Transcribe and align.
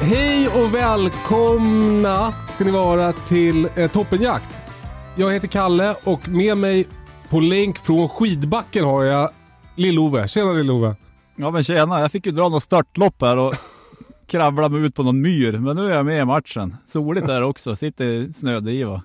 Hej 0.00 0.48
och 0.48 0.74
välkomna 0.74 2.32
ska 2.48 2.64
ni 2.64 2.70
vara 2.70 3.12
till 3.12 3.68
eh, 3.76 3.90
Toppenjakt. 3.90 4.48
Jag 5.16 5.32
heter 5.32 5.48
Kalle 5.48 5.94
och 6.04 6.28
med 6.28 6.56
mig 6.58 6.86
på 7.30 7.40
länk 7.40 7.78
från 7.78 8.08
skidbacken 8.08 8.84
har 8.84 9.04
jag 9.04 9.30
Lill-Ove. 9.76 10.28
Tjena 10.28 10.52
Lill-Ove. 10.52 10.94
Ja 11.36 11.50
men 11.50 11.62
tjena, 11.64 12.00
jag 12.00 12.12
fick 12.12 12.26
ju 12.26 12.32
dra 12.32 12.48
något 12.48 12.62
startlopp 12.62 13.20
här 13.20 13.36
och 13.36 13.54
kravla 14.26 14.68
mig 14.68 14.80
ut 14.82 14.94
på 14.94 15.02
någon 15.02 15.20
myr. 15.20 15.52
Men 15.52 15.76
nu 15.76 15.86
är 15.86 15.96
jag 15.96 16.06
med 16.06 16.22
i 16.22 16.24
matchen. 16.24 16.76
Soligt 16.86 17.28
är 17.28 17.40
det 17.40 17.46
också, 17.46 17.76
sitter 17.76 18.04
i 18.04 18.32
snödriva. 18.32 19.02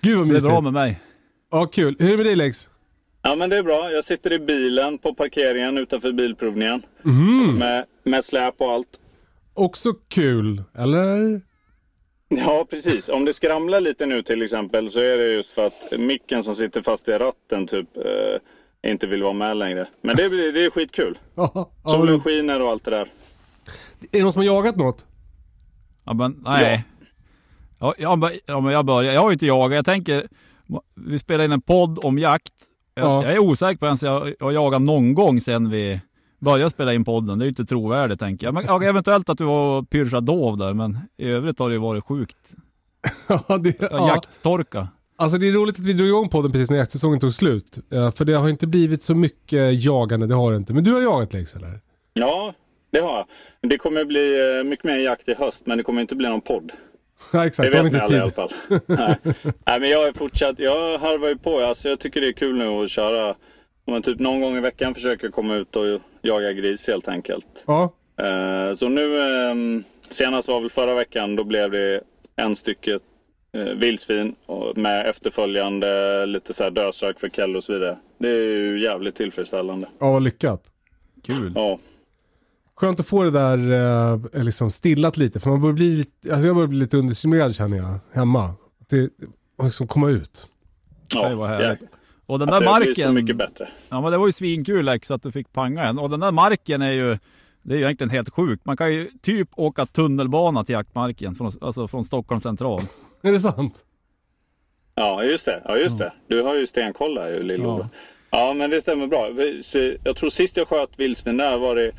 Gud 0.00 0.18
vad 0.18 0.26
Det 0.26 0.30
är 0.30 0.34
mysigt. 0.34 0.48
bra 0.50 0.60
med 0.60 0.72
mig. 0.72 1.00
Ja, 1.50 1.66
kul. 1.66 1.96
Hur 1.98 2.06
är 2.06 2.10
det 2.10 2.16
med 2.16 2.26
dig 2.26 2.36
Lex? 2.36 2.68
Ja 3.22 3.36
men 3.36 3.50
det 3.50 3.56
är 3.56 3.62
bra. 3.62 3.90
Jag 3.90 4.04
sitter 4.04 4.32
i 4.32 4.38
bilen 4.38 4.98
på 4.98 5.14
parkeringen 5.14 5.78
utanför 5.78 6.12
bilprovningen. 6.12 6.82
Med, 7.58 7.84
med 8.04 8.24
släp 8.24 8.54
och 8.58 8.72
allt. 8.72 8.86
Också 9.54 9.92
kul, 10.08 10.62
eller? 10.78 11.40
Ja 12.28 12.66
precis. 12.70 13.08
Om 13.08 13.24
det 13.24 13.32
skramlar 13.32 13.80
lite 13.80 14.06
nu 14.06 14.22
till 14.22 14.42
exempel 14.42 14.90
så 14.90 14.98
är 15.00 15.18
det 15.18 15.32
just 15.32 15.52
för 15.52 15.66
att 15.66 15.92
micken 15.98 16.42
som 16.44 16.54
sitter 16.54 16.82
fast 16.82 17.08
i 17.08 17.12
ratten 17.12 17.66
typ 17.66 17.96
eh, 17.96 18.90
inte 18.90 19.06
vill 19.06 19.22
vara 19.22 19.32
med 19.32 19.56
längre. 19.56 19.86
Men 20.02 20.16
det, 20.16 20.28
det 20.52 20.64
är 20.64 20.70
skitkul. 20.70 21.18
Solen 21.86 22.20
skiner 22.20 22.60
och 22.62 22.68
allt 22.70 22.84
det 22.84 22.90
där. 22.90 23.00
Är 23.00 23.08
det 24.10 24.22
någon 24.22 24.32
som 24.32 24.40
har 24.40 24.46
jagat 24.46 24.76
något? 24.76 25.06
Ja 26.04 26.14
men 26.14 26.42
nej. 26.44 26.84
Ja, 27.78 27.94
ja, 27.98 28.16
men- 28.16 28.32
ja 28.46 28.60
men 28.60 28.72
jag 28.72 28.84
börjar. 28.84 29.12
Jag 29.12 29.20
har 29.20 29.28
ju 29.28 29.32
inte 29.32 29.46
jagat. 29.46 29.74
Jag 29.76 29.84
tänker, 29.84 30.28
vi 30.94 31.18
spelar 31.18 31.44
in 31.44 31.52
en 31.52 31.60
podd 31.60 31.98
om 32.04 32.18
jakt. 32.18 32.52
Jag, 32.94 33.04
Ja. 33.06 33.22
jag 33.24 33.32
är 33.32 33.38
osäker 33.38 33.78
på 33.78 33.86
ens 33.86 34.02
jag 34.02 34.28
jag 34.40 34.46
har 34.46 34.52
jagat 34.52 34.82
någon 34.82 35.14
gång 35.14 35.40
sedan 35.40 35.70
vi 35.70 36.00
började 36.44 36.70
spela 36.70 36.94
in 36.94 37.04
podden. 37.04 37.38
Det 37.38 37.42
är 37.42 37.46
ju 37.46 37.50
inte 37.50 37.64
trovärdigt 37.64 38.20
tänker 38.20 38.46
jag. 38.46 38.54
Men 38.54 38.64
ja, 38.64 38.82
eventuellt 38.82 39.28
att 39.28 39.38
du 39.38 39.44
var 39.44 39.78
och 39.78 39.90
pyrschade 39.90 40.26
dov 40.26 40.56
där, 40.58 40.72
men 40.74 40.98
i 41.16 41.28
övrigt 41.30 41.58
har 41.58 41.68
det 41.68 41.72
ju 41.74 41.80
varit 41.80 42.04
sjukt. 42.04 42.36
Ja, 43.28 43.58
det, 43.58 43.76
Ja. 43.80 43.88
ja. 43.90 44.08
Jakttorka. 44.08 44.88
Alltså 45.16 45.38
det 45.38 45.48
är 45.48 45.52
roligt 45.52 45.78
att 45.78 45.86
vi 45.86 45.92
drog 45.92 46.08
igång 46.08 46.28
podden 46.28 46.52
precis 46.52 46.70
när 46.70 46.76
jaktsäsongen 46.76 47.20
tog 47.20 47.32
slut. 47.34 47.78
För 47.90 48.24
det 48.24 48.32
har 48.32 48.48
inte 48.48 48.66
blivit 48.66 49.02
så 49.02 49.14
mycket 49.14 49.84
jagande, 49.84 50.26
det 50.26 50.34
har 50.34 50.50
det 50.50 50.56
inte. 50.56 50.72
Men 50.74 50.84
du 50.84 50.92
har 50.92 51.00
jagat 51.00 51.32
Lex 51.32 51.56
eller? 51.56 51.80
Ja, 52.12 52.54
det 52.92 53.00
har 53.00 53.16
jag. 53.16 53.26
Det 53.70 53.78
kommer 53.78 54.04
bli 54.04 54.58
eh, 54.58 54.64
mycket 54.64 54.84
mer 54.84 54.96
jakt 54.96 55.28
i 55.28 55.34
höst 55.34 55.62
men 55.66 55.78
det 55.78 55.84
kommer 55.84 56.00
inte 56.00 56.14
bli 56.14 56.28
någon 56.28 56.40
podd. 56.40 56.72
Ja 57.32 57.40
Det 57.40 57.46
exakt, 57.46 57.72
det 57.72 57.82
vet 57.82 57.92
ni 57.92 57.98
inte 57.98 58.02
alla 58.02 58.16
i 58.16 58.20
alla 58.20 58.30
fall. 58.30 58.50
Nej. 58.86 59.16
Nej, 59.66 59.80
men 59.80 59.90
jag 59.90 60.08
är 60.08 60.12
fortsatt, 60.12 60.58
jag 60.58 60.98
harvar 60.98 61.28
ju 61.28 61.38
på. 61.38 61.60
Alltså, 61.60 61.88
jag 61.88 62.00
tycker 62.00 62.20
det 62.20 62.28
är 62.28 62.32
kul 62.32 62.58
nu 62.58 62.66
att 62.68 62.90
köra. 62.90 63.28
Om 63.86 63.92
man 63.92 64.02
typ 64.02 64.18
någon 64.18 64.40
gång 64.40 64.56
i 64.56 64.60
veckan 64.60 64.94
försöker 64.94 65.28
komma 65.28 65.54
ut 65.54 65.76
och 65.76 65.84
jaga 66.24 66.52
gris 66.52 66.86
helt 66.88 67.08
enkelt. 67.08 67.64
Ja. 67.66 67.92
Eh, 68.20 68.74
så 68.74 68.88
nu, 68.88 69.18
eh, 69.20 69.54
senast 70.10 70.48
var 70.48 70.60
väl 70.60 70.70
förra 70.70 70.94
veckan, 70.94 71.36
då 71.36 71.44
blev 71.44 71.70
det 71.70 72.00
en 72.36 72.56
stycke 72.56 72.98
eh, 73.52 73.60
vildsvin 73.64 74.34
med 74.76 75.06
efterföljande 75.06 76.26
lite 76.26 76.54
så 76.54 76.64
här 76.64 76.70
dödsök 76.70 77.20
för 77.20 77.28
Kelle 77.28 77.56
och 77.56 77.64
så 77.64 77.72
vidare. 77.72 77.98
Det 78.18 78.28
är 78.28 78.40
ju 78.42 78.80
jävligt 78.82 79.14
tillfredsställande. 79.16 79.86
ja, 79.98 80.10
vad 80.10 80.22
lyckat. 80.22 80.62
Kul. 81.26 81.52
Ja, 81.54 81.78
Skönt 82.76 83.00
att 83.00 83.06
få 83.06 83.22
det 83.22 83.30
där 83.30 83.58
eh, 84.34 84.42
liksom 84.44 84.70
stillat 84.70 85.16
lite. 85.16 85.40
För 85.40 85.50
man 85.50 85.60
börjar 85.60 85.74
bli, 85.74 86.06
alltså 86.32 86.46
jag 86.46 86.54
börjar 86.56 86.68
bli 86.68 86.78
lite 86.78 86.96
understimulerad 86.96 87.54
känner 87.54 87.76
jag, 87.76 87.98
hemma. 88.12 88.44
Att 88.44 88.88
Det, 88.88 89.10
liksom 89.62 89.86
komma 89.86 90.10
ut. 90.10 90.46
ja 91.14 91.28
Det 91.28 91.34
var 91.34 91.46
härligt. 91.46 91.80
Och 92.26 92.38
den 92.38 92.48
Alltså, 92.48 92.70
där 92.70 92.80
det 92.80 92.84
blir 92.84 92.94
så 92.94 93.00
marken. 93.00 93.14
mycket 93.14 93.36
bättre. 93.36 93.68
Ja 93.88 94.00
men 94.00 94.12
det 94.12 94.18
var 94.18 94.26
ju 94.26 94.32
svinkul 94.32 94.84
Lex 94.84 95.10
att 95.10 95.22
du 95.22 95.32
fick 95.32 95.52
panga 95.52 95.84
en. 95.84 95.98
Och 95.98 96.10
den 96.10 96.20
där 96.20 96.32
marken 96.32 96.82
är 96.82 96.92
ju, 96.92 97.18
det 97.62 97.74
är 97.74 97.78
ju 97.78 97.84
egentligen 97.84 98.10
helt 98.10 98.30
sjukt. 98.30 98.64
Man 98.64 98.76
kan 98.76 98.92
ju 98.94 99.10
typ 99.22 99.48
åka 99.56 99.86
tunnelbana 99.86 100.64
till 100.64 100.72
jaktmarken, 100.72 101.34
från, 101.34 101.50
alltså 101.60 101.88
från 101.88 102.04
Stockholm 102.04 102.40
central. 102.40 102.82
Är 103.22 103.32
det 103.32 103.38
sant? 103.40 103.74
Ja, 104.94 105.24
just 105.24 105.44
det. 105.46 105.62
Ja, 105.64 105.76
just 105.76 105.98
det. 105.98 106.12
Du 106.28 106.42
har 106.42 106.54
ju 106.54 106.66
stenkoll 106.66 107.14
där 107.14 107.28
ju, 107.28 107.42
Lill-Ove. 107.42 107.86
Ja. 108.30 108.54
men 108.54 108.70
det 108.70 108.80
stämmer 108.80 109.06
bra. 109.06 109.28
Så 109.62 109.92
Jag 110.04 110.16
tror 110.16 110.30
sist 110.30 110.56
jag 110.56 110.68
sköt 110.68 110.90
vildsvin 110.96 111.36
där 111.36 111.58
var 111.58 111.76
det 111.76 111.92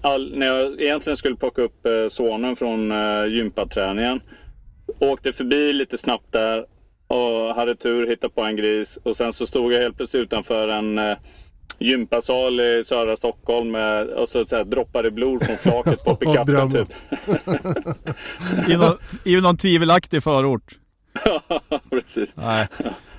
all, 0.00 0.38
när 0.38 0.46
jag 0.46 0.80
egentligen 0.80 1.16
skulle 1.16 1.36
plocka 1.36 1.62
upp 1.62 1.86
eh, 1.86 1.92
sonen 2.08 2.56
från 2.56 2.92
eh, 2.92 3.26
gympaträningen. 3.26 4.20
Åkte 4.98 5.32
förbi 5.32 5.72
lite 5.72 5.98
snabbt 5.98 6.32
där 6.32 6.66
och 7.06 7.54
hade 7.54 7.76
tur, 7.76 8.06
hittade 8.06 8.34
på 8.34 8.42
en 8.42 8.56
gris. 8.56 8.98
Och 9.02 9.16
sen 9.16 9.32
så 9.32 9.46
stod 9.46 9.72
jag 9.72 9.82
helt 9.82 9.96
plötsligt 9.96 10.22
utanför 10.22 10.68
en 10.68 10.98
eh, 10.98 11.16
gympasal 11.78 12.60
i 12.60 12.82
södra 12.84 13.16
Stockholm 13.16 13.70
med, 13.70 14.06
och 14.06 14.28
så, 14.28 14.44
så 14.44 14.56
här, 14.56 14.64
droppade 14.64 15.10
blod 15.10 15.42
från 15.42 15.56
flaket 15.56 16.04
på 16.04 16.14
pickupen 16.14 16.70
typ. 16.70 16.88
I 18.68 18.76
någon, 18.76 18.96
I 19.24 19.40
någon 19.40 19.56
tvivelaktig 19.56 20.22
förort. 20.22 20.78
Precis. 21.90 22.36
Nej. 22.36 22.68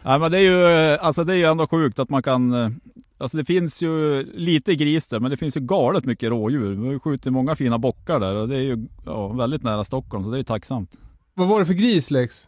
Nej 0.04 0.20
men 0.20 0.32
det 0.32 0.38
är 0.38 0.42
ju, 0.42 0.66
eh, 0.66 1.06
alltså 1.06 1.24
det 1.24 1.34
är 1.34 1.38
ju 1.38 1.46
ändå 1.46 1.68
sjukt 1.68 2.00
att 2.00 2.10
man 2.10 2.24
kan, 2.24 2.54
eh, 2.54 2.70
alltså 3.18 3.38
det 3.38 3.46
finns 3.46 3.84
ju 3.84 4.24
lite 4.34 4.76
gris 4.76 5.08
där, 5.08 5.20
men 5.20 5.32
det 5.32 5.38
finns 5.38 5.58
ju 5.58 5.62
galet 5.62 6.06
mycket 6.06 6.30
rådjur. 6.30 6.76
Vi 6.76 6.86
har 6.86 6.94
ju 6.94 7.00
skjutit 7.00 7.34
många 7.34 7.56
fina 7.56 7.78
bockar 7.78 8.20
där 8.20 8.36
och 8.36 8.50
det 8.50 8.56
är 8.56 8.62
ju 8.62 8.88
ja, 9.06 9.28
väldigt 9.28 9.64
nära 9.64 9.84
Stockholm, 9.84 10.24
så 10.24 10.30
det 10.30 10.36
är 10.36 10.40
ju 10.40 10.44
tacksamt. 10.44 10.92
Vad 11.34 11.48
var 11.48 11.60
det 11.60 11.66
för 11.66 11.74
gris 11.74 12.12
Lex? 12.12 12.48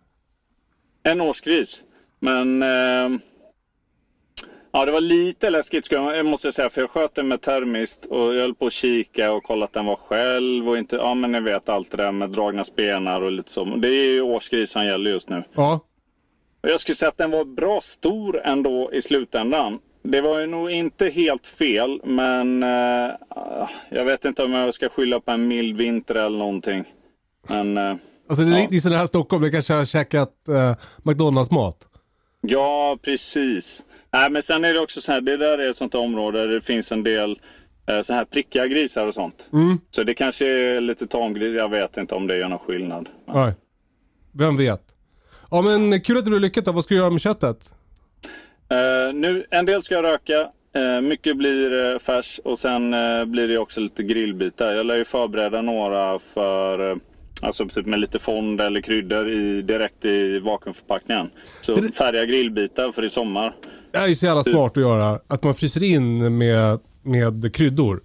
En 1.08 1.22
årsgris. 1.22 1.84
Men 2.20 2.64
ehm, 2.64 3.20
ja, 4.72 4.86
det 4.86 4.92
var 4.92 5.02
lite 5.02 5.50
läskigt 5.50 5.86
ska 5.86 5.96
jag, 6.16 6.26
måste 6.26 6.48
jag 6.48 6.54
säga. 6.54 6.70
För 6.70 6.82
jag 6.82 6.90
sköt 6.90 7.16
den 7.16 7.28
med 7.28 7.42
termiskt 7.42 8.06
och 8.06 8.36
jag 8.36 8.42
höll 8.42 8.56
på 8.56 8.66
att 8.66 8.74
kika 8.74 9.32
och 9.32 9.44
kolla 9.44 9.66
att 9.66 9.74
den 9.74 9.86
var 9.86 9.96
själv. 9.96 10.70
Och 10.70 10.78
inte, 10.78 10.96
ja 10.96 11.14
men 11.14 11.32
ni 11.32 11.40
vet 11.40 11.70
allt 11.70 11.92
det 11.92 11.98
där 11.98 12.12
med 12.12 12.30
dragna 12.30 12.64
spenar 12.64 13.22
och 13.22 13.32
lite 13.32 13.52
så. 13.52 13.66
Det 13.66 13.88
är 13.88 14.14
ju 14.14 14.22
årsgris 14.22 14.70
som 14.70 14.86
gäller 14.86 15.12
just 15.12 15.30
nu. 15.30 15.44
Ja. 15.54 15.80
Och 16.64 16.70
jag 16.70 16.80
skulle 16.80 16.96
säga 16.96 17.10
att 17.10 17.18
den 17.18 17.32
var 17.32 17.46
bra 17.46 17.82
stor 17.82 18.42
ändå 18.44 18.94
i 18.94 19.02
slutändan. 19.02 19.80
Det 20.04 20.22
var 20.22 20.40
ju 20.40 20.48
nog 20.48 20.72
inte 20.72 21.10
helt 21.10 21.48
fel, 21.48 22.02
men 22.04 22.64
eh, 22.64 23.12
jag 23.90 24.06
vet 24.06 24.26
inte 24.26 24.44
om 24.44 24.52
jag 24.52 24.74
ska 24.74 24.90
skylla 24.90 25.20
på 25.20 25.32
en 25.32 25.48
mild 25.48 25.78
vinter 25.78 26.16
eller 26.16 26.38
någonting. 26.38 26.84
Men 27.50 27.78
eh, 27.78 27.96
Alltså 28.30 28.46
det 28.46 28.58
är 28.60 28.68
Ja. 28.72 28.80
sådär 28.82 28.98
här 28.98 29.06
Stockholm, 29.08 29.44
det 29.44 29.50
kanske 29.52 29.74
har 29.74 29.86
käkat 29.86 30.34
eh, 30.50 30.76
McDonalds-mat. 31.04 31.78
Ja, 32.42 32.98
precis. 33.02 33.84
Nej, 34.14 34.30
men 34.32 34.44
sen 34.44 34.66
är 34.66 34.74
det 34.74 34.80
också 34.80 35.02
så 35.02 35.12
här, 35.12 35.22
det 35.22 35.38
där 35.38 35.58
är 35.58 35.70
ett 35.70 35.78
sånt 35.78 35.96
område 35.96 36.40
där 36.40 36.48
det 36.54 36.62
finns 36.62 36.92
en 36.92 37.04
del 37.04 37.40
eh, 37.88 38.02
så 38.02 38.14
här 38.14 38.26
prickiga 38.26 38.68
grisar 38.68 39.08
och 39.08 39.14
sånt. 39.14 39.50
Så 39.90 40.04
det 40.04 40.14
kanske 40.14 40.48
är 40.48 40.82
lite 40.82 41.08
tamgris, 41.08 41.56
jag 41.56 41.70
vet 41.70 41.98
inte 41.98 42.16
om 42.16 42.28
det 42.28 42.38
gör 42.38 42.50
någon 42.50 42.60
skillnad. 42.60 43.10
Nej. 43.28 43.54
Vem 44.32 44.58
vet? 44.58 44.82
Ja 45.52 45.62
men 45.68 46.02
kul 46.02 46.18
att 46.18 46.24
det 46.24 46.30
blev 46.30 46.42
lyckat 46.42 46.66
då. 46.66 46.72
Vad 46.72 46.84
ska 46.84 46.94
du 46.94 47.00
göra 47.00 47.10
med 47.10 47.22
köttet? 47.22 47.74
Eh, 48.70 49.14
nu, 49.14 49.46
en 49.52 49.66
del 49.66 49.84
ska 49.84 49.96
jag 49.96 50.04
röka, 50.04 50.50
eh, 50.76 51.02
mycket 51.02 51.38
blir 51.38 51.92
eh, 51.94 52.00
färs 52.00 52.40
och 52.44 52.60
sen 52.60 52.92
blir 53.32 53.48
det 53.48 53.58
också 53.58 53.80
lite 53.82 54.04
grillbitar. 54.04 54.72
Jag 54.72 54.86
lär 54.86 54.96
ju 54.96 55.06
förbereda 55.06 55.62
några 55.62 56.20
för 56.20 57.00
Alltså 57.42 57.68
typ 57.68 57.86
med 57.86 58.00
lite 58.00 58.20
fond 58.20 58.62
eller 58.62 58.82
kryddor 58.82 59.30
i, 59.30 59.62
direkt 59.62 60.06
i 60.06 60.40
vakuumförpackningen. 60.40 61.30
Så 61.62 61.76
Det- 61.76 61.92
färdiga 61.96 62.26
grillbitar 62.26 62.92
för 62.92 63.04
i 63.06 63.10
sommar. 63.10 63.56
Det 63.92 63.98
här 63.98 64.06
är 64.06 64.10
ju 64.10 64.16
så 64.16 64.26
jävla 64.26 64.44
smart 64.44 64.78
att 64.78 64.84
göra. 64.84 65.20
Att 65.28 65.44
man 65.44 65.56
fryser 65.56 65.84
in 65.84 66.38
med, 66.38 66.80
med 67.04 67.56
kryddor. 67.56 68.02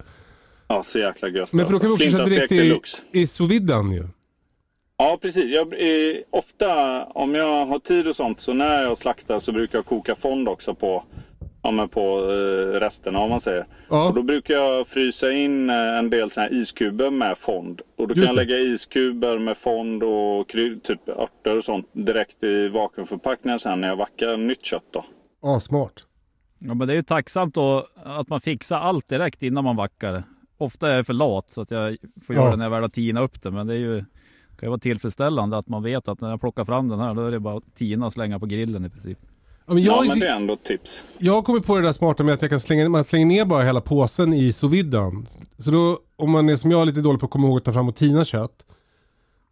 Ja, 0.68 0.82
så 0.82 0.98
jäkla 0.98 1.28
gött. 1.28 1.52
Men 1.52 1.66
för 1.66 1.72
då 1.72 1.78
kan 1.78 1.88
vi 1.88 1.94
också 1.94 2.08
köra 2.08 2.26
Flintastek 2.26 2.50
direkt 2.58 2.94
i, 3.14 3.20
i 3.20 3.26
sous 3.26 3.50
ju. 3.50 4.04
Ja, 4.96 5.18
precis. 5.22 5.44
Jag, 5.54 5.72
eh, 5.72 6.16
ofta 6.30 7.02
om 7.04 7.34
jag 7.34 7.66
har 7.66 7.78
tid 7.78 8.08
och 8.08 8.16
sånt 8.16 8.40
så 8.40 8.52
när 8.52 8.82
jag 8.82 8.98
slaktar 8.98 9.38
så 9.38 9.52
brukar 9.52 9.78
jag 9.78 9.86
koka 9.86 10.14
fond 10.14 10.48
också 10.48 10.74
på, 10.74 11.04
ja, 11.62 11.70
men 11.70 11.88
på 11.88 12.00
eh, 12.00 12.80
resterna 12.80 13.18
om 13.18 13.30
man 13.30 13.40
säger. 13.40 13.66
Ja. 13.88 14.08
Och 14.08 14.14
då 14.14 14.22
brukar 14.22 14.54
jag 14.54 14.86
frysa 14.86 15.32
in 15.32 15.70
eh, 15.70 15.76
en 15.98 16.10
del 16.10 16.30
såna 16.30 16.44
här 16.46 16.54
iskuber 16.54 17.10
med 17.10 17.38
fond. 17.38 17.80
Och 17.96 18.08
då 18.08 18.14
kan 18.14 18.22
Just 18.22 18.34
jag 18.36 18.46
det. 18.46 18.52
lägga 18.52 18.72
iskuber 18.72 19.38
med 19.38 19.56
fond 19.56 20.02
och 20.02 20.48
typ 20.48 21.08
örter 21.08 21.56
och 21.56 21.64
sånt 21.64 21.86
direkt 21.92 22.42
i 22.44 22.68
vakuumförpackningen 22.68 23.58
sen 23.58 23.80
när 23.80 23.88
jag 23.88 23.96
vackar 23.96 24.36
nytt 24.36 24.64
kött 24.64 24.84
då. 24.90 25.04
Ja, 25.42 25.60
smart. 25.60 25.92
Ja, 26.58 26.74
men 26.74 26.86
det 26.88 26.92
är 26.92 26.96
ju 26.96 27.02
tacksamt 27.02 27.54
då 27.54 27.86
att 28.04 28.28
man 28.28 28.40
fixar 28.40 28.78
allt 28.78 29.08
direkt 29.08 29.42
innan 29.42 29.64
man 29.64 29.76
vackar. 29.76 30.22
Ofta 30.58 30.90
är 30.92 30.96
jag 30.96 31.06
för 31.06 31.12
lat 31.12 31.50
så 31.50 31.60
att 31.60 31.70
jag 31.70 31.96
får 32.26 32.34
göra 32.36 32.44
Ja. 32.44 32.50
det 32.50 32.56
när 32.56 32.64
jag 32.64 32.70
väl 32.70 32.82
har 32.82 32.88
tinat 32.88 33.22
upp 33.22 33.42
det. 33.42 33.50
Men 33.50 33.66
det 33.66 33.74
är 33.74 33.78
ju, 33.78 33.98
kan 34.58 34.66
ju 34.66 34.68
vara 34.68 34.78
tillfredsställande 34.78 35.58
att 35.58 35.68
man 35.68 35.82
vet 35.82 36.08
att 36.08 36.20
när 36.20 36.30
jag 36.30 36.40
plockar 36.40 36.64
fram 36.64 36.88
den 36.88 37.00
här 37.00 37.14
då 37.14 37.22
är 37.26 37.30
det 37.30 37.40
bara 37.40 37.56
att 37.56 37.74
tina 37.74 38.06
och 38.06 38.12
slänga 38.12 38.38
på 38.38 38.46
grillen 38.46 38.84
i 38.84 38.90
princip. 38.90 39.18
Ja, 39.66 39.74
men 39.74 39.82
Ja, 39.82 39.92
jag, 39.96 40.08
men 40.08 40.18
det 40.18 40.28
är 40.28 40.36
ändå 40.36 40.54
ett 40.54 40.64
tips. 40.64 41.02
jag 41.18 41.32
har 41.32 41.42
kommit 41.42 41.66
på 41.66 41.76
det 41.76 41.82
där 41.82 41.92
smarta 41.92 42.22
med 42.22 42.34
att 42.34 42.42
jag 42.42 42.50
kan 42.50 42.60
slänga, 42.60 42.88
man 42.88 43.04
slänger 43.04 43.26
ner 43.26 43.44
bara 43.44 43.62
hela 43.62 43.80
påsen 43.80 44.32
i 44.32 44.52
sous 44.52 44.72
viden. 44.72 45.26
Så 45.58 45.70
då, 45.70 45.98
om 46.16 46.30
man 46.30 46.48
är 46.48 46.56
som 46.56 46.70
jag 46.70 46.86
lite 46.86 47.00
dålig 47.00 47.20
på 47.20 47.26
att 47.26 47.32
komma 47.32 47.46
ihåg 47.48 47.56
att 47.56 47.64
ta 47.64 47.72
fram 47.72 47.88
och 47.88 47.96
tina 47.96 48.24
kött. 48.24 48.64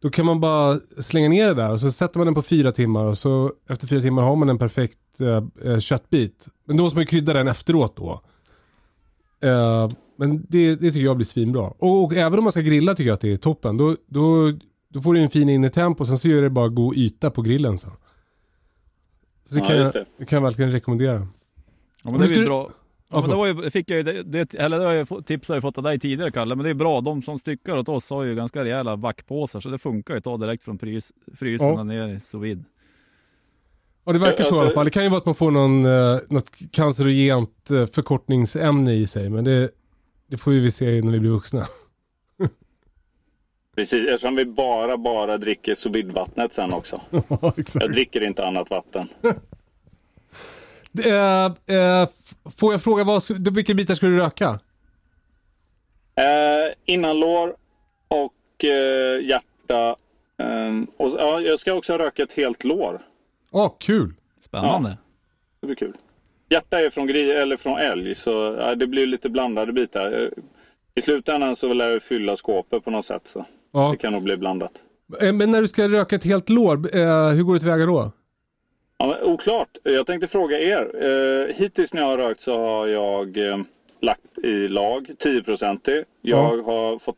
Då 0.02 0.10
kan 0.10 0.26
man 0.26 0.40
bara 0.40 0.80
slänga 0.98 1.28
ner 1.28 1.46
det 1.46 1.54
där 1.54 1.72
och 1.72 1.80
så 1.80 1.92
sätter 1.92 2.18
man 2.18 2.26
den 2.26 2.34
på 2.34 2.42
fyra 2.42 2.72
timmar 2.72 3.04
och 3.04 3.18
så 3.18 3.52
efter 3.70 3.86
fyra 3.86 4.00
timmar 4.00 4.22
har 4.22 4.36
man 4.36 4.48
en 4.48 4.58
perfekt 4.58 4.98
eh, 5.20 5.72
eh, 5.72 5.78
köttbit. 5.78 6.48
Men 6.66 6.76
då 6.76 6.82
måste 6.82 6.96
man 6.96 7.02
ju 7.02 7.06
krydda 7.06 7.32
den 7.32 7.48
efteråt 7.48 7.96
då. 7.96 8.20
Eh, 9.48 9.90
men 10.18 10.46
det, 10.48 10.74
det 10.74 10.92
tycker 10.92 11.04
jag 11.04 11.16
blir 11.16 11.26
svinbra. 11.26 11.62
Och, 11.62 12.04
och 12.04 12.12
även 12.16 12.38
om 12.38 12.44
man 12.44 12.52
ska 12.52 12.60
grilla 12.60 12.94
tycker 12.94 13.08
jag 13.08 13.14
att 13.14 13.20
det 13.20 13.32
är 13.32 13.36
toppen. 13.36 13.76
Då, 13.76 13.96
då, 14.06 14.52
då 14.92 15.00
får 15.02 15.14
du 15.14 15.20
en 15.20 15.30
fin 15.30 15.48
innertemp 15.48 16.00
och 16.00 16.06
sen 16.06 16.18
så 16.18 16.28
gör 16.28 16.42
det 16.42 16.50
bara 16.50 16.68
god 16.68 16.96
yta 16.96 17.30
på 17.30 17.42
grillen 17.42 17.78
sen. 17.78 17.90
Så 19.50 19.54
det 19.56 19.60
Ja, 19.60 19.66
kan, 19.66 19.76
jag, 19.76 19.92
det. 19.92 20.04
det 20.18 20.24
kan 20.24 20.36
jag 20.36 20.42
verkligen 20.42 20.72
rekommendera. 20.72 21.26
Ja, 22.02 22.10
men 22.10 22.20
det 22.20 22.34
är 22.36 22.44
bra. 22.44 22.70
Ja, 23.12 23.20
men 23.20 23.30
det 23.30 23.36
var 23.36 23.46
ju, 23.46 23.70
fick 23.70 23.90
jag 23.90 23.96
ju, 23.96 24.02
det, 24.02 24.22
det, 24.22 24.54
eller 24.54 24.78
det 24.78 24.84
har 24.84 24.92
jag 24.92 25.26
tips 25.26 25.48
har 25.48 25.56
jag 25.56 25.62
fått 25.62 25.78
av 25.78 25.84
dig 25.84 25.98
tidigare 25.98 26.30
Kalle, 26.30 26.54
men 26.54 26.64
det 26.64 26.70
är 26.70 26.74
bra. 26.74 27.00
De 27.00 27.22
som 27.22 27.38
styckar 27.38 27.76
åt 27.76 27.88
oss 27.88 28.10
har 28.10 28.24
ju 28.24 28.34
ganska 28.34 28.64
rejäla 28.64 28.96
vackpåsar 28.96 29.60
så 29.60 29.68
det 29.68 29.78
funkar 29.78 30.14
ju 30.14 30.18
att 30.18 30.24
ta 30.24 30.36
direkt 30.36 30.62
från 30.64 30.78
frys, 30.78 31.12
frysen 31.34 31.68
Ja. 31.68 31.82
ner 31.84 32.08
i 32.08 32.20
sous. 32.20 32.58
Ja 34.04 34.12
det 34.12 34.18
verkar 34.18 34.36
så 34.36 34.42
i 34.42 34.46
Alltså- 34.48 34.60
alla 34.60 34.70
fall. 34.70 34.84
Det 34.84 34.90
kan 34.90 35.02
ju 35.02 35.08
vara 35.08 35.18
att 35.18 35.26
man 35.26 35.34
får 35.34 35.50
någon, 35.50 35.86
eh, 35.86 36.18
något 36.28 36.50
cancerogent 36.72 37.70
eh, 37.70 37.86
förkortningsämne 37.86 38.94
i 38.94 39.06
sig. 39.06 39.30
Men 39.30 39.44
det, 39.44 39.70
det 40.26 40.36
får 40.36 40.52
ju 40.52 40.60
vi 40.60 40.70
se 40.70 41.02
när 41.02 41.12
vi 41.12 41.20
blir 41.20 41.30
vuxna. 41.30 41.64
Precis, 43.80 44.08
eftersom 44.08 44.36
vi 44.36 44.44
bara, 44.44 44.96
bara 44.96 45.38
dricker 45.38 45.74
sous 45.74 45.94
sen 46.50 46.72
också. 46.72 47.00
Ja 47.28 47.52
exakt. 47.56 47.82
Jag 47.84 47.92
dricker 47.92 48.20
inte 48.20 48.46
annat 48.46 48.70
vatten. 48.70 49.08
Eh, 51.04 51.44
eh, 51.44 52.08
får 52.58 52.72
jag 52.72 52.82
fråga, 52.82 53.04
vad, 53.04 53.22
vilka 53.54 53.74
bitar 53.74 53.94
ska 53.94 54.06
du 54.06 54.16
röka? 54.18 54.48
Eh, 56.14 56.74
innanlår 56.84 57.56
och 58.08 58.64
eh, 58.64 59.24
hjärta. 59.24 59.96
Eh, 60.38 60.82
och, 60.96 61.10
ja, 61.18 61.40
jag 61.40 61.58
ska 61.58 61.72
också 61.72 61.98
röka 61.98 62.22
ett 62.22 62.32
helt 62.32 62.64
lår. 62.64 63.00
Ja, 63.52 63.68
kul. 63.68 64.14
Spännande. 64.40 64.96
Det 65.60 65.66
blir 65.66 65.76
kul. 65.76 65.96
Hjärta 66.48 66.80
är 66.80 66.90
från, 66.90 67.08
gri- 67.10 67.32
eller 67.42 67.56
från 67.56 67.78
älg, 67.78 68.14
så 68.14 68.56
ja, 68.60 68.74
det 68.74 68.86
blir 68.86 69.06
lite 69.06 69.28
blandade 69.28 69.72
bitar. 69.72 70.12
Eh, 70.22 70.28
I 70.94 71.02
slutändan 71.02 71.56
så 71.56 71.72
lär 71.72 71.90
jag 71.90 72.02
fylla 72.02 72.36
skåpet 72.36 72.84
på 72.84 72.90
något 72.90 73.04
sätt. 73.04 73.26
Så 73.26 73.44
Ja. 73.72 73.88
det 73.90 73.96
kan 73.96 74.12
nog 74.12 74.22
bli 74.22 74.36
blandat. 74.36 74.72
Eh, 75.22 75.32
Men 75.32 75.50
när 75.50 75.60
du 75.62 75.68
ska 75.68 75.88
röka 75.88 76.16
ett 76.16 76.24
helt 76.24 76.48
lår, 76.48 76.96
eh, 76.96 77.28
hur 77.28 77.42
går 77.42 77.54
det 77.54 77.60
tillväga 77.60 77.86
då? 77.86 78.12
Ja, 78.98 79.18
oklart. 79.22 79.68
Jag 79.82 80.06
tänkte 80.06 80.26
fråga 80.26 80.60
er. 80.60 81.04
Eh, 81.04 81.54
hittills 81.54 81.94
när 81.94 82.00
jag 82.00 82.08
har 82.08 82.18
rökt 82.18 82.40
så 82.40 82.56
har 82.58 82.86
jag 82.86 83.38
lagt 84.00 84.38
i 84.42 84.68
lag 84.68 85.10
10% 85.18 86.04
Jag 86.22 86.62
har 86.62 86.98
fått 86.98 87.16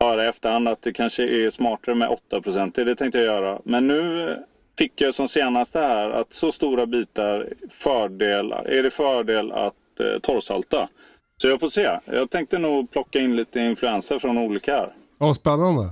höra 0.00 0.24
i 0.24 0.28
efterhand 0.28 0.68
att 0.68 0.82
det 0.82 0.92
kanske 0.92 1.22
är 1.22 1.50
smartare 1.50 1.94
med 1.94 2.08
8% 2.08 2.84
Det 2.84 2.94
tänkte 2.94 3.18
jag 3.18 3.24
göra. 3.26 3.60
Men 3.64 3.88
nu 3.88 4.36
fick 4.78 5.00
jag 5.00 5.14
som 5.14 5.28
senaste 5.28 5.78
här 5.78 6.10
att 6.10 6.32
så 6.32 6.52
stora 6.52 6.86
bitar 6.86 7.48
fördel, 7.70 8.52
är 8.52 8.82
det 8.82 8.90
fördel 8.90 9.52
att 9.52 9.74
torrsalta. 10.22 10.88
Så 11.36 11.48
jag 11.48 11.60
får 11.60 11.68
se. 11.68 11.98
Jag 12.04 12.30
tänkte 12.30 12.58
nog 12.58 12.90
plocka 12.90 13.18
in 13.18 13.36
lite 13.36 13.60
influenser 13.60 14.18
från 14.18 14.38
olika 14.38 14.76
här. 14.76 14.92
Ja, 15.18 15.34
spännande. 15.34 15.90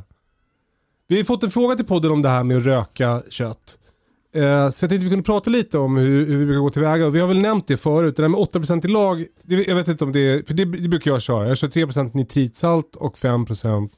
Vi 1.08 1.16
har 1.16 1.24
fått 1.24 1.42
en 1.42 1.50
fråga 1.50 1.76
till 1.76 1.86
podden 1.86 2.10
om 2.10 2.22
det 2.22 2.28
här 2.28 2.44
med 2.44 2.56
att 2.56 2.64
röka 2.64 3.22
kött. 3.30 3.78
Eh, 4.34 4.70
så 4.70 4.84
jag 4.84 4.90
tänkte 4.90 5.04
vi 5.04 5.10
kunde 5.10 5.22
prata 5.22 5.50
lite 5.50 5.78
om 5.78 5.96
hur, 5.96 6.26
hur 6.26 6.38
vi 6.38 6.44
brukar 6.46 6.60
gå 6.60 6.70
tillväga. 6.70 7.10
Vi 7.10 7.20
har 7.20 7.28
väl 7.28 7.40
nämnt 7.40 7.66
det 7.66 7.76
förut. 7.76 8.16
Det 8.16 8.22
där 8.22 8.28
med 8.28 8.40
8% 8.40 8.84
i 8.84 8.88
lag, 8.88 9.26
det, 9.42 9.68
jag 9.68 9.76
vet 9.76 9.88
inte 9.88 10.04
om 10.04 10.12
det 10.12 10.20
är, 10.20 10.42
för 10.42 10.54
det, 10.54 10.64
det 10.64 10.88
brukar 10.88 11.10
jag 11.10 11.22
köra. 11.22 11.48
Jag 11.48 11.58
kör 11.58 11.68
3% 11.68 12.10
nitritsalt 12.14 12.96
och 12.96 13.16
5% 13.18 13.90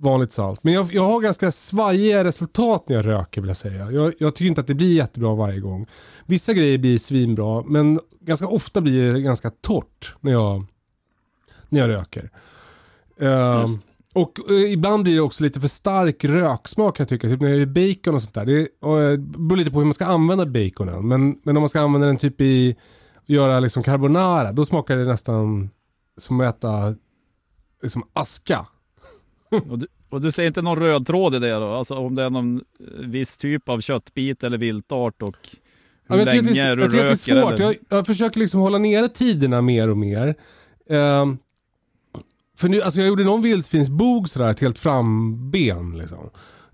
vanligt 0.00 0.32
salt. 0.32 0.64
Men 0.64 0.72
jag, 0.72 0.94
jag 0.94 1.02
har 1.02 1.20
ganska 1.20 1.52
svajiga 1.52 2.24
resultat 2.24 2.88
när 2.88 2.96
jag 2.96 3.06
röker 3.06 3.40
vill 3.40 3.48
jag 3.48 3.56
säga. 3.56 3.90
Jag, 3.90 4.14
jag 4.18 4.34
tycker 4.34 4.48
inte 4.48 4.60
att 4.60 4.66
det 4.66 4.74
blir 4.74 4.96
jättebra 4.96 5.34
varje 5.34 5.60
gång. 5.60 5.86
Vissa 6.26 6.52
grejer 6.52 6.78
blir 6.78 6.98
svinbra 6.98 7.62
men 7.62 8.00
ganska 8.20 8.46
ofta 8.46 8.80
blir 8.80 9.12
det 9.12 9.20
ganska 9.20 9.50
torrt 9.50 10.14
när 10.20 10.32
jag, 10.32 10.64
när 11.68 11.80
jag 11.80 11.88
röker. 11.88 12.30
Ehm, 13.20 13.78
och 14.12 14.50
eh, 14.50 14.72
ibland 14.72 15.02
blir 15.02 15.14
det 15.14 15.20
också 15.20 15.44
lite 15.44 15.60
för 15.60 15.68
stark 15.68 16.24
röksmak 16.24 16.96
kan 16.96 17.04
jag 17.04 17.08
tycka. 17.08 17.28
Typ 17.28 17.40
när 17.40 17.48
jag 17.48 17.58
gör 17.58 17.66
bacon 17.66 18.14
och 18.14 18.22
sånt 18.22 18.34
där. 18.34 18.44
Det, 18.44 18.68
och, 18.80 19.00
eh, 19.00 19.18
beror 19.18 19.56
lite 19.56 19.70
på 19.70 19.78
hur 19.78 19.84
man 19.84 19.94
ska 19.94 20.04
använda 20.04 20.46
baconen. 20.46 21.08
Men, 21.08 21.40
men 21.42 21.56
om 21.56 21.60
man 21.62 21.68
ska 21.68 21.80
använda 21.80 22.06
den 22.06 22.16
typ 22.16 22.40
i 22.40 22.76
att 23.22 23.30
göra 23.30 23.60
liksom 23.60 23.82
carbonara. 23.82 24.52
Då 24.52 24.64
smakar 24.64 24.96
det 24.96 25.04
nästan 25.04 25.70
som 26.18 26.40
att 26.40 26.56
äta 26.56 26.94
liksom 27.82 28.02
aska. 28.12 28.66
Och, 29.70 29.78
du, 29.78 29.86
och 30.10 30.20
du 30.20 30.32
ser 30.32 30.44
inte 30.44 30.62
någon 30.62 30.78
röd 30.78 31.06
tråd 31.06 31.34
i 31.34 31.38
det 31.38 31.52
då? 31.52 31.72
Alltså 31.72 31.94
om 31.94 32.14
det 32.14 32.22
är 32.22 32.30
någon 32.30 32.56
eh, 32.56 33.08
viss 33.08 33.36
typ 33.36 33.68
av 33.68 33.80
köttbit 33.80 34.44
eller 34.44 34.58
viltart 34.58 35.22
och 35.22 35.36
Ja, 36.08 36.14
hur 36.14 36.26
jag, 36.26 36.30
tycker 36.30 36.54
länge 36.54 36.68
det, 36.68 36.76
du 36.76 36.82
jag 36.82 36.90
tycker 36.90 37.04
att 37.04 37.26
det 37.26 37.32
är 37.32 37.34
röker 37.34 37.50
svårt. 37.50 37.58
Jag, 37.58 37.98
jag 37.98 38.06
försöker 38.06 38.40
liksom 38.40 38.60
hålla 38.60 38.78
nere 38.78 39.08
tiderna 39.08 39.60
mer 39.60 39.88
och 39.88 39.96
mer. 39.96 40.34
Ehm, 40.88 41.38
för 42.62 42.68
nu, 42.68 42.82
alltså 42.82 43.00
jag 43.00 43.08
gjorde 43.08 43.24
någon 43.24 43.42
vildsvinsbog 43.42 44.28
sådär, 44.28 44.50
ett 44.50 44.60
helt 44.60 44.78
framben 44.78 45.98
liksom. 45.98 46.30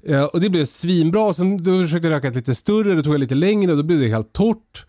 Eh, 0.07 0.25
och 0.25 0.41
det 0.41 0.51
blev 0.51 0.65
svinbra. 0.65 1.35
Sen 1.35 1.63
då 1.63 1.83
försökte 1.83 2.09
jag 2.09 2.15
röka 2.15 2.29
ett 2.29 2.37
lite 2.37 2.55
större, 2.55 2.95
då 2.95 3.03
tog 3.03 3.15
jag 3.15 3.21
lite 3.21 3.35
längre 3.35 3.71
och 3.71 3.77
då 3.77 3.83
blev 3.83 3.99
det 4.01 4.09
helt 4.09 4.33
torrt. 4.33 4.87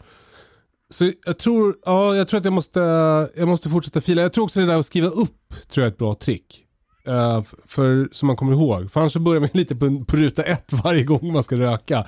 Så 0.90 1.12
jag 1.26 1.40
tror, 1.40 1.76
ja, 1.86 2.16
jag 2.16 2.28
tror 2.28 2.38
att 2.38 2.44
jag 2.44 2.54
måste, 2.54 2.80
jag 3.36 3.48
måste 3.48 3.70
fortsätta 3.70 4.02
fila. 4.02 4.22
Jag 4.22 4.34
tror 4.34 4.44
också 4.44 4.60
det 4.60 4.66
där 4.66 4.80
att 4.80 4.86
skriva 4.86 5.08
upp 5.08 5.54
tror 5.70 5.84
jag 5.84 5.88
är 5.90 5.92
ett 5.92 5.98
bra 5.98 6.14
trick. 6.14 6.66
F- 7.42 7.54
för, 7.66 8.10
som 8.12 8.28
man 8.28 8.36
kommer 8.36 8.54
ihåg. 8.54 8.92
För 8.92 9.00
annars 9.00 9.14
så 9.14 9.20
börjar 9.20 9.40
man 9.40 9.50
lite 9.54 9.76
på, 9.76 10.06
på 10.08 10.16
ruta 10.18 10.44
ett 10.44 10.74
varje 10.84 11.04
gång 11.04 11.34
man 11.34 11.44
ska 11.44 11.56
röka. 11.56 12.08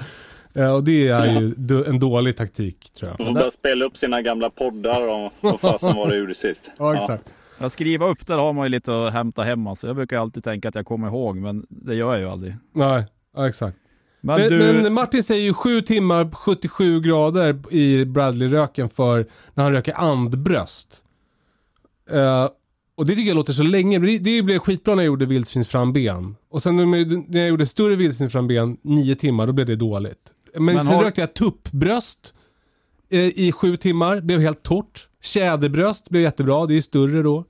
Eh, 0.56 0.74
och 0.74 0.84
det 0.84 1.08
är 1.08 1.40
ju 1.40 1.54
d- 1.58 1.84
en 1.88 2.00
dålig 2.00 2.38
taktik 2.38 2.92
tror 3.00 3.10
Man 3.10 3.16
jag. 3.20 3.28
får 3.28 3.34
börja 3.34 3.50
spela 3.52 3.86
upp 3.86 3.98
sina 3.98 4.22
gamla 4.22 4.50
poddar 4.50 5.08
om 5.08 5.30
vad 5.42 5.60
fasen 5.60 5.96
var 5.96 6.10
det 6.10 6.16
gjorde 6.18 6.36
sist. 6.36 6.70
Ja, 6.78 6.96
exakt. 6.96 7.34
Att 7.66 7.74
skriva 7.74 8.08
upp 8.10 8.28
där 8.28 8.38
har 8.38 8.54
man 8.54 8.66
ju 8.66 8.70
lite 8.70 9.06
att 9.06 9.14
hämta 9.14 9.44
hem 9.44 9.68
alltså. 9.68 9.88
Jag 9.88 9.96
brukar 9.96 10.20
alltid 10.20 10.44
tänka 10.44 10.70
att 10.70 10.76
jag 10.76 10.86
kommer 10.86 11.08
ihåg, 11.08 11.38
men 11.38 11.66
det 11.70 11.96
gör 11.96 12.12
jag 12.12 12.20
ju 12.20 12.30
aldrig. 12.30 12.56
Nej, 12.76 13.06
ja, 13.36 13.48
exakt. 13.48 13.78
Men, 14.22 14.40
Men, 14.40 14.50
du, 14.50 14.58
men 14.84 14.94
Martin 14.94 15.24
säger 15.24 15.44
ju 15.44 15.54
7 15.54 15.82
timmar 15.82 16.32
77 16.32 17.00
grader 17.02 17.74
i 17.74 18.06
Bradley-röken 18.06 18.90
för 18.90 19.26
när 19.54 19.64
han 19.64 19.74
röker 19.74 19.94
andbröst. 20.00 21.04
Eh, 22.12 22.50
och 22.96 23.06
det 23.06 23.16
tycker 23.16 23.28
jag 23.28 23.36
låter 23.36 23.54
så 23.54 23.64
länge. 23.64 24.00
Det, 24.00 24.18
det 24.18 24.42
blev 24.44 24.60
skitbra 24.60 24.96
när 24.96 25.04
jag 25.04 25.08
gjorde 25.08 25.26
vildsvinsframben. 25.26 26.36
Och 26.52 26.64
sen 26.64 26.76
när 26.92 27.40
jag 27.40 27.50
gjorde 27.50 27.66
större 27.66 27.96
vildsvinsframben, 27.96 28.78
9 28.82 29.16
timmar, 29.16 29.48
då 29.48 29.54
blev 29.54 29.68
det 29.68 29.76
dåligt. 29.76 30.18
Men, 30.56 30.66
Men 30.66 30.84
sen 30.86 30.96
har- 30.96 31.04
rökte 31.04 31.22
jag 31.22 31.34
tuppbröst 31.34 32.34
i 33.18 33.52
7 33.52 33.78
timmar, 33.78 34.22
blev 34.22 34.40
helt 34.40 34.64
torrt. 34.64 35.10
Tjäderbröst 35.22 36.10
blev 36.10 36.24
jättebra, 36.24 36.66
det 36.66 36.78
är 36.78 36.82
större 36.82 37.22
då. 37.22 37.46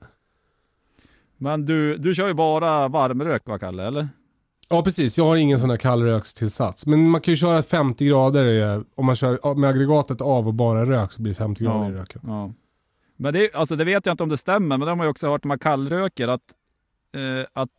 men 1.38 1.64
du, 1.66 1.96
du 1.96 2.14
kör 2.14 2.28
ju 2.28 2.34
bara 2.34 2.88
varmrök 2.88 3.46
va 3.46 3.58
Kalle, 3.58 3.86
eller? 3.86 4.08
Ja 4.68 4.82
precis, 4.82 5.18
jag 5.18 5.24
har 5.24 5.36
ingen 5.36 5.58
sån 5.58 5.70
här 5.70 5.76
kallrökstillsats. 5.76 6.86
Men 6.86 7.10
man 7.10 7.20
kan 7.20 7.32
ju 7.32 7.36
köra 7.36 7.62
50 7.62 8.06
grader 8.06 8.74
eh, 8.74 8.82
om 8.94 9.06
man 9.06 9.16
kör 9.16 9.54
med 9.54 9.70
aggregatet 9.70 10.20
av 10.20 10.46
och 10.46 10.54
bara 10.54 10.84
rök 10.84 11.12
så 11.12 11.22
blir 11.22 11.32
det 11.32 11.38
50 11.38 11.64
grader 11.64 11.90
i 11.90 11.92
röken. 11.92 12.20
Ja. 12.26 12.52
Men 13.16 13.34
det, 13.34 13.54
alltså 13.54 13.76
det 13.76 13.84
vet 13.84 14.06
jag 14.06 14.12
inte 14.12 14.22
om 14.22 14.28
det 14.28 14.36
stämmer, 14.36 14.78
men 14.78 14.80
det 14.80 14.90
har 14.90 14.96
man 14.96 15.06
ju 15.06 15.10
också 15.10 15.28
hört 15.28 15.44
när 15.44 15.48
man 15.48 15.58
kallröker 15.58 16.28
att, 16.28 16.40
eh, 17.14 17.46
att 17.52 17.70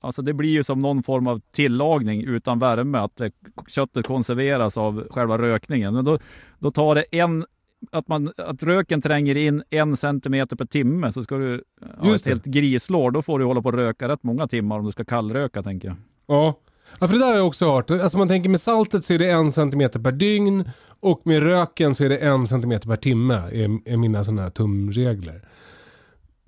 alltså 0.00 0.22
det 0.22 0.32
blir 0.32 0.50
ju 0.50 0.62
som 0.62 0.82
någon 0.82 1.02
form 1.02 1.26
av 1.26 1.40
tillagning 1.52 2.24
utan 2.24 2.58
värme, 2.58 2.98
att 2.98 3.16
det, 3.16 3.32
köttet 3.68 4.06
konserveras 4.06 4.78
av 4.78 5.08
själva 5.10 5.38
rökningen. 5.38 5.94
Men 5.94 6.04
då, 6.04 6.18
då 6.58 6.70
tar 6.70 6.94
det 6.94 7.02
en 7.02 7.44
att, 7.92 8.08
man, 8.08 8.32
att 8.36 8.62
röken 8.62 9.02
tränger 9.02 9.36
in 9.36 9.62
en 9.70 9.96
centimeter 9.96 10.56
per 10.56 10.64
timme 10.64 11.12
så 11.12 11.22
ska 11.22 11.36
du 11.36 11.64
ha 11.96 12.08
Just 12.10 12.16
ett 12.16 12.24
det. 12.24 12.30
helt 12.30 12.44
grislår. 12.44 13.10
Då 13.10 13.22
får 13.22 13.38
du 13.38 13.44
hålla 13.44 13.62
på 13.62 13.68
och 13.68 13.74
röka 13.74 14.08
rätt 14.08 14.22
många 14.22 14.48
timmar 14.48 14.78
om 14.78 14.84
du 14.84 14.92
ska 14.92 15.04
kallröka 15.04 15.62
tänker 15.62 15.88
jag. 15.88 15.96
Ja. 16.26 16.58
ja, 17.00 17.08
för 17.08 17.14
det 17.14 17.20
där 17.20 17.26
har 17.30 17.36
jag 17.36 17.46
också 17.46 17.64
hört. 17.64 17.90
Alltså 17.90 18.18
man 18.18 18.28
tänker 18.28 18.50
med 18.50 18.60
saltet 18.60 19.04
så 19.04 19.12
är 19.12 19.18
det 19.18 19.30
en 19.30 19.52
centimeter 19.52 20.00
per 20.00 20.12
dygn 20.12 20.64
och 21.00 21.20
med 21.24 21.42
röken 21.42 21.94
så 21.94 22.04
är 22.04 22.08
det 22.08 22.18
en 22.18 22.46
centimeter 22.46 22.88
per 22.88 22.96
timme. 22.96 23.34
Är, 23.34 23.92
är 23.92 23.96
mina 23.96 24.24
sådana 24.24 24.42
här 24.42 24.50
tumregler. 24.50 25.42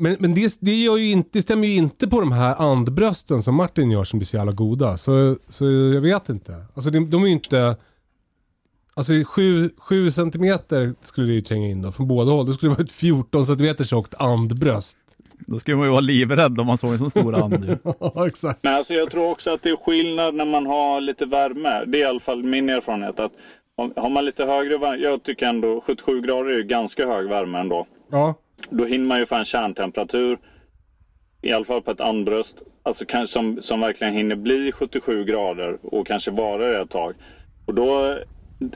Men, 0.02 0.16
men 0.18 0.34
det, 0.34 0.58
det, 0.60 0.74
gör 0.74 0.96
ju 0.96 1.10
inte, 1.10 1.28
det 1.32 1.42
stämmer 1.42 1.68
ju 1.68 1.74
inte 1.74 2.08
på 2.08 2.20
de 2.20 2.32
här 2.32 2.56
andbrösten 2.58 3.42
som 3.42 3.54
Martin 3.54 3.90
gör 3.90 4.04
som 4.04 4.18
blir 4.18 4.26
så 4.26 4.36
jävla 4.36 4.52
goda. 4.52 4.96
Så, 4.96 5.36
så 5.48 5.64
jag 5.64 6.00
vet 6.00 6.28
inte. 6.28 6.64
Alltså 6.74 6.90
de, 6.90 7.10
de 7.10 7.22
är 7.22 7.26
ju 7.26 7.32
inte... 7.32 7.76
Alltså 8.94 9.12
7 9.78 10.10
centimeter 10.10 10.94
skulle 11.00 11.26
det 11.26 11.32
ju 11.32 11.40
tränga 11.40 11.68
in 11.68 11.82
då 11.82 11.92
från 11.92 12.08
båda 12.08 12.32
håll. 12.32 12.46
Då 12.46 12.52
skulle 12.52 12.70
det 12.72 12.76
vara 12.76 12.84
ett 12.84 12.92
14 12.92 13.46
centimeter 13.46 13.84
tjockt 13.84 14.14
andbröst. 14.14 14.98
Då 15.46 15.58
skulle 15.58 15.76
man 15.76 15.86
ju 15.86 15.90
vara 15.90 16.00
livrädd 16.00 16.60
om 16.60 16.66
man 16.66 16.78
såg 16.78 16.92
en 16.92 16.98
sån 16.98 17.10
stor 17.10 17.34
and. 17.34 17.78
Ja, 18.00 18.26
exakt. 18.26 18.62
Men 18.62 18.74
alltså 18.74 18.94
jag 18.94 19.10
tror 19.10 19.30
också 19.30 19.50
att 19.50 19.62
det 19.62 19.70
är 19.70 19.76
skillnad 19.76 20.34
när 20.34 20.46
man 20.46 20.66
har 20.66 21.00
lite 21.00 21.26
värme. 21.26 21.84
Det 21.86 21.98
är 21.98 22.02
i 22.02 22.04
alla 22.04 22.20
fall 22.20 22.42
min 22.42 22.68
erfarenhet. 22.68 23.20
att 23.20 23.32
om, 23.76 23.92
Har 23.96 24.10
man 24.10 24.24
lite 24.24 24.44
högre 24.44 24.78
värme, 24.78 25.02
jag 25.02 25.22
tycker 25.22 25.46
ändå 25.46 25.82
77 25.86 26.20
grader 26.20 26.50
är 26.50 26.56
ju 26.56 26.62
ganska 26.62 27.06
hög 27.06 27.28
värme 27.28 27.58
ändå. 27.58 27.86
Ja. 28.10 28.34
Då 28.70 28.84
hinner 28.84 29.06
man 29.06 29.18
ju 29.18 29.26
få 29.26 29.34
en 29.34 29.44
kärntemperatur. 29.44 30.38
I 31.42 31.52
alla 31.52 31.64
fall 31.64 31.82
på 31.82 31.90
ett 31.90 32.00
andbröst. 32.00 32.62
Alltså 32.82 33.04
kanske 33.08 33.32
som, 33.32 33.62
som 33.62 33.80
verkligen 33.80 34.14
hinner 34.14 34.36
bli 34.36 34.72
77 34.72 35.24
grader 35.24 35.78
och 35.82 36.06
kanske 36.06 36.30
vara 36.30 36.68
det 36.68 36.80
ett 36.80 36.90
tag. 36.90 37.14
Och 37.66 37.74
då, 37.74 38.18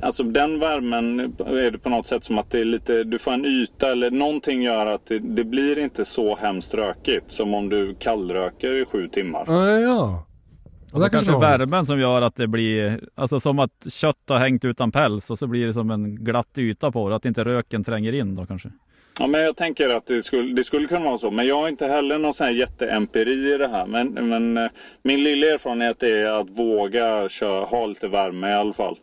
alltså 0.00 0.22
den 0.22 0.58
värmen 0.58 1.20
är 1.38 1.70
det 1.70 1.78
på 1.78 1.88
något 1.88 2.06
sätt 2.06 2.24
som 2.24 2.38
att 2.38 2.50
det 2.50 2.60
är 2.60 2.64
lite, 2.64 3.04
du 3.04 3.18
får 3.18 3.32
en 3.32 3.44
yta 3.44 3.92
eller 3.92 4.10
någonting 4.10 4.62
gör 4.62 4.86
att 4.86 5.06
det, 5.06 5.18
det 5.18 5.44
blir 5.44 5.78
inte 5.78 6.04
så 6.04 6.36
hemskt 6.36 6.74
rökigt 6.74 7.32
som 7.32 7.54
om 7.54 7.68
du 7.68 7.94
kallröker 7.94 8.82
i 8.82 8.84
sju 8.84 9.08
timmar. 9.08 9.44
Ja, 9.46 9.80
ja. 9.80 10.26
Och 10.92 11.02
det 11.02 11.10
kanske 11.10 11.30
är 11.30 11.34
det 11.34 11.40
värmen 11.40 11.86
som 11.86 12.00
gör 12.00 12.22
att 12.22 12.36
det 12.36 12.46
blir, 12.46 13.00
alltså 13.14 13.40
som 13.40 13.58
att 13.58 13.92
kött 13.92 14.16
har 14.28 14.38
hängt 14.38 14.64
utan 14.64 14.92
päls 14.92 15.30
och 15.30 15.38
så 15.38 15.46
blir 15.46 15.66
det 15.66 15.72
som 15.72 15.90
en 15.90 16.24
glatt 16.24 16.58
yta 16.58 16.92
på 16.92 17.08
det, 17.08 17.16
att 17.16 17.24
inte 17.24 17.44
röken 17.44 17.84
tränger 17.84 18.12
in 18.12 18.34
då 18.34 18.46
kanske. 18.46 18.70
Ja, 19.18 19.26
men 19.26 19.40
jag 19.40 19.56
tänker 19.56 19.88
att 19.88 20.06
det 20.06 20.22
skulle, 20.22 20.54
det 20.54 20.64
skulle 20.64 20.86
kunna 20.88 21.04
vara 21.04 21.18
så. 21.18 21.30
Men 21.30 21.46
jag 21.46 21.56
har 21.60 21.68
inte 21.68 21.86
heller 21.86 22.18
någon 22.18 22.34
sån 22.34 22.46
här 22.46 22.54
jätteempiri 22.54 23.54
i 23.54 23.58
det 23.58 23.68
här. 23.68 23.86
Men, 23.86 24.08
men 24.28 24.56
eh, 24.56 24.70
min 25.02 25.24
lilla 25.24 25.46
erfarenhet 25.46 26.02
är 26.02 26.26
att 26.26 26.50
våga 26.50 27.28
köra, 27.28 27.64
ha 27.64 27.86
lite 27.86 28.08
värme 28.08 28.50
i 28.50 28.54
alla 28.54 28.72
fall. 28.72 28.98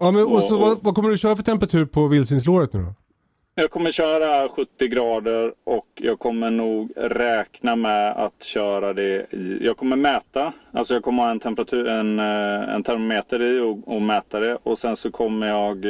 Ja, 0.00 0.10
men 0.10 0.22
och 0.22 0.42
så 0.42 0.54
Och- 0.54 0.60
vad, 0.60 0.78
vad 0.82 0.94
kommer 0.94 1.10
du 1.10 1.18
köra 1.18 1.36
för 1.36 1.42
temperatur 1.42 1.84
på 1.84 2.06
vildsvinslåret 2.08 2.72
nu 2.72 2.80
då? 2.80 2.94
Jag 3.54 3.70
kommer 3.70 3.90
köra 3.90 4.48
70 4.48 4.88
grader 4.88 5.52
och 5.64 5.86
jag 5.94 6.18
kommer 6.18 6.50
nog 6.50 6.92
räkna 6.96 7.76
med 7.76 8.12
att 8.12 8.42
köra 8.42 8.92
det 8.92 9.26
i... 9.30 9.58
Jag 9.62 9.76
kommer 9.76 9.96
mäta. 9.96 10.52
Alltså 10.72 10.94
jag 10.94 11.02
kommer 11.02 11.22
ha 11.22 11.30
en 11.30 11.40
temperatur, 11.40 11.88
en, 11.88 12.18
eh, 12.18 12.74
en 12.74 12.82
termometer 12.82 13.42
i 13.42 13.60
och, 13.60 13.94
och 13.94 14.02
mäta 14.02 14.40
det. 14.40 14.58
Och 14.62 14.78
sen 14.78 14.96
så 14.96 15.10
kommer 15.10 15.46
jag 15.46 15.86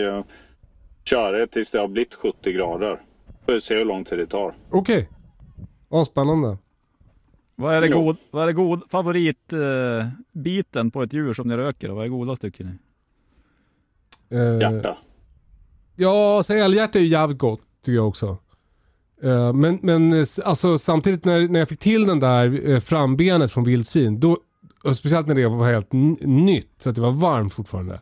köra 1.04 1.38
det 1.38 1.46
tills 1.46 1.70
det 1.70 1.78
har 1.78 1.88
blivit 1.88 2.14
70 2.14 2.52
grader. 2.52 3.02
Får 3.46 3.52
vi 3.52 3.60
se 3.60 3.74
hur 3.74 3.84
lång 3.84 4.04
tid 4.04 4.18
det 4.18 4.26
tar. 4.26 4.54
Okej. 4.70 5.08
Ja, 5.90 6.04
spännande. 6.04 6.58
Vad 7.56 7.74
är 7.74 7.80
det 7.80 7.88
god, 7.88 8.16
vad 8.30 8.42
är 8.42 8.46
det 8.46 8.52
god 8.52 8.82
favoritbiten 8.90 9.98
eh, 10.00 10.06
biten 10.32 10.90
på 10.90 11.02
ett 11.02 11.12
djur 11.12 11.34
som 11.34 11.48
ni 11.48 11.56
röker? 11.56 11.88
Vad 11.88 12.04
är 12.04 12.08
godast 12.08 12.42
tycker 12.42 12.64
ni? 12.64 12.72
Eh, 14.38 14.60
Hjärta. 14.60 14.96
Ja, 15.96 16.42
så 16.42 16.52
älghjärta 16.52 16.98
är 16.98 17.02
ju 17.02 17.08
jävligt 17.08 17.38
gott 17.38 17.60
tycker 17.84 17.96
jag 17.96 18.08
också. 18.08 18.36
Eh, 19.22 19.52
men 19.52 19.78
men 19.82 20.26
alltså, 20.44 20.78
samtidigt 20.78 21.24
när, 21.24 21.48
när 21.48 21.58
jag 21.58 21.68
fick 21.68 21.78
till 21.78 22.06
den 22.06 22.20
där 22.20 22.70
eh, 22.70 22.80
frambenet 22.80 23.52
från 23.52 23.64
vildsvin, 23.64 24.20
då, 24.20 24.36
speciellt 24.96 25.26
när 25.26 25.34
det 25.34 25.48
var 25.48 25.72
helt 25.72 25.92
nytt, 26.22 26.70
så 26.78 26.90
att 26.90 26.94
det 26.94 27.02
var 27.02 27.10
varmt 27.10 27.52
fortfarande. 27.54 28.00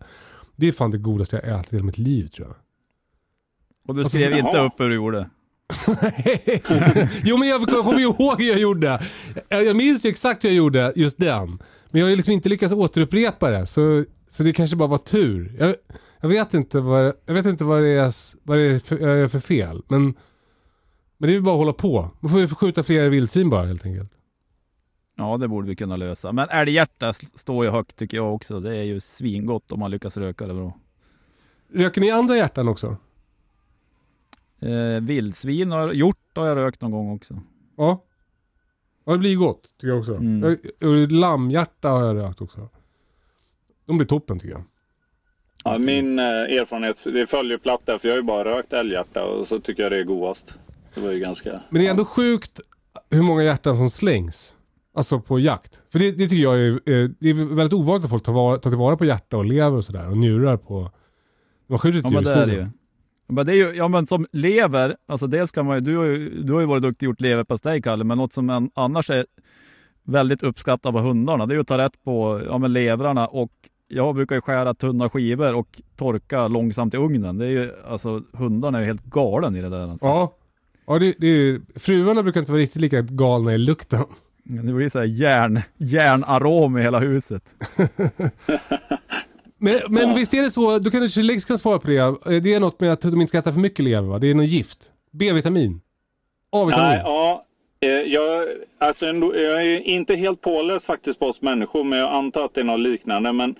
Det 0.56 0.68
är 0.68 0.72
fan 0.72 0.90
det 0.90 0.98
godaste 0.98 1.40
jag 1.44 1.60
ätit 1.60 1.72
i 1.72 1.76
hela 1.76 1.86
mitt 1.86 1.98
liv 1.98 2.26
tror 2.26 2.48
jag. 2.48 2.56
Och 3.90 3.96
du 3.96 4.00
Alltså, 4.00 4.18
skrev 4.18 4.32
inte 4.32 4.56
jaha. 4.56 4.66
upp 4.66 4.80
hur 4.80 4.88
du 4.88 4.94
gjorde? 4.94 5.30
jo 7.24 7.36
men 7.36 7.48
jag 7.48 7.68
kommer 7.68 8.00
ihåg 8.00 8.42
hur 8.42 8.48
jag 8.48 8.58
gjorde. 8.60 9.02
Jag 9.48 9.76
minns 9.76 10.04
ju 10.04 10.08
exakt 10.10 10.44
hur 10.44 10.48
jag 10.48 10.56
gjorde 10.56 10.92
just 10.96 11.18
den. 11.18 11.48
Men 11.90 12.00
jag 12.00 12.06
har 12.06 12.10
ju 12.10 12.16
liksom 12.16 12.32
inte 12.32 12.48
lyckats 12.48 12.72
återupprepa 12.72 13.50
det. 13.50 13.66
Så, 13.66 14.04
så 14.28 14.42
det 14.42 14.52
kanske 14.52 14.76
bara 14.76 14.88
var 14.88 14.98
tur. 14.98 15.56
Jag, 15.58 15.74
jag 16.20 16.28
vet 16.28 16.54
inte 16.54 16.80
vad, 16.80 17.12
jag 17.26 17.34
vet 17.34 17.46
inte 17.46 17.64
vad 17.64 17.82
det 17.82 17.88
är, 17.88 18.12
vad 18.46 18.58
det 18.58 18.64
är 18.64 18.78
för, 18.78 18.98
jag 18.98 19.18
gör 19.18 19.28
för 19.28 19.40
fel. 19.40 19.82
Men, 19.88 20.02
men 20.04 20.14
det 21.18 21.28
är 21.28 21.32
ju 21.34 21.40
bara 21.40 21.54
att 21.54 21.58
hålla 21.58 21.72
på. 21.72 22.10
Man 22.20 22.30
får 22.30 22.40
ju 22.40 22.48
skjuta 22.48 22.82
fler 22.82 23.08
vildsvin 23.08 23.48
bara 23.50 23.66
helt 23.66 23.86
enkelt. 23.86 24.12
Ja, 25.16 25.36
det 25.36 25.48
borde 25.48 25.68
vi 25.68 25.76
kunna 25.76 25.96
lösa. 25.96 26.32
Men 26.32 26.48
älghjärta 26.48 27.12
står 27.34 27.64
ju 27.64 27.70
högt 27.70 27.96
tycker 27.96 28.16
jag 28.16 28.34
också. 28.34 28.60
Det 28.60 28.76
är 28.76 28.82
ju 28.84 29.00
svingott 29.00 29.72
om 29.72 29.80
man 29.80 29.90
lyckas 29.90 30.16
röka 30.16 30.46
det 30.46 30.54
bra. 30.54 30.76
Röker 31.74 32.00
ni 32.00 32.10
andra 32.10 32.36
hjärtan 32.36 32.68
också? 32.68 32.96
Eh, 34.62 35.00
vildsvin 35.02 35.70
har 35.70 35.92
hjort 35.92 36.16
har 36.34 36.46
jag 36.46 36.56
rökt 36.56 36.80
någon 36.80 36.90
gång 36.90 37.16
också. 37.16 37.40
Ja. 37.76 38.04
Ja 39.04 39.12
det 39.12 39.18
blir 39.18 39.36
gott 39.36 39.74
tycker 39.80 39.88
jag 39.88 39.98
också. 39.98 40.14
Mm. 40.14 40.56
Jag, 40.80 40.90
och 40.90 41.12
lammhjärta 41.12 41.88
har 41.88 42.04
jag 42.04 42.16
rökt 42.16 42.40
också. 42.40 42.68
De 43.86 43.98
blir 43.98 44.06
toppen 44.06 44.38
tycker 44.38 44.54
jag. 44.54 44.64
Ja, 45.64 45.78
min 45.78 46.18
eh, 46.18 46.24
erfarenhet, 46.24 47.04
det 47.04 47.26
följer 47.26 47.58
platt 47.58 47.80
där 47.84 47.98
för 47.98 48.08
jag 48.08 48.14
har 48.14 48.20
ju 48.20 48.26
bara 48.26 48.44
rökt 48.44 48.72
älghjärta 48.72 49.24
och 49.24 49.46
så 49.46 49.60
tycker 49.60 49.82
jag 49.82 49.92
det 49.92 49.98
är 49.98 50.04
godast. 50.04 50.58
Det 50.94 51.00
var 51.00 51.12
ju 51.12 51.18
ganska... 51.18 51.62
Men 51.70 51.80
det 51.80 51.86
är 51.86 51.90
ändå 51.90 52.04
sjukt 52.04 52.60
hur 53.10 53.22
många 53.22 53.42
hjärtan 53.42 53.76
som 53.76 53.90
slängs. 53.90 54.56
Alltså 54.94 55.20
på 55.20 55.38
jakt. 55.38 55.82
För 55.92 55.98
det, 55.98 56.10
det 56.10 56.28
tycker 56.28 56.42
jag 56.42 56.58
är, 56.58 56.70
eh, 56.70 57.10
det 57.20 57.30
är 57.30 57.54
väldigt 57.54 57.72
ovanligt 57.72 58.04
att 58.04 58.10
folk 58.10 58.22
tar, 58.22 58.32
vara, 58.32 58.56
tar 58.56 58.70
tillvara 58.70 58.96
på 58.96 59.04
hjärta 59.04 59.36
och 59.36 59.44
lever 59.44 59.76
och 59.76 59.84
sådär. 59.84 60.08
Och 60.08 60.16
njurar 60.16 60.56
på... 60.56 60.90
Man 61.66 61.78
skjuter 61.78 61.98
ett 61.98 62.04
Ja 62.04 62.10
djur 62.10 62.20
i 62.20 62.24
det 62.24 62.32
är 62.32 62.46
det 62.46 62.52
skogen. 62.52 62.72
Men 63.30 63.46
det 63.46 63.52
är 63.52 63.56
ju, 63.56 63.72
ja 63.76 63.88
men 63.88 64.06
som 64.06 64.26
lever, 64.32 64.96
alltså 65.06 65.26
dels 65.26 65.52
kan 65.52 65.66
man 65.66 65.76
ju, 65.76 65.80
du 65.80 65.96
har 65.96 66.04
ju, 66.04 66.42
du 66.42 66.52
har 66.52 66.60
ju 66.60 66.66
varit 66.66 66.82
duktig 66.82 67.08
och 67.08 67.10
gjort 67.10 67.20
leverpastej 67.20 67.82
Kalle, 67.82 68.04
men 68.04 68.18
något 68.18 68.32
som 68.32 68.50
en, 68.50 68.70
annars 68.74 69.10
är 69.10 69.26
väldigt 70.04 70.42
uppskattat 70.42 70.86
av 70.86 71.00
hundarna, 71.00 71.46
det 71.46 71.52
är 71.52 71.56
ju 71.56 71.60
att 71.60 71.66
ta 71.66 71.78
rätt 71.78 72.04
på 72.04 72.42
ja, 72.46 72.58
men 72.58 72.72
levrarna 72.72 73.26
och 73.26 73.52
jag 73.88 74.14
brukar 74.14 74.34
ju 74.34 74.40
skära 74.40 74.74
tunna 74.74 75.10
skivor 75.10 75.54
och 75.54 75.82
torka 75.96 76.48
långsamt 76.48 76.94
i 76.94 76.96
ugnen. 76.96 77.38
Det 77.38 77.46
är 77.46 77.50
ju, 77.50 77.72
alltså 77.88 78.22
hundarna 78.32 78.78
är 78.78 78.82
ju 78.82 78.86
helt 78.86 79.04
galen 79.04 79.56
i 79.56 79.62
det 79.62 79.68
där 79.68 79.90
alltså. 79.90 80.06
Ja. 80.06 80.36
Ja, 80.86 80.98
det, 80.98 81.14
det 81.18 81.26
är, 81.26 81.60
fruarna 81.78 82.22
brukar 82.22 82.40
inte 82.40 82.52
vara 82.52 82.62
riktigt 82.62 82.82
lika 82.82 83.00
galna 83.00 83.52
i 83.52 83.58
lukten. 83.58 84.04
Det 84.44 84.72
blir 84.72 84.88
så 84.88 84.98
här 84.98 85.06
järn, 85.06 85.60
järnarom 85.76 86.78
i 86.78 86.82
hela 86.82 86.98
huset. 86.98 87.56
Men, 89.60 89.80
men 89.88 90.14
visst 90.14 90.34
är 90.34 90.42
det 90.42 90.50
så, 90.50 90.78
du 90.78 90.90
kanske 90.90 91.22
Lex 91.22 91.44
kan 91.44 91.58
svara 91.58 91.78
på 91.78 91.86
det. 91.86 91.96
Eh, 91.96 92.42
Det 92.42 92.54
är 92.54 92.60
något 92.60 92.80
med 92.80 92.92
att 92.92 93.00
de 93.00 93.20
inte 93.20 93.28
ska 93.28 93.38
äta 93.38 93.52
för 93.52 93.60
mycket 93.60 93.84
lever 93.84 94.08
va? 94.08 94.18
Det 94.18 94.30
är 94.30 94.34
något 94.34 94.48
gift. 94.48 94.90
B-vitamin. 95.12 95.80
A-vitamin. 96.52 96.88
Nej, 96.88 97.00
ja. 97.04 97.44
eh, 97.80 97.88
Jag, 97.90 98.48
alltså 98.78 99.06
jag 99.06 99.64
är 99.66 99.80
inte 99.80 100.14
helt 100.14 100.40
påläst 100.40 100.86
faktiskt 100.86 101.18
på 101.18 101.26
oss 101.26 101.42
människor, 101.42 101.84
men 101.84 101.98
jag 101.98 102.12
antar 102.12 102.44
att 102.44 102.54
det 102.54 102.60
är 102.60 102.64
något 102.64 102.80
liknande. 102.80 103.32
Men 103.32 103.54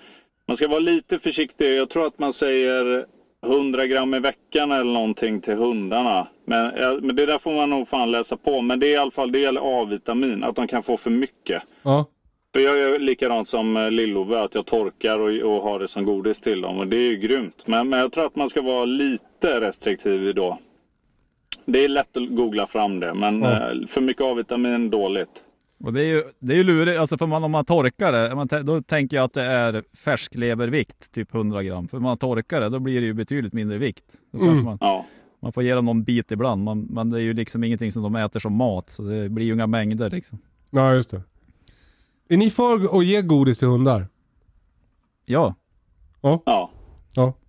man 0.47 0.57
ska 0.57 0.67
vara 0.67 0.79
lite 0.79 1.19
försiktig. 1.19 1.77
Jag 1.77 1.89
tror 1.89 2.07
att 2.07 2.19
man 2.19 2.33
säger 2.33 3.05
100 3.45 3.85
gram 3.87 4.13
i 4.13 4.19
veckan 4.19 4.71
eller 4.71 4.93
någonting 4.93 5.41
till 5.41 5.53
hundarna. 5.55 6.27
Men, 6.45 6.71
men 7.05 7.15
det 7.15 7.25
där 7.25 7.37
får 7.37 7.53
man 7.53 7.69
nog 7.69 7.87
fan 7.87 8.11
läsa 8.11 8.37
på. 8.37 8.61
Men 8.61 8.79
det 8.79 8.87
är 8.87 8.91
i 8.91 8.97
alla 8.97 9.11
fall, 9.11 9.31
det 9.31 9.39
gäller 9.39 9.81
A-vitamin, 9.81 10.43
att 10.43 10.55
de 10.55 10.67
kan 10.67 10.83
få 10.83 10.97
för 10.97 11.09
mycket. 11.09 11.63
Ja. 11.83 12.05
För 12.53 12.59
jag 12.59 12.77
gör 12.77 12.99
likadant 12.99 13.47
som 13.47 13.77
eh, 13.77 13.91
Lill-Ove, 13.91 14.39
att 14.43 14.55
jag 14.55 14.65
torkar 14.65 15.19
och, 15.19 15.55
och 15.55 15.63
har 15.63 15.79
det 15.79 15.87
som 15.87 16.05
godis 16.05 16.41
till 16.41 16.61
dem. 16.61 16.77
Och 16.77 16.87
det 16.87 16.97
är 16.97 17.09
ju 17.09 17.15
grymt. 17.17 17.63
Men, 17.67 17.89
men 17.89 17.99
jag 17.99 18.11
tror 18.11 18.25
att 18.25 18.35
man 18.35 18.49
ska 18.49 18.61
vara 18.61 18.85
lite 18.85 19.61
restriktiv 19.61 20.35
då. 20.35 20.59
Det 21.65 21.83
är 21.83 21.87
lätt 21.89 22.17
att 22.17 22.29
googla 22.35 22.67
fram 22.67 22.99
det, 22.99 23.13
men 23.13 23.43
eh, 23.43 23.87
för 23.87 24.01
mycket 24.01 24.23
A-vitamin 24.25 24.89
dåligt. 24.89 25.43
Och 25.83 25.93
det 25.93 26.01
är 26.01 26.05
ju, 26.07 26.23
det 26.39 26.53
är 26.53 26.57
ju 26.57 26.63
lurigt, 26.63 26.99
alltså 26.99 27.17
för 27.17 27.25
man, 27.27 27.43
om 27.43 27.51
man 27.51 27.65
torkar 27.65 28.11
det, 28.11 28.63
då 28.63 28.81
tänker 28.81 29.17
jag 29.17 29.23
att 29.23 29.33
det 29.33 29.43
är 29.43 29.83
färsklevervikt, 29.97 31.11
typ 31.11 31.35
100 31.35 31.63
gram. 31.63 31.87
För 31.87 31.99
man 31.99 32.17
torkar 32.17 32.61
det, 32.61 32.69
då 32.69 32.79
blir 32.79 33.01
det 33.01 33.07
ju 33.07 33.13
betydligt 33.13 33.53
mindre 33.53 33.77
vikt. 33.77 34.03
Då 34.31 34.37
kanske 34.39 34.51
Mm. 34.53 34.65
man, 34.65 34.77
Ja. 34.81 35.05
man 35.41 35.51
får 35.53 35.63
ge 35.63 35.75
dem 35.75 35.85
någon 35.85 36.03
bit 36.03 36.31
ibland, 36.31 36.63
man, 36.63 36.81
men 36.89 37.09
det 37.09 37.17
är 37.17 37.21
ju 37.21 37.33
liksom 37.33 37.63
ingenting 37.63 37.91
som 37.91 38.03
de 38.03 38.15
äter 38.15 38.39
som 38.39 38.53
mat, 38.53 38.89
så 38.89 39.03
det 39.03 39.29
blir 39.29 39.45
ju 39.45 39.53
inga 39.53 39.67
mängder 39.67 40.09
liksom. 40.09 40.37
ja, 40.71 40.93
just 40.93 41.11
det. 41.11 41.21
Är 42.31 42.37
ni 42.37 42.49
för 42.49 42.97
att 42.99 43.05
ge 43.05 43.21
godis 43.21 43.59
till 43.59 43.67
hundar? 43.67 44.07
Ja, 45.25 45.55
ja. 46.21 46.41
Ja. 46.45 46.71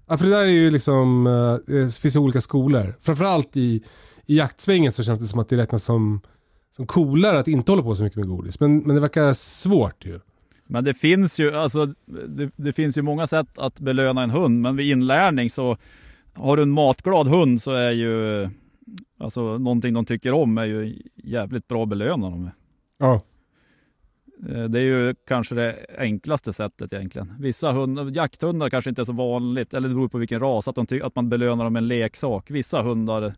ja 0.07 0.19
för 0.19 0.25
det 0.25 0.31
där 0.31 0.43
är 0.43 0.47
ju 0.47 0.71
liksom, 0.71 1.27
eh, 1.27 1.75
det 1.75 1.95
finns 1.95 2.17
olika 2.17 2.41
skolor. 2.41 2.97
Framförallt 3.01 3.57
i, 3.57 3.83
i 4.27 4.39
jaktsvängen 4.39 4.93
så 4.93 5.03
känns 5.03 5.19
det 5.19 5.27
som 5.27 5.41
att 5.41 5.49
det 5.49 5.57
räknas 5.57 5.85
som 5.85 6.21
som 6.77 6.87
coolare 6.87 7.39
att 7.39 7.49
inte 7.49 7.73
hålla 7.73 7.83
på 7.83 7.95
så 7.95 8.05
mycket 8.05 8.19
med 8.19 8.29
godis. 8.29 8.61
Men, 8.61 8.79
men 8.79 8.95
det 8.95 9.01
verkar 9.01 9.33
svårt 9.33 10.05
ju. 10.05 10.21
Men 10.67 10.85
det 10.85 10.95
finns 10.95 11.41
ju, 11.41 11.57
alltså, 11.57 11.87
det, 12.07 12.51
det, 12.57 12.73
finns 12.73 12.99
ju 12.99 13.03
många 13.03 13.27
sätt 13.27 13.59
att 13.59 13.81
belöna 13.81 14.23
en 14.23 14.31
hund, 14.31 14.61
men 14.61 14.77
vid 14.77 14.91
inlärning 14.91 15.51
så 15.51 15.77
har 16.35 16.57
du 16.57 16.63
en 16.63 16.71
matglad 16.71 17.29
hund 17.29 17.63
så 17.63 17.73
är 17.73 17.91
ju 17.91 18.49
alltså 19.19 19.59
någonting 19.59 19.95
de 19.95 20.05
tycker 20.05 20.33
om 20.33 20.59
är 20.59 20.65
ju 20.65 21.03
jävligt 21.17 21.69
bra 21.69 21.83
att 21.83 21.89
belöna 21.89 22.31
dem 22.31 22.43
med. 22.43 22.53
Ja. 22.99 23.21
Eh, 24.49 24.65
det 24.65 24.79
är 24.79 24.85
ju 24.85 25.15
kanske 25.27 25.55
det 25.55 25.87
enklaste 25.99 26.53
sättet 26.53 26.93
egentligen. 26.93 27.35
Vissa 27.41 27.73
hundar, 27.73 28.11
jakthundar 28.15 28.71
kanske 28.71 28.91
inte 28.91 29.03
är 29.03 29.05
så 29.05 29.13
vanligt, 29.13 29.75
eller 29.75 29.89
det 29.89 29.95
beror 29.95 30.09
på 30.09 30.19
vilken 30.19 30.41
ras, 30.41 30.69
att, 30.69 30.75
de 30.75 31.03
att 31.03 31.17
man 31.17 31.29
belönar 31.29 31.65
dem 31.65 31.73
med 31.73 31.81
en 31.81 31.89
leksak. 31.89 32.51
Vissa 32.51 32.83
hundar 32.83 33.35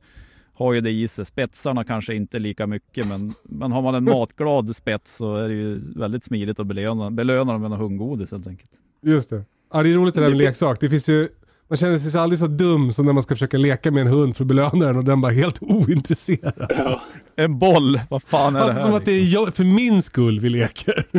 har 0.54 0.72
ju 0.72 0.80
det 0.80 0.90
i 0.90 1.08
sig. 1.08 1.24
Spetsarna 1.24 1.84
kanske 1.84 2.14
inte 2.14 2.38
lika 2.38 2.66
mycket, 2.66 3.06
men, 3.06 3.34
men 3.42 3.72
har 3.72 3.82
man 3.82 3.94
en 3.94 4.04
matglad 4.14 4.76
spets 4.76 5.16
så 5.16 5.36
är 5.36 5.48
det 5.48 5.54
ju 5.54 5.80
väldigt 5.96 6.24
smidigt 6.24 6.60
att 6.60 6.66
belöna, 6.66 7.10
belöna 7.10 7.52
dem 7.52 7.60
med 7.62 7.70
något 7.70 7.80
hundgodis 7.80 8.32
helt 8.32 8.46
enkelt. 8.46 8.70
Just 9.02 9.30
det. 9.30 9.44
Ja, 9.72 9.82
det 9.82 9.88
är 9.88 9.94
roligt 9.94 10.14
det 10.14 10.20
där 10.20 10.28
med 10.28 10.38
leksak. 10.38 10.80
Det 10.80 10.90
finns 10.90 11.08
ju, 11.08 11.28
man 11.68 11.76
känner 11.76 11.98
sig 11.98 12.20
aldrig 12.20 12.38
så 12.38 12.46
dum 12.46 12.92
som 12.92 13.06
när 13.06 13.12
man 13.12 13.22
ska 13.22 13.34
försöka 13.34 13.56
leka 13.56 13.90
med 13.90 14.00
en 14.00 14.06
hund 14.06 14.36
för 14.36 14.44
att 14.44 14.48
belöna 14.48 14.86
den 14.86 14.96
och 14.96 15.04
den 15.04 15.20
bara 15.20 15.32
helt 15.32 15.62
ointresserad. 15.62 16.66
Ja. 16.68 17.02
En 17.36 17.58
boll, 17.58 18.00
vad 18.10 18.22
fan 18.22 18.56
är 18.56 18.60
alltså, 18.60 18.74
det 18.74 18.80
här? 18.80 18.86
Som 18.86 18.94
att 18.94 19.04
det 19.04 19.12
är 19.12 19.32
jag, 19.32 19.54
för 19.54 19.64
min 19.64 20.02
skull 20.02 20.40
vi 20.40 20.50
leker. 20.50 21.04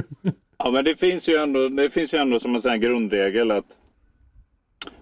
Ja, 0.57 0.71
men 0.71 0.85
det 0.85 0.95
finns 0.99 1.29
ju 1.29 1.35
ändå, 1.35 1.69
det 1.69 1.89
finns 1.89 2.13
ju 2.13 2.17
ändå 2.17 2.39
som 2.39 2.55
en 2.55 2.61
sån 2.61 2.79
grundregel 2.79 3.51
att 3.51 3.65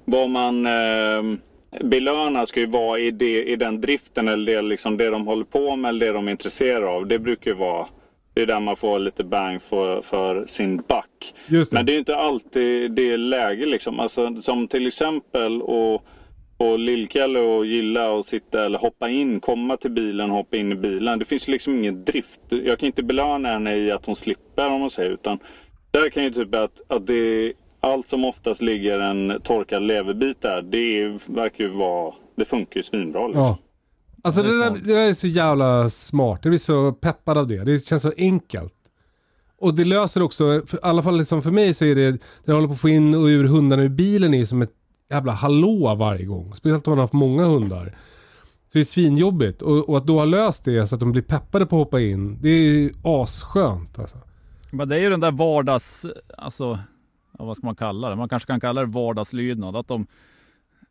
vad 0.05 0.29
man 0.29 0.65
eh, 0.65 1.37
belönar 1.83 2.45
ska 2.45 2.59
ju 2.59 2.65
vara 2.65 2.99
i, 2.99 3.11
det, 3.11 3.43
i 3.43 3.55
den 3.55 3.81
driften 3.81 4.27
eller 4.27 4.53
det, 4.53 4.61
liksom 4.61 4.97
det 4.97 5.09
de 5.09 5.27
håller 5.27 5.45
på 5.45 5.75
med 5.75 5.89
eller 5.89 6.05
det 6.05 6.11
de 6.11 6.27
är 6.27 6.31
intresserade 6.31 6.87
av. 6.87 7.07
Det 7.07 7.19
brukar 7.19 7.51
ju 7.51 7.57
vara 7.57 7.87
det 8.33 8.41
är 8.41 8.45
där 8.45 8.59
man 8.59 8.75
får 8.75 8.99
lite 8.99 9.23
bang 9.23 9.61
för, 9.61 10.01
för 10.01 10.45
sin 10.45 10.77
back. 10.87 11.33
Just 11.47 11.71
det. 11.71 11.77
Men 11.77 11.85
det 11.85 11.91
är 11.91 11.93
ju 11.93 11.99
inte 11.99 12.15
alltid 12.15 12.91
det 12.91 13.17
läge 13.17 13.65
liksom. 13.65 13.99
Alltså, 13.99 14.41
som 14.41 14.67
till 14.67 14.87
exempel 14.87 15.61
och 15.61 16.05
och 16.63 16.79
Lillkalle 16.79 17.39
och 17.39 17.65
gilla 17.65 18.11
och 18.11 18.25
sitta 18.25 18.65
eller 18.65 18.79
hoppa 18.79 19.09
in, 19.09 19.39
komma 19.39 19.77
till 19.77 19.91
bilen, 19.91 20.29
hoppa 20.29 20.57
in 20.57 20.71
i 20.71 20.75
bilen. 20.75 21.19
Det 21.19 21.25
finns 21.25 21.47
liksom 21.47 21.75
ingen 21.75 22.05
drift. 22.05 22.41
Jag 22.49 22.79
kan 22.79 22.87
inte 22.87 23.03
belöna 23.03 23.49
henne 23.49 23.75
i 23.75 23.91
att 23.91 24.05
hon 24.05 24.15
slipper 24.15 24.69
om 24.69 24.81
man 24.81 24.89
säger 24.89 25.11
utan 25.11 25.39
där 25.91 26.09
kan 26.09 26.23
ju 26.23 26.31
typ 26.31 26.55
att, 26.55 26.81
att 26.87 27.07
det 27.07 27.53
allt 27.79 28.07
som 28.07 28.25
oftast 28.25 28.61
ligger 28.61 28.99
en 28.99 29.41
torkad 29.43 29.83
leverbit 29.83 30.41
där, 30.41 30.61
det 30.61 31.19
verkar 31.27 31.63
ju 31.63 31.69
vara, 31.69 32.13
det 32.35 32.45
funkar 32.45 32.77
ju 32.77 32.83
svinbra 32.83 33.27
liksom. 33.27 33.43
Ja. 33.43 33.57
Alltså 34.23 34.41
det 34.41 34.63
där, 34.63 34.71
det 34.71 34.93
där 34.93 35.07
är 35.09 35.13
så 35.13 35.27
jävla 35.27 35.89
smart. 35.89 36.39
Jag 36.43 36.51
blir 36.51 36.59
så 36.59 36.91
peppad 36.91 37.37
av 37.37 37.47
det. 37.47 37.63
Det 37.63 37.87
känns 37.87 38.01
så 38.01 38.11
enkelt. 38.17 38.73
Och 39.59 39.73
det 39.73 39.85
löser 39.85 40.21
också, 40.21 40.61
för, 40.67 40.77
i 40.77 40.79
alla 40.83 41.03
fall 41.03 41.17
liksom 41.17 41.41
för 41.41 41.51
mig 41.51 41.73
så 41.73 41.85
är 41.85 41.95
det, 41.95 42.11
när 42.11 42.19
jag 42.45 42.55
håller 42.55 42.67
på 42.67 42.73
att 42.73 42.81
få 42.81 42.89
in 42.89 43.15
och 43.15 43.25
ur 43.25 43.43
hundarna 43.43 43.83
ur 43.83 43.89
bilen 43.89 44.33
är 44.33 44.45
som 44.45 44.61
ett 44.61 44.73
jävla 45.13 45.31
hallå 45.31 45.95
varje 45.95 46.25
gång. 46.25 46.53
Speciellt 46.55 46.87
om 46.87 46.91
man 46.91 46.97
har 46.97 47.03
haft 47.03 47.13
många 47.13 47.45
hundar. 47.45 47.85
Så 48.71 48.77
det 48.77 48.79
är 48.79 48.83
svinjobbigt. 48.83 49.61
Och, 49.61 49.89
och 49.89 49.97
att 49.97 50.07
då 50.07 50.17
ha 50.19 50.25
löst 50.25 50.65
det 50.65 50.87
så 50.87 50.95
att 50.95 50.99
de 50.99 51.11
blir 51.11 51.21
peppade 51.21 51.65
på 51.65 51.75
att 51.75 51.79
hoppa 51.79 52.01
in, 52.01 52.37
det 52.41 52.49
är 52.49 52.61
ju 52.61 52.91
asskönt 53.03 53.99
alltså. 53.99 54.17
Men 54.71 54.89
det 54.89 54.95
är 54.95 54.99
ju 54.99 55.09
den 55.09 55.19
där 55.19 55.31
vardags, 55.31 56.05
alltså, 56.37 56.79
ja, 57.37 57.45
vad 57.45 57.57
ska 57.57 57.65
man 57.65 57.75
kalla 57.75 58.09
det? 58.09 58.15
Man 58.15 58.29
kanske 58.29 58.47
kan 58.47 58.59
kalla 58.59 58.81
det 58.81 58.87
vardagslydnad. 58.87 59.75
Att 59.75 59.87
de, 59.87 60.07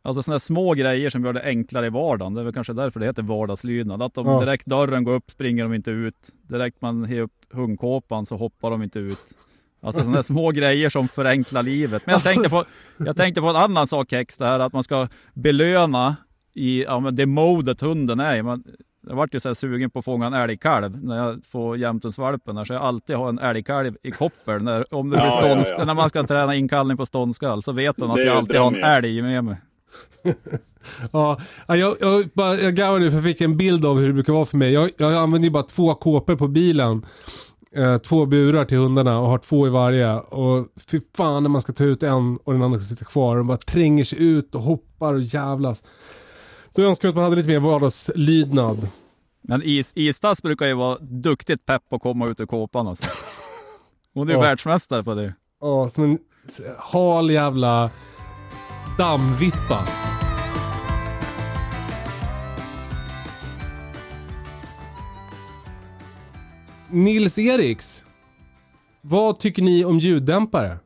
alltså 0.01 0.23
sådana 0.23 0.39
små 0.39 0.73
grejer 0.73 1.09
som 1.09 1.25
gör 1.25 1.33
det 1.33 1.43
enklare 1.43 1.85
i 1.85 1.89
vardagen. 1.89 2.33
Det 2.33 2.41
är 2.41 2.45
väl 2.45 2.53
kanske 2.53 2.73
därför 2.73 2.99
det 2.99 3.05
heter 3.05 3.23
vardagslydnad. 3.23 4.01
Att 4.03 4.13
de 4.13 4.25
Ja. 4.27 4.39
direkt 4.39 4.65
dörren 4.65 5.03
går 5.03 5.13
upp 5.13 5.31
springer 5.31 5.63
de 5.63 5.73
inte 5.73 5.91
ut. 5.91 6.29
Direkt 6.47 6.81
man 6.81 7.09
ger 7.09 7.21
upp 7.21 7.45
hundkåpan 7.51 8.25
så 8.25 8.37
hoppar 8.37 8.71
de 8.71 8.83
inte 8.83 8.99
ut. 8.99 9.37
Alltså 9.83 10.03
sådana 10.03 10.23
små 10.23 10.51
grejer 10.51 10.89
som 10.89 11.07
förenklar 11.07 11.63
livet. 11.63 12.03
Men 12.05 12.13
jag 12.13 12.23
tänkte 12.23 12.49
på, 12.49 12.63
jag 12.97 13.17
tänkte 13.17 13.41
på 13.41 13.47
en 13.47 13.55
annan 13.55 13.87
sak 13.87 14.11
Hex, 14.11 14.37
det 14.37 14.45
här 14.45 14.59
att 14.59 14.73
man 14.73 14.83
ska 14.83 15.07
belöna 15.33 16.15
i 16.53 16.83
ja, 16.83 16.99
men 16.99 17.15
det 17.15 17.25
modet 17.25 17.81
hunden 17.81 18.19
är. 18.19 18.41
Man, 18.41 18.63
jag 19.07 19.15
vart 19.15 19.33
ju 19.33 19.39
så 19.39 19.49
här 19.49 19.53
sugen 19.53 19.89
på 19.89 19.99
att 19.99 20.05
fånga 20.05 20.27
en 20.27 20.33
älgkalv 20.33 21.03
när 21.03 21.17
jag 21.17 21.41
får 21.51 21.77
jämtensvalpen 21.77 22.55
där, 22.55 22.65
så 22.65 22.73
jag 22.73 22.81
alltid 22.81 23.15
har 23.15 23.29
en 23.29 23.39
älgkalv 23.39 23.95
i 24.03 24.11
koppel. 24.11 24.63
När, 24.63 24.93
om 24.93 25.09
det 25.09 25.17
blir 25.17 25.25
Ja, 25.25 25.37
stånds, 25.37 25.69
ja, 25.69 25.75
ja. 25.79 25.85
när 25.85 25.93
man 25.93 26.09
ska 26.09 26.23
träna 26.23 26.55
inkallning 26.55 26.97
på 26.97 27.05
ståndskall 27.05 27.63
så 27.63 27.71
vet 27.71 27.97
de 27.97 28.11
att 28.11 28.19
jag 28.25 28.37
alltid 28.37 28.59
har 28.59 28.67
en 28.67 28.83
älg 28.83 29.21
med 29.21 29.43
mig. 29.43 29.57
Ja, 31.11 31.39
ja, 31.67 31.75
jag, 31.75 31.95
jag, 31.99 32.29
bara, 32.33 32.55
jag 32.55 32.75
garvar 32.75 32.99
nu 32.99 33.09
för 33.09 33.17
jag 33.17 33.23
fick 33.25 33.41
en 33.41 33.57
bild 33.57 33.85
av 33.85 33.99
hur 33.99 34.07
det 34.07 34.13
brukar 34.13 34.33
vara 34.33 34.45
för 34.45 34.57
mig. 34.57 34.73
Jag, 34.73 34.89
jag 34.97 35.13
använder 35.13 35.45
ju 35.47 35.51
bara 35.51 35.63
två 35.63 35.93
kåpor 35.93 36.35
på 36.35 36.47
bilen. 36.47 37.05
Eh, 37.75 37.97
två 37.97 38.25
burar 38.25 38.65
till 38.65 38.77
hundarna 38.77 39.19
och 39.19 39.27
har 39.27 39.37
två 39.37 39.67
i 39.67 39.69
varje. 39.69 40.13
Och 40.19 40.67
fy 40.87 41.01
fan 41.17 41.43
när 41.43 41.49
man 41.49 41.61
ska 41.61 41.73
ta 41.73 41.83
ut 41.83 42.03
en 42.03 42.37
och 42.43 42.53
den 42.53 42.61
andra 42.63 42.79
ska 42.79 42.95
sitta 42.95 43.05
kvar. 43.05 43.37
De 43.37 43.47
bara 43.47 43.57
tränger 43.57 44.03
sig 44.03 44.23
ut 44.23 44.55
och 44.55 44.61
hoppar 44.61 45.13
och 45.13 45.21
jävlas. 45.21 45.83
Då 46.73 46.81
önskar 46.81 47.07
jag 47.07 47.11
att 47.11 47.15
man 47.15 47.23
hade 47.23 47.35
lite 47.35 47.47
mer 47.49 47.59
vardagslydnad. 47.59 48.87
Men 49.41 49.63
is, 49.63 49.91
Istas 49.95 50.41
brukar 50.43 50.65
ju 50.65 50.73
vara 50.73 50.97
duktigt 51.01 51.65
pepp 51.65 51.89
på 51.89 51.95
att 51.95 52.01
komma 52.01 52.27
ut 52.27 52.39
ur 52.39 52.45
kåpan 52.45 52.87
alltså. 52.87 53.09
Hon 54.13 54.27
är 54.29 54.33
ju 54.33 54.37
Ja. 54.37 54.41
världsmästare 54.41 55.03
på 55.03 55.13
det. 55.15 55.33
Ja, 55.61 55.87
som 55.89 56.03
en 56.03 56.17
hal 56.77 57.31
jävla 57.31 57.89
dammvippa. 58.97 59.85
Nils 66.93 67.37
Eriks. 67.37 68.05
Vad 69.01 69.39
tycker 69.39 69.61
ni 69.61 69.85
om 69.85 69.99
ljuddämpare? 69.99 70.77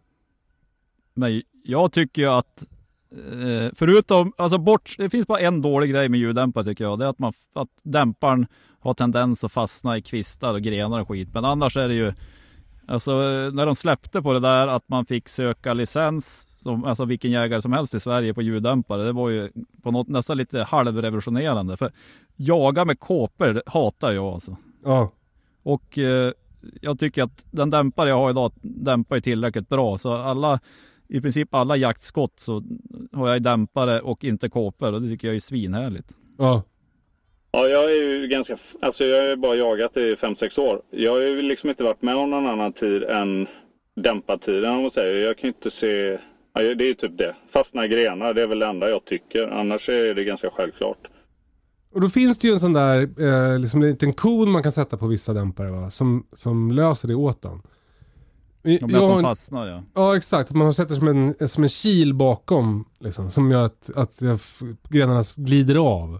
Men 1.13 1.41
jag 1.63 1.91
tycker 1.91 2.21
ju 2.21 2.27
att 2.27 2.67
eh, 3.11 3.71
förutom, 3.75 4.33
alltså 4.37 4.57
bort, 4.57 4.95
det 4.97 5.09
finns 5.09 5.27
bara 5.27 5.39
en 5.39 5.61
dålig 5.61 5.91
grej 5.91 6.09
med 6.09 6.19
ljuddämpare 6.19 6.63
tycker 6.63 6.83
jag. 6.83 6.99
Det 6.99 7.05
är 7.05 7.09
att, 7.09 7.19
man, 7.19 7.33
att 7.53 7.69
dämparen 7.83 8.47
har 8.79 8.93
tendens 8.93 9.43
att 9.43 9.51
fastna 9.51 9.97
i 9.97 10.01
kvistar 10.01 10.53
och 10.53 10.61
grenar 10.61 11.01
och 11.01 11.07
skit. 11.07 11.29
Men 11.33 11.45
annars 11.45 11.77
är 11.77 11.87
det 11.87 11.93
ju, 11.93 12.13
alltså 12.87 13.11
eh, 13.11 13.53
när 13.53 13.65
de 13.65 13.75
släppte 13.75 14.21
på 14.21 14.33
det 14.33 14.39
där 14.39 14.67
att 14.67 14.89
man 14.89 15.05
fick 15.05 15.27
söka 15.27 15.73
licens, 15.73 16.47
som, 16.55 16.83
alltså 16.83 17.05
vilken 17.05 17.31
jägare 17.31 17.61
som 17.61 17.73
helst 17.73 17.93
i 17.93 17.99
Sverige 17.99 18.33
på 18.33 18.41
ljuddämpare. 18.41 19.03
Det 19.03 19.11
var 19.11 19.29
ju 19.29 19.51
på 19.83 19.91
något 19.91 20.07
nästan 20.07 20.37
lite 20.37 20.63
halvrevolutionerande. 20.63 21.77
För 21.77 21.91
jaga 22.35 22.85
med 22.85 22.99
kåpor 22.99 23.63
hatar 23.65 24.11
jag 24.11 24.25
alltså. 24.25 24.57
Ja. 24.83 25.11
Och 25.67 25.97
eh, 25.97 26.31
jag 26.81 26.99
tycker 26.99 27.23
att 27.23 27.45
den 27.51 27.69
dämpare 27.69 28.09
jag 28.09 28.15
har 28.15 28.29
idag 28.29 28.51
dämpar 28.61 29.15
ju 29.15 29.21
tillräckligt 29.21 29.69
bra. 29.69 29.97
Så 29.97 30.13
alla, 30.13 30.59
i 31.07 31.21
princip 31.21 31.53
alla 31.53 31.77
jaktskott 31.77 32.39
så 32.39 32.63
har 33.13 33.29
jag 33.29 33.41
dämpare 33.41 34.01
och 34.01 34.23
inte 34.23 34.49
kåpor 34.49 34.93
och 34.93 35.01
det 35.01 35.09
tycker 35.09 35.27
jag 35.27 35.35
är 35.35 35.39
svinhärligt. 35.39 36.09
Ja. 36.37 36.63
Ja, 37.51 37.67
jag 37.67 37.83
är 37.83 37.95
ju 37.95 38.27
ganska, 38.27 38.57
alltså 38.81 39.05
jag 39.05 39.21
har 39.21 39.29
ju 39.29 39.35
bara 39.35 39.55
jagat 39.55 39.97
i 39.97 40.15
5-6 40.15 40.59
år. 40.59 40.81
Jag 40.91 41.11
har 41.11 41.21
ju 41.21 41.41
liksom 41.41 41.69
inte 41.69 41.83
varit 41.83 42.01
med 42.01 42.15
om 42.15 42.29
någon 42.29 42.47
annan 42.47 42.73
tid 42.73 43.03
än 43.03 43.47
dämpad 43.95 44.41
tiden 44.41 44.71
om 44.71 44.81
man 44.81 44.91
säger. 44.91 45.25
Jag 45.25 45.37
kan 45.37 45.47
ju 45.47 45.53
inte 45.53 45.71
se, 45.71 46.19
ja, 46.53 46.61
det 46.61 46.83
är 46.83 46.87
ju 46.87 46.93
typ 46.93 47.17
det. 47.17 47.35
Fastna 47.49 47.87
grenar, 47.87 48.33
det 48.33 48.41
är 48.41 48.47
väl 48.47 48.59
det 48.59 48.65
enda 48.65 48.89
jag 48.89 49.05
tycker. 49.05 49.47
Annars 49.47 49.89
är 49.89 50.15
det 50.15 50.23
ganska 50.23 50.49
självklart. 50.49 51.07
Och 51.97 52.01
då 52.01 52.09
finns 52.09 52.37
det 52.37 52.47
ju 52.47 52.53
en 52.53 52.59
sån 52.59 52.73
där 52.73 53.09
eh, 53.21 53.59
liksom 53.59 53.81
en 53.81 53.89
liten 53.89 54.13
kon 54.13 54.51
man 54.51 54.63
kan 54.63 54.71
sätta 54.71 54.97
på 54.97 55.07
vissa 55.07 55.33
dämpare 55.33 55.71
va? 55.71 55.89
Som, 55.89 56.25
som 56.33 56.71
löser 56.71 57.07
det 57.07 57.15
åt 57.15 57.45
en. 57.45 57.51
Om 57.51 57.61
Jag 58.63 58.83
att 58.83 58.91
de 58.91 59.21
fastnar 59.21 59.67
ja. 59.67 59.83
Ja 59.95 60.17
exakt, 60.17 60.49
att 60.49 60.55
man 60.55 60.73
sätter 60.73 60.95
som 60.95 61.07
en, 61.07 61.47
som 61.49 61.63
en 61.63 61.69
kil 61.69 62.13
bakom. 62.13 62.85
Liksom, 62.99 63.31
som 63.31 63.51
gör 63.51 63.65
att, 63.65 63.89
att 63.95 64.21
grenarna 64.89 65.23
glider 65.37 65.75
av. 65.75 66.19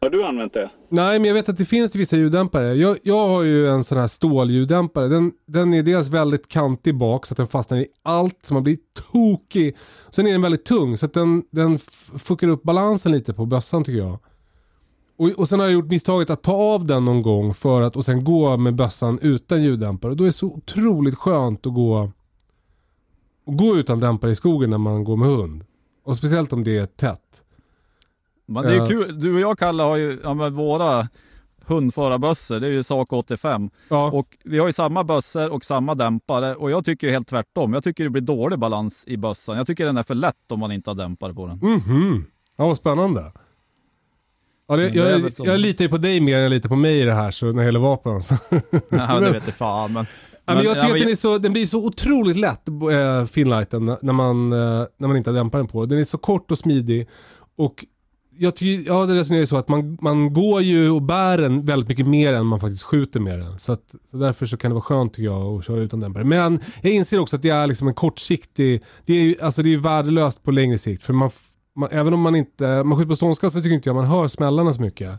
Har 0.00 0.10
du 0.10 0.24
använt 0.24 0.52
det? 0.52 0.70
Nej 0.88 1.18
men 1.18 1.28
jag 1.28 1.34
vet 1.34 1.48
att 1.48 1.58
det 1.58 1.64
finns 1.64 1.96
vissa 1.96 2.16
ljuddämpare. 2.16 2.74
Jag, 2.74 2.98
jag 3.02 3.28
har 3.28 3.42
ju 3.42 3.68
en 3.68 3.84
sån 3.84 3.98
här 3.98 4.06
stålljuddämpare. 4.06 5.08
Den, 5.08 5.32
den 5.46 5.74
är 5.74 5.82
dels 5.82 6.08
väldigt 6.08 6.48
kantig 6.48 6.96
bak 6.96 7.26
så 7.26 7.32
att 7.32 7.36
den 7.36 7.46
fastnar 7.46 7.78
i 7.78 7.86
allt 8.02 8.38
så 8.42 8.54
man 8.54 8.62
blir 8.62 8.78
tokig. 9.12 9.76
Sen 10.10 10.26
är 10.26 10.32
den 10.32 10.42
väldigt 10.42 10.64
tung 10.64 10.96
så 10.96 11.06
att 11.06 11.14
den, 11.14 11.42
den 11.50 11.78
fuckar 12.18 12.48
upp 12.48 12.62
balansen 12.62 13.12
lite 13.12 13.34
på 13.34 13.46
bössan 13.46 13.84
tycker 13.84 13.98
jag. 13.98 14.18
Och, 15.16 15.28
och 15.28 15.48
sen 15.48 15.58
har 15.58 15.66
jag 15.66 15.72
gjort 15.72 15.90
misstaget 15.90 16.30
att 16.30 16.42
ta 16.42 16.52
av 16.52 16.86
den 16.86 17.04
någon 17.04 17.22
gång 17.22 17.54
för 17.54 17.82
att 17.82 17.96
och 17.96 18.04
sen 18.04 18.24
gå 18.24 18.56
med 18.56 18.74
bössan 18.74 19.18
utan 19.22 19.62
ljuddämpare. 19.62 20.10
Och 20.10 20.16
då 20.16 20.24
är 20.24 20.28
det 20.28 20.32
så 20.32 20.46
otroligt 20.46 21.14
skönt 21.14 21.66
att 21.66 21.74
gå, 21.74 22.10
att 23.46 23.56
gå 23.56 23.76
utan 23.76 24.00
dämpare 24.00 24.30
i 24.30 24.34
skogen 24.34 24.70
när 24.70 24.78
man 24.78 25.04
går 25.04 25.16
med 25.16 25.28
hund. 25.28 25.64
Och 26.04 26.16
speciellt 26.16 26.52
om 26.52 26.64
det 26.64 26.78
är 26.78 26.86
tätt. 26.86 27.42
Men 28.46 28.62
det 28.62 28.70
är 28.70 28.74
ju 28.74 28.88
kul. 28.88 29.20
Du 29.20 29.34
och 29.34 29.40
jag 29.40 29.58
Kalle 29.58 29.82
har 29.82 29.96
ju, 29.96 30.20
ja, 30.22 30.34
men 30.34 30.54
våra 30.54 31.08
hundförarbössor, 31.66 32.60
det 32.60 32.66
är 32.66 32.70
ju 32.70 32.82
sak 32.82 33.12
85. 33.12 33.70
Ja. 33.88 34.10
Och 34.10 34.36
vi 34.44 34.58
har 34.58 34.66
ju 34.66 34.72
samma 34.72 35.04
bössor 35.04 35.50
och 35.50 35.64
samma 35.64 35.94
dämpare 35.94 36.54
och 36.54 36.70
jag 36.70 36.84
tycker 36.84 37.06
ju 37.06 37.12
helt 37.12 37.28
tvärtom. 37.28 37.72
Jag 37.72 37.84
tycker 37.84 38.04
det 38.04 38.10
blir 38.10 38.22
dålig 38.22 38.58
balans 38.58 39.04
i 39.06 39.16
bössan. 39.16 39.56
Jag 39.56 39.66
tycker 39.66 39.86
den 39.86 39.96
är 39.96 40.02
för 40.02 40.14
lätt 40.14 40.52
om 40.52 40.60
man 40.60 40.72
inte 40.72 40.90
har 40.90 40.94
dämpare 40.94 41.34
på 41.34 41.46
den. 41.46 41.58
Mhm. 41.58 42.24
Ja, 42.56 42.66
vad 42.66 42.76
spännande. 42.76 43.32
Ja, 44.68 44.76
Men 44.76 44.94
jag, 44.94 45.34
som- 45.34 45.46
jag 45.46 45.60
litar 45.60 45.84
ju 45.84 45.88
på 45.88 45.96
dig 45.96 46.20
mer 46.20 46.36
än 46.36 46.42
jag 46.42 46.50
litar 46.50 46.68
på 46.68 46.76
mig 46.76 47.00
i 47.00 47.04
det 47.04 47.14
här 47.14 47.30
så, 47.30 47.46
när 47.46 47.52
det 47.52 47.64
gäller 47.64 47.80
vapen. 47.80 48.22
Så. 48.22 48.34
Ja, 48.90 49.20
det 49.20 49.30
vet 49.32 49.46
jag 49.46 49.54
fan 49.54 49.92
men... 49.92 50.06
Ja, 50.46 50.54
men 50.54 50.64
jag 50.64 50.74
tycker 50.74 50.96
ja, 50.96 51.02
att 51.02 51.06
den, 51.06 51.16
så, 51.16 51.38
den 51.38 51.52
blir 51.52 51.66
så 51.66 51.86
otroligt 51.86 52.36
lätt, 52.36 52.68
äh, 52.68 53.26
Finlighten, 53.26 53.96
när 54.02 54.12
man, 54.12 54.52
eh, 54.52 54.58
när 54.98 55.08
man 55.08 55.16
inte 55.16 55.30
har 55.30 55.34
dämparen 55.36 55.66
på. 55.66 55.86
Den 55.86 55.98
är 55.98 56.04
så 56.04 56.18
kort 56.18 56.50
och 56.50 56.58
smidig. 56.58 57.08
Och 57.58 57.84
jag 58.38 58.56
tycker, 58.56 58.92
ja 58.92 59.06
det 59.06 59.14
resonerar 59.14 59.40
ju 59.40 59.46
så 59.46 59.56
att 59.56 59.68
man, 59.68 59.98
man 60.00 60.32
går 60.32 60.62
ju 60.62 60.90
och 60.90 61.02
bär 61.02 61.38
den 61.38 61.64
väldigt 61.64 61.88
mycket 61.88 62.06
mer 62.06 62.32
än 62.32 62.46
man 62.46 62.60
faktiskt 62.60 62.82
skjuter 62.82 63.20
med 63.20 63.38
den. 63.38 63.58
Så, 63.58 63.72
att, 63.72 63.94
så 64.10 64.16
därför 64.16 64.46
så 64.46 64.56
kan 64.56 64.70
det 64.70 64.74
vara 64.74 64.82
skönt 64.84 65.12
tycker 65.14 65.24
jag 65.24 65.42
att 65.58 65.66
köra 65.66 65.80
utan 65.80 66.00
dämpare. 66.00 66.24
Men 66.24 66.60
jag 66.82 66.92
inser 66.92 67.18
också 67.18 67.36
att 67.36 67.42
det 67.42 67.48
är 67.50 67.66
liksom 67.66 67.88
en 67.88 67.94
kortsiktig, 67.94 68.82
det 69.06 69.12
är 69.14 69.22
ju 69.22 69.34
alltså 69.42 69.62
det 69.62 69.68
är 69.68 69.70
ju 69.70 69.80
värdelöst 69.80 70.42
på 70.42 70.50
längre 70.50 70.78
sikt. 70.78 71.04
För 71.04 71.12
man, 71.12 71.30
man, 71.76 71.88
även 71.92 72.14
om 72.14 72.20
man 72.20 72.36
inte, 72.36 72.84
man 72.84 72.98
skjuter 72.98 73.08
på 73.08 73.16
ståndskall 73.16 73.50
så 73.50 73.58
tycker 73.62 73.74
inte 73.74 73.88
jag 73.88 73.96
man 73.96 74.04
hör 74.06 74.28
smällarna 74.28 74.72
så 74.72 74.80
mycket. 74.82 75.10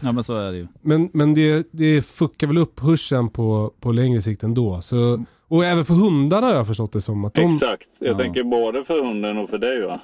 ja 0.00 0.12
men 0.12 0.24
så 0.24 0.36
är 0.36 0.52
det 0.52 0.58
ju. 0.58 0.66
Men, 0.80 1.10
men 1.12 1.34
det, 1.34 1.68
det 1.70 2.02
fuckar 2.06 2.46
väl 2.46 2.58
upp 2.58 2.80
hörseln 2.80 3.28
på, 3.30 3.72
på 3.80 3.92
längre 3.92 4.20
sikt 4.22 4.42
ändå. 4.42 4.80
Så, 4.80 5.24
och 5.48 5.64
även 5.64 5.84
för 5.84 5.94
hundarna 5.94 6.46
har 6.46 6.54
jag 6.54 6.66
förstått 6.66 6.92
det 6.92 7.00
som. 7.00 7.24
Att 7.24 7.34
de, 7.34 7.40
Exakt. 7.48 7.88
Jag 7.98 8.08
Ja. 8.14 8.18
tänker 8.18 8.42
både 8.44 8.84
för 8.84 9.04
hunden 9.04 9.38
och 9.38 9.50
för 9.50 9.58
dig 9.58 9.82
va? 9.86 10.00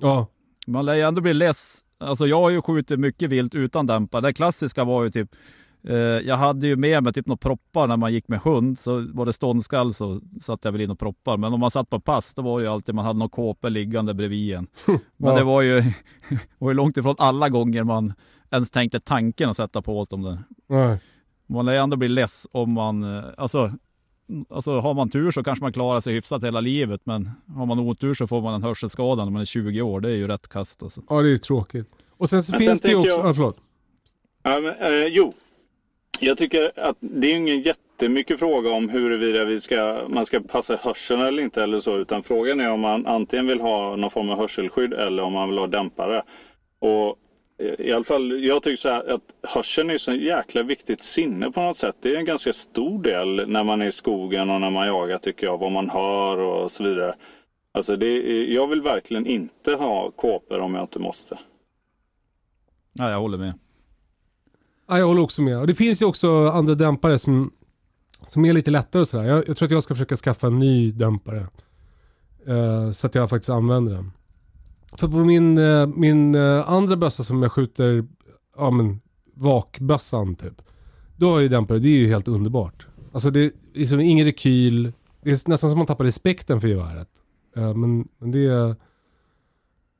Ja, 0.00 0.26
Man 0.66 0.86
lär 0.86 0.94
ju 0.94 1.00
ändå 1.02 1.20
bli 1.20 1.34
less. 1.34 1.78
Alltså 2.00 2.26
jag 2.26 2.40
har 2.42 2.50
ju 2.50 2.62
skjutit 2.62 3.00
mycket 3.00 3.30
vilt 3.30 3.54
utan 3.54 3.86
dämpare. 3.86 4.20
Det 4.22 4.32
klassiska 4.32 4.84
var 4.84 5.04
ju 5.04 5.10
typ 5.10 5.30
jag 6.24 6.36
hade 6.36 6.66
ju 6.66 6.76
med 6.76 7.02
mig 7.02 7.12
typ 7.12 7.26
några 7.26 7.36
proppar 7.36 7.86
när 7.88 7.96
man 7.96 8.12
gick 8.12 8.28
med 8.28 8.38
hund. 8.40 8.78
Så 8.78 9.06
var 9.12 9.26
det 9.26 9.32
ståndskall 9.32 9.94
så 9.94 10.20
satt 10.40 10.64
jag 10.64 10.72
väl 10.72 10.80
in 10.80 10.90
och 10.90 10.98
proppar. 10.98 11.36
Men 11.36 11.52
om 11.52 11.60
man 11.60 11.70
satt 11.70 11.90
på 11.90 12.00
pass 12.00 12.34
då 12.34 12.42
var 12.42 12.58
det 12.58 12.64
ju 12.64 12.70
alltid 12.72 12.94
man 12.94 13.04
hade 13.04 13.18
någon 13.18 13.28
kåpor 13.28 13.70
liggande 13.70 14.14
bredvid 14.14 14.54
en. 14.54 14.66
Men 15.16 15.30
Ja. 15.32 15.38
det 15.38 15.44
var 15.44 15.62
ju, 15.62 15.82
var 16.58 16.70
ju 16.70 16.74
långt 16.74 16.96
ifrån 16.96 17.14
alla 17.18 17.48
gånger 17.48 17.84
man 17.84 18.12
ens 18.50 18.70
tänkte 18.70 19.00
tanken 19.00 19.50
att 19.50 19.56
sätta 19.56 19.82
på 19.82 20.00
oss 20.00 20.08
dem 20.08 20.22
där. 20.22 20.38
nej. 20.66 20.98
Man 21.48 21.66
lär 21.66 21.72
ju 21.72 21.78
ändå 21.78 21.96
bli 21.96 22.08
less 22.08 22.46
om 22.52 22.72
man, 22.72 23.16
eh, 23.16 23.24
alltså, 23.36 23.72
alltså 24.50 24.80
har 24.80 24.94
man 24.94 25.10
tur 25.10 25.30
så 25.30 25.44
kanske 25.44 25.64
man 25.64 25.72
klarar 25.72 26.00
sig 26.00 26.14
hyfsat 26.14 26.44
hela 26.44 26.60
livet. 26.60 27.00
Men 27.04 27.30
har 27.56 27.66
man 27.66 27.78
otur 27.78 28.14
så 28.14 28.26
får 28.26 28.42
man 28.42 28.54
en 28.54 28.62
hörselskada 28.62 29.24
när 29.24 29.30
man 29.32 29.40
är 29.42 29.46
20 29.46 29.82
år. 29.82 30.00
Det 30.00 30.08
är 30.10 30.16
ju 30.16 30.26
rätt 30.26 30.48
kast 30.48 30.82
alltså. 30.82 31.02
ja 31.08 31.22
det 31.22 31.28
är 31.28 31.30
ju 31.32 31.38
tråkigt. 31.38 31.86
Och 32.16 32.28
sen 32.28 32.42
så 32.42 32.52
Men 32.52 32.58
finns 32.60 32.80
sen 32.80 32.88
det 32.90 32.92
ju 32.92 32.96
också, 32.96 33.08
jag- 33.20 33.28
ja, 33.28 33.34
förlåt. 33.34 33.56
Ja, 34.42 34.60
men, 34.60 34.92
eh, 34.92 35.06
jo, 35.06 35.32
jag 36.20 36.38
tycker 36.38 36.72
att 36.76 36.96
det 37.00 37.32
är 37.32 37.36
ingen 37.36 37.60
jättemycket 37.60 38.38
fråga 38.38 38.70
om 38.70 38.88
huruvida 38.88 39.44
vi 39.44 39.60
ska, 39.60 40.06
man 40.08 40.26
ska 40.26 40.40
passa 40.40 40.76
hörseln 40.76 41.20
eller 41.20 41.42
inte 41.42 41.62
eller 41.62 41.80
så. 41.80 41.96
Utan 41.96 42.22
frågan 42.22 42.60
är 42.60 42.70
om 42.70 42.80
man 42.80 43.06
antingen 43.06 43.46
vill 43.46 43.60
ha 43.60 43.96
någon 43.96 44.10
form 44.10 44.30
av 44.30 44.38
hörselskydd 44.38 44.92
eller 44.92 45.22
om 45.22 45.32
man 45.32 45.48
vill 45.48 45.58
ha 45.58 45.66
dämpare. 45.66 46.22
Och 46.78 47.16
i 47.78 47.92
alla 47.92 48.04
fall, 48.04 48.44
jag 48.44 48.62
tycker 48.62 48.76
så 48.76 48.88
här 48.88 49.14
att 49.14 49.22
hörseln 49.42 49.90
är 49.90 49.98
så 49.98 50.12
jäkla 50.12 50.62
viktigt 50.62 51.02
sinne 51.02 51.50
på 51.50 51.62
något 51.62 51.76
sätt. 51.76 51.96
Det 52.00 52.14
är 52.14 52.16
en 52.16 52.24
ganska 52.24 52.52
stor 52.52 53.02
del 53.02 53.48
när 53.48 53.64
man 53.64 53.82
är 53.82 53.86
i 53.86 53.92
skogen 53.92 54.50
och 54.50 54.60
när 54.60 54.70
man 54.70 54.86
jagar 54.86 55.18
tycker 55.18 55.46
jag. 55.46 55.58
Vad 55.58 55.72
man 55.72 55.90
hör 55.90 56.38
och 56.38 56.70
så 56.70 56.84
vidare. 56.84 57.14
Alltså 57.72 57.96
det 57.96 58.44
jag 58.52 58.66
vill 58.66 58.82
verkligen 58.82 59.26
inte 59.26 59.74
ha 59.74 60.10
kåpor 60.10 60.58
om 60.58 60.74
jag 60.74 60.84
inte 60.84 60.98
måste. 60.98 61.38
Ja, 62.92 63.10
jag 63.10 63.20
håller 63.20 63.38
med. 63.38 63.52
Ja, 64.88 64.98
jag 64.98 65.06
håller 65.06 65.22
också 65.22 65.42
med. 65.42 65.58
Och 65.58 65.66
det 65.66 65.74
finns 65.74 66.02
ju 66.02 66.06
också 66.06 66.48
andra 66.48 66.74
dämpare 66.74 67.18
som, 67.18 67.52
som 68.28 68.44
är 68.44 68.52
lite 68.52 68.70
lättare 68.70 69.00
och 69.00 69.08
sådär. 69.08 69.24
Jag, 69.24 69.48
jag 69.48 69.56
tror 69.56 69.66
att 69.66 69.72
jag 69.72 69.82
ska 69.82 69.94
försöka 69.94 70.16
skaffa 70.16 70.46
en 70.46 70.58
ny 70.58 70.92
dämpare. 70.92 71.46
Uh, 72.48 72.90
så 72.90 73.06
att 73.06 73.14
jag 73.14 73.30
faktiskt 73.30 73.50
använder 73.50 73.92
den. 73.92 74.12
För 74.92 75.08
på 75.08 75.16
min, 75.16 75.58
uh, 75.58 75.86
min 75.86 76.34
uh, 76.34 76.70
andra 76.70 76.96
bössa 76.96 77.24
som 77.24 77.42
jag 77.42 77.52
skjuter, 77.52 78.06
ja 78.56 78.70
men 78.70 79.00
vakbössan 79.34 80.36
typ. 80.36 80.62
Då 81.16 81.26
har 81.26 81.34
jag 81.34 81.42
ju 81.42 81.48
dämpare, 81.48 81.78
det 81.78 81.88
är 81.88 81.98
ju 81.98 82.08
helt 82.08 82.28
underbart. 82.28 82.86
Alltså 83.12 83.30
det 83.30 83.40
är 83.40 83.50
liksom 83.74 84.00
ingen 84.00 84.26
rekyl. 84.26 84.92
Det 85.22 85.30
är 85.30 85.50
nästan 85.50 85.70
som 85.70 85.78
man 85.78 85.86
tappar 85.86 86.04
respekten 86.04 86.60
för 86.60 86.68
geväret. 86.68 87.08
Men, 87.54 88.08
men 88.18 88.30
det 88.30 88.46
är... 88.46 88.76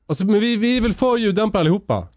Alltså, 0.07 0.25
men 0.25 0.39
vi, 0.39 0.55
vi 0.55 0.77
är 0.77 0.81
väl 0.81 0.93
för 0.93 1.17
ljuddämpare 1.17 1.59
allihopa? 1.59 2.07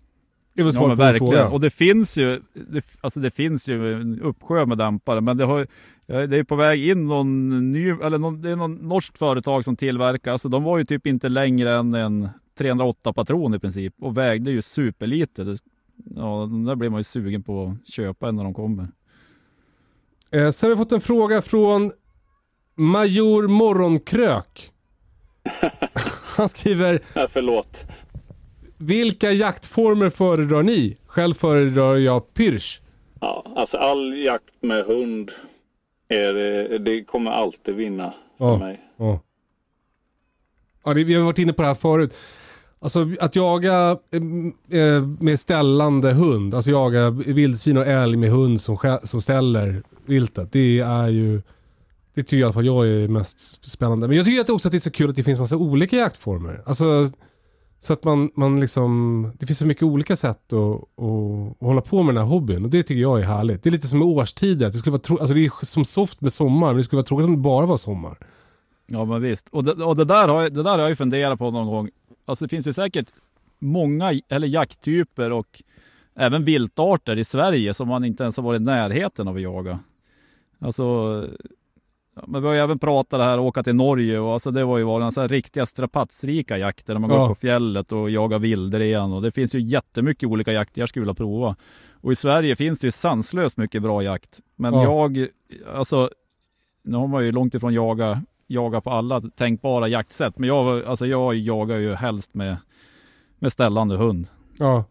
Det 0.65 0.69
Ja, 0.69 0.73
svaret 0.73 0.99
din 0.99 1.07
verkligen. 1.07 1.47
Och 1.53 1.61
det 1.61 1.71
finns 1.71 2.19
ju, 2.19 2.41
det, 2.55 2.85
alltså 3.01 3.21
det 3.21 3.31
finns 3.31 3.69
ju 3.69 3.95
en 4.01 4.21
uppsjö 4.21 4.67
med 4.67 4.79
dämpare, 4.79 5.21
men 5.21 5.37
det, 5.37 5.45
har, 5.45 5.67
ja, 6.07 6.27
det 6.27 6.39
är 6.39 6.45
på 6.45 6.57
väg 6.57 6.89
in 6.89 7.07
någon 7.07 7.73
ny, 7.73 7.91
eller 7.91 8.19
någon, 8.19 8.43
det 8.43 8.51
är 8.51 8.57
någon 8.57 8.75
norskt 8.75 9.19
företag 9.19 9.65
som 9.65 9.77
tillverkar, 9.77 10.33
alltså 10.33 10.49
de 10.49 10.63
var 10.63 10.79
ju 10.79 10.85
typ 10.85 11.07
inte 11.07 11.29
längre 11.29 11.77
än 11.77 11.95
en 11.95 12.29
308 12.59 13.13
patron 13.13 13.55
i 13.55 13.59
princip 13.59 13.95
och 14.01 14.17
vägde 14.17 14.51
ju 14.51 14.63
superlite. 14.63 15.45
Det, 15.45 15.59
ja, 16.17 16.49
där 16.67 16.75
blir 16.75 16.91
man 16.91 17.01
ju 17.01 17.05
sugen 17.05 17.43
på 17.43 17.77
att 17.83 17.89
köpa 17.93 18.31
när 18.31 18.45
de 18.45 18.55
kommer. 18.55 18.89
Eh, 20.31 20.51
sen 20.51 20.71
har 20.71 20.77
vi 20.77 20.83
fått 20.83 20.93
en 20.93 21.01
fråga 21.01 21.43
från 21.43 21.93
Major 22.75 23.49
Morgonkrök. 23.49 24.71
Han 26.37 26.49
skriver, 26.49 27.01
Ja, 27.15 27.27
förlåt. 27.31 27.85
Vilka 28.81 29.33
jaktformer 29.33 30.11
föredrar 30.11 30.63
ni? 30.63 30.97
Själv 31.07 31.35
föredrar 31.35 31.97
jag 31.97 32.35
pyrsch. 32.35 32.81
Ja, 33.21 33.53
alltså 33.57 33.77
all 33.79 34.19
jakt 34.19 34.63
med 34.63 34.85
hund 34.85 35.31
är 36.09 36.33
det, 36.79 37.05
kommer 37.05 37.31
alltid 37.31 37.75
vinna 37.75 38.15
för 38.39 38.45
Ja. 38.45 38.59
mig. 38.59 38.81
Ja. 38.97 39.21
Ja, 40.85 40.95
det, 40.95 41.05
vi 41.05 41.15
har 41.15 41.23
varit 41.25 41.39
inne 41.39 41.53
på 41.53 41.63
det 41.63 41.69
här 41.69 41.75
förut. 41.75 42.17
Alltså 42.83 43.07
att 43.21 43.37
jaga 43.37 43.99
eh, 44.71 44.81
eh, 44.81 45.03
med 45.21 45.41
ställande 45.41 46.13
hund, 46.13 46.55
alltså 46.55 46.71
jaga 46.71 47.11
vildsvin 47.11 47.77
och 47.77 47.87
älg 47.87 48.17
med 48.17 48.31
hund 48.31 48.61
som, 48.61 48.77
som 49.05 49.21
ställer 49.21 49.83
viltet. 50.07 50.53
Det 50.53 50.79
är 50.81 51.09
ju, 51.09 51.43
det 52.15 52.23
tycker 52.23 52.37
i 52.37 52.45
alla 52.45 52.53
fall 52.53 52.67
jag 52.67 52.89
är 52.89 53.09
mest 53.09 53.65
spännande. 53.65 54.09
Men 54.09 54.17
jag 54.17 54.27
tycker 54.27 54.41
att 54.41 54.51
också 54.51 54.69
att 54.69 54.73
det 54.73 54.79
är 54.79 54.81
så 54.81 54.91
kul 54.91 55.11
att 55.11 55.17
det 55.17 55.23
finns 55.23 55.39
massa 55.39 55.57
olika 55.57 55.97
jaktformer. 55.97 56.63
Alltså 56.67 57.11
så 57.83 57.93
att 57.93 58.05
man, 58.05 58.31
man 58.35 58.61
liksom, 58.61 59.33
det 59.39 59.47
finns 59.47 59.59
så 59.59 59.67
mycket 59.67 59.83
olika 59.83 60.17
sätt 60.17 60.53
att, 60.53 60.59
att, 60.59 60.81
att 61.01 61.61
hålla 61.61 61.81
på 61.81 62.03
med 62.03 62.15
den 62.15 62.23
här 62.25 62.31
hobbyn 62.31 62.65
och 62.65 62.71
det 62.71 62.83
tycker 62.83 63.01
jag 63.01 63.21
är 63.21 63.25
härligt. 63.25 63.63
Det 63.63 63.69
är 63.69 63.71
lite 63.73 63.89
som 63.89 63.99
med 63.99 64.09
årstider, 64.09 64.67
det, 64.67 64.79
skulle 64.79 64.91
vara 64.93 65.01
tro, 65.03 65.19
alltså 65.19 65.35
det 65.35 65.45
är 65.45 65.65
som 65.65 65.85
soft 65.85 66.21
med 66.21 66.33
sommar 66.33 66.67
men 66.67 66.77
det 66.77 66.83
skulle 66.83 66.99
vara 66.99 67.07
tråkigt 67.07 67.25
om 67.27 67.33
det 67.33 67.39
bara 67.39 67.67
var 67.67 67.77
sommar. 67.77 68.19
Ja 68.87 69.05
men 69.05 69.23
visst. 69.23 69.49
Och 69.49 69.65
det, 69.65 69.73
och 69.73 69.97
det, 69.97 70.05
där, 70.05 70.29
har, 70.29 70.43
jag- 70.43 70.55
det 70.55 70.63
där 70.63 70.71
har 70.71 70.79
jag 70.79 70.89
ju 70.89 70.97
funderat 70.97 71.39
på 71.39 71.51
någon 71.51 71.67
gång. 71.67 71.91
Alltså 72.27 72.45
det 72.45 72.49
finns 72.49 72.69
ju 72.69 72.73
säkert 72.73 73.09
många, 73.59 74.21
eller 74.29 74.49
jakttyper 74.49 75.33
och 75.33 75.63
även 76.15 76.45
viltarter 76.45 77.19
i 77.19 77.25
Sverige 77.25 77.75
som 77.75 77.89
man 77.89 78.05
inte 78.05 78.23
ens 78.23 78.37
har 78.37 78.45
varit 78.45 78.61
i 78.61 78.65
närheten 78.65 79.29
av 79.29 79.37
att 79.37 79.43
jaga. 79.43 79.79
Alltså, 80.59 80.85
men 82.27 82.43
vi 82.43 82.49
har 82.49 82.55
ju 82.55 82.61
även 82.61 82.79
pratat 82.79 83.21
det 83.21 83.25
här, 83.25 83.39
åka 83.41 83.63
till 83.63 83.75
Norge 83.75 84.19
och 84.19 84.33
alltså 84.33 84.51
det 84.51 84.65
var 84.65 84.79
ju 84.79 84.85
varit 84.85 85.05
en 85.05 85.13
sån 85.13 85.21
här 85.21 85.29
riktiga 85.29 85.67
strapatsrika 85.67 86.59
jakter 86.59 86.95
när 86.95 87.01
man 87.01 87.11
går 87.11 87.19
Ja. 87.19 87.25
upp 87.25 87.29
på 87.29 87.35
fjället 87.35 87.93
och 87.93 88.11
jagar 88.11 88.39
vildren 88.39 89.13
och 89.13 89.23
det 89.23 89.33
finns 89.33 89.55
ju 89.55 89.61
jättemycket 89.61 90.29
olika 90.29 90.53
jakter 90.53 90.83
jag 90.83 90.89
skulle 90.89 91.03
vilja 91.03 91.15
prova. 91.15 91.57
Och 92.03 92.13
i 92.13 92.17
Sverige 92.17 92.57
finns 92.57 92.81
det 92.81 92.87
ju 92.87 92.91
sanslöst 92.91 93.57
mycket 93.57 93.83
bra 93.83 94.03
jakt. 94.03 94.41
Men 94.57 94.75
Ja. 94.75 94.83
jag, 94.83 95.27
alltså, 95.75 96.11
nu 96.85 96.97
har 96.97 97.07
man 97.07 97.25
ju 97.25 97.33
långt 97.33 97.55
ifrån 97.55 97.75
jaga, 97.75 98.23
jaga 98.47 98.81
på 98.81 98.91
alla 98.91 99.21
tänkbara 99.21 99.89
jaktsätt. 99.89 100.39
Men 100.39 100.49
jag, 100.49 100.85
alltså 100.85 101.07
jag 101.07 101.35
jagar 101.35 101.77
ju 101.77 101.95
helst 101.95 102.35
med, 102.35 102.57
med 103.39 103.53
ställande 103.53 103.97
hund. 103.97 104.27
Ja. 104.59 104.85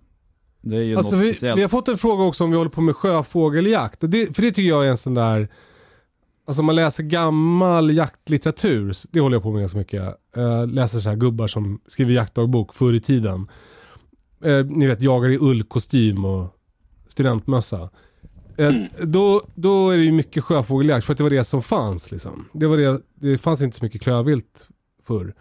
Det 0.62 0.76
är 0.76 0.82
ju 0.82 0.98
Alltså 0.98 1.15
något 1.15 1.26
vi, 1.26 1.32
speciellt. 1.34 1.58
vi 1.58 1.62
har 1.62 1.70
fått 1.70 1.88
en 1.88 1.98
fråga 1.98 2.24
också 2.24 2.44
om 2.44 2.52
vi 2.52 2.58
håller 2.58 2.72
på 2.72 2.82
med 2.82 2.96
sjöfågeljakt. 2.96 4.04
Och 4.04 4.10
det, 4.10 4.36
för 4.36 4.42
det 4.42 4.52
tycker 4.52 4.70
jag 4.70 4.86
är 4.86 4.89
en 4.89 4.98
sån 4.98 5.13
där... 5.13 5.48
Alltså 6.50 6.62
om 6.62 6.66
man 6.66 6.76
läser 6.76 7.04
gammal 7.04 7.96
jaktlitteratur, 7.96 8.96
det 9.12 9.20
håller 9.20 9.36
jag 9.36 9.44
på 9.44 9.52
med 9.52 9.60
ganska 9.60 9.78
mycket. 9.78 10.02
Uh, 10.38 10.68
läser 10.68 11.00
så 11.00 11.10
här 11.10 11.16
gubbar 11.16 11.48
som 11.48 11.80
skriver 11.88 12.14
jaktdagbok 12.14 12.74
förr 12.74 12.94
i 12.94 13.00
tiden. 13.00 13.48
Eh, 14.44 14.66
ni 14.66 14.88
vet, 14.88 15.02
jagar 15.02 15.30
i 15.30 15.38
ullkostym 15.42 16.26
och 16.26 16.48
studentmössa. 17.08 17.90
Eh, 18.58 18.68
Mm. 18.68 18.88
då, 19.04 19.42
då 19.56 19.90
är 19.90 19.98
det 19.98 20.04
ju 20.04 20.12
mycket 20.12 20.44
sjöfågeljakt 20.44 21.06
för 21.06 21.14
att 21.14 21.18
det 21.18 21.24
var 21.24 21.30
det 21.30 21.44
som 21.44 21.64
fanns. 21.64 22.12
Liksom. 22.12 22.46
Det, 22.54 22.68
var 22.68 22.78
det, 22.78 23.02
det 23.16 23.38
fanns 23.38 23.62
inte 23.62 23.78
så 23.78 23.86
mycket 23.86 24.02
klövvilt 24.02 24.68
förr. 25.04 25.34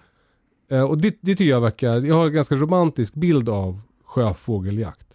Eh, 0.71 0.83
och 0.83 0.99
det, 0.99 1.19
det 1.21 1.37
tycker 1.37 1.51
jag 1.51 1.61
verkar, 1.61 2.01
jag 2.01 2.15
har 2.15 2.27
en 2.27 2.33
ganska 2.33 2.55
romantisk 2.55 3.15
bild 3.15 3.49
av 3.49 3.81
sjöfågeljakt. 4.05 5.09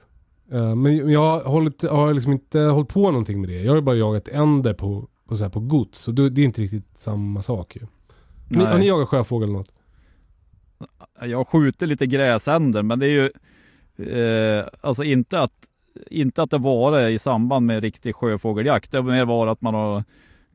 Eh, 0.52 0.76
men 0.76 1.10
jag 1.10 1.20
har, 1.20 1.44
hållit, 1.44 1.82
har 1.90 2.14
liksom 2.14 2.32
inte 2.32 2.60
hållit 2.60 2.90
på 2.90 3.02
någonting 3.12 3.42
med 3.42 3.50
det. 3.50 3.62
Jag 3.62 3.72
har 3.72 3.76
ju 3.76 3.82
bara 3.82 3.96
jagat 3.96 4.28
änder 4.28 4.74
på, 4.74 5.08
på, 5.28 5.36
så 5.36 5.44
här, 5.44 5.52
på 5.52 5.60
gods. 5.60 6.06
Då, 6.06 6.30
det 6.30 6.42
är 6.42 6.46
inte 6.46 6.62
riktigt 6.62 6.98
samma 6.98 7.42
sak 7.42 7.76
ju. 7.76 7.82
Ni, 8.48 8.64
har 8.64 8.80
ni 8.80 8.88
jagat 8.88 9.08
sjöfågel 9.08 9.50
eller 9.50 9.58
något? 9.58 9.72
Jag 11.22 11.48
skjuter 11.48 11.88
lite 11.88 12.06
gräsänder, 12.06 12.84
men 12.84 13.00
det 13.00 13.06
är 13.06 13.10
ju 13.10 13.30
eh, 13.98 14.66
alltså 14.82 15.04
inte 15.04 15.40
att, 15.40 15.54
inte 16.10 16.44
att 16.44 16.50
det 16.50 16.58
var 16.58 17.08
i 17.08 17.20
samband 17.20 17.66
med 17.66 17.84
riktig 17.84 18.16
sjöfågeljakt. 18.16 18.92
Det 18.92 18.98
har 18.98 19.04
mer 19.04 19.26
varit 19.26 19.52
att 19.52 19.62
man 19.62 19.74
har 19.74 20.04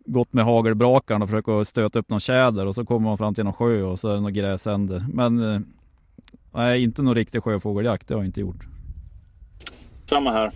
gått 0.05 0.33
med 0.33 0.45
hagelbrakaren 0.45 1.23
och 1.23 1.29
försökt 1.29 1.49
att 1.49 1.69
stöta 1.69 1.99
upp 1.99 2.11
någon 2.11 2.21
tjäder 2.21 2.67
och 2.67 2.75
så 2.75 2.85
kommer 2.85 3.09
man 3.09 3.19
fram 3.19 3.35
till 3.35 3.45
någon 3.45 3.53
sjö 3.53 3.83
och 3.83 3.99
så 3.99 4.09
är 4.09 4.15
det 4.15 4.21
några 4.21 4.31
gräsänder. 4.31 5.07
Men 5.13 5.55
eh, 5.55 5.61
nej, 6.55 6.83
inte 6.83 7.03
någon 7.03 7.15
riktig 7.15 7.43
sjöfågeljakt. 7.43 8.09
Det 8.09 8.15
har 8.15 8.21
jag 8.21 8.29
inte 8.29 8.41
gjort. 8.41 8.67
Samma 10.05 10.33
här. 10.33 10.53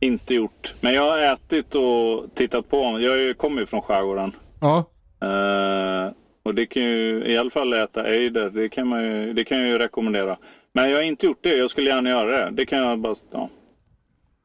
Inte 0.00 0.34
gjort. 0.34 0.74
Men 0.80 0.94
jag 0.94 1.10
har 1.10 1.18
ätit 1.18 1.74
och 1.74 2.34
tittat 2.34 2.68
på. 2.68 3.00
Jag 3.00 3.38
kommer 3.38 3.60
ju 3.60 3.66
från 3.66 3.82
skärgården. 3.82 4.32
Ja. 4.60 4.84
Eh, 5.20 6.12
och 6.42 6.54
det 6.54 6.66
kan 6.66 6.82
ju 6.82 7.24
i 7.26 7.36
alla 7.36 7.50
fall 7.50 7.72
äta 7.72 8.06
ejder. 8.06 8.50
Det 8.50 8.68
kan, 8.68 8.88
man 8.88 9.04
ju, 9.04 9.32
det 9.32 9.44
kan 9.44 9.58
jag 9.58 9.68
ju 9.68 9.78
rekommendera. 9.78 10.38
Men 10.72 10.90
jag 10.90 10.96
har 10.96 11.02
inte 11.02 11.26
gjort 11.26 11.38
det. 11.40 11.56
Jag 11.56 11.70
skulle 11.70 11.90
gärna 11.90 12.10
göra 12.10 12.44
det. 12.44 12.50
Det 12.50 12.66
kan 12.66 12.78
jag 12.78 12.98
bara... 12.98 13.14
Ja. 13.30 13.50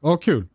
Ja, 0.02 0.16
kul. 0.16 0.46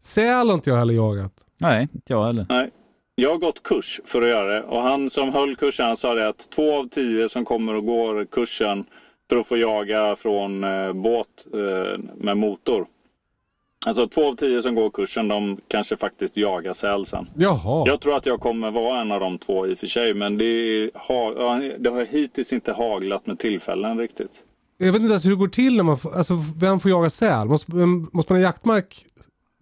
Säl 0.00 0.48
har 0.48 0.54
inte 0.54 0.70
jag 0.70 0.76
heller 0.76 0.94
jagat. 0.94 1.32
Nej, 1.58 1.88
inte 1.94 2.12
jag 2.12 2.24
heller. 2.24 2.46
Nej. 2.48 2.70
Jag 3.14 3.30
har 3.30 3.38
gått 3.38 3.62
kurs 3.62 4.00
för 4.04 4.22
att 4.22 4.28
göra 4.28 4.54
det. 4.54 4.62
Och 4.62 4.82
han 4.82 5.10
som 5.10 5.32
höll 5.32 5.56
kursen 5.56 5.86
han 5.86 5.96
sa 5.96 6.14
det 6.14 6.28
att 6.28 6.50
två 6.50 6.78
av 6.78 6.88
tio 6.88 7.28
som 7.28 7.44
kommer 7.44 7.74
och 7.74 7.86
går 7.86 8.24
kursen 8.24 8.84
för 9.30 9.36
att 9.36 9.46
få 9.46 9.56
jaga 9.56 10.16
från 10.16 10.64
eh, 10.64 10.92
båt 10.92 11.46
eh, 11.54 11.98
med 12.16 12.36
motor. 12.36 12.86
Alltså 13.86 14.08
två 14.08 14.28
av 14.28 14.36
tio 14.36 14.62
som 14.62 14.74
går 14.74 14.90
kursen, 14.90 15.28
de 15.28 15.60
kanske 15.68 15.96
faktiskt 15.96 16.36
jagar 16.36 16.72
säl 16.72 17.06
sen. 17.06 17.26
Jaha. 17.36 17.84
Jag 17.86 18.00
tror 18.00 18.16
att 18.16 18.26
jag 18.26 18.40
kommer 18.40 18.70
vara 18.70 19.00
en 19.00 19.12
av 19.12 19.20
de 19.20 19.38
två 19.38 19.66
i 19.66 19.74
och 19.74 19.78
för 19.78 19.86
sig, 19.86 20.14
men 20.14 20.38
det, 20.38 20.44
är, 20.44 20.90
ha, 20.94 21.32
ja, 21.32 21.76
det 21.78 21.90
har 21.90 22.04
hittills 22.04 22.52
inte 22.52 22.72
haglat 22.72 23.26
med 23.26 23.38
tillfällen 23.38 23.98
riktigt. 23.98 24.32
Jag 24.78 24.92
vet 24.92 25.02
inte 25.02 25.10
ens 25.10 25.24
hur 25.24 25.30
det 25.30 25.36
går 25.36 25.48
till 25.48 25.76
när 25.76 25.84
man 25.84 25.98
får, 25.98 26.16
alltså 26.16 26.34
vem 26.60 26.80
får 26.80 26.90
jaga 26.90 27.10
säl? 27.10 27.48
Måste, 27.48 27.72
måste 28.12 28.32
man 28.32 28.42
ha 28.42 28.48
jaktmark 28.48 29.06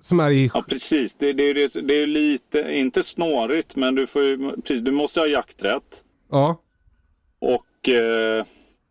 som 0.01 0.21
är 0.21 0.31
i... 0.31 0.51
Ja, 0.55 0.65
precis. 0.69 1.15
Det, 1.15 1.33
det, 1.33 1.53
det, 1.53 1.75
det 1.83 1.95
är 1.95 2.07
lite, 2.07 2.59
inte 2.59 3.03
snårigt, 3.03 3.77
men 3.77 3.95
du, 3.95 4.07
får 4.07 4.23
ju, 4.23 4.51
precis, 4.51 4.85
du 4.85 4.91
måste 4.91 5.21
ha 5.21 5.27
jakträtt. 5.27 6.03
Ja. 6.31 6.57
Och 7.39 7.89
eh, 7.89 8.45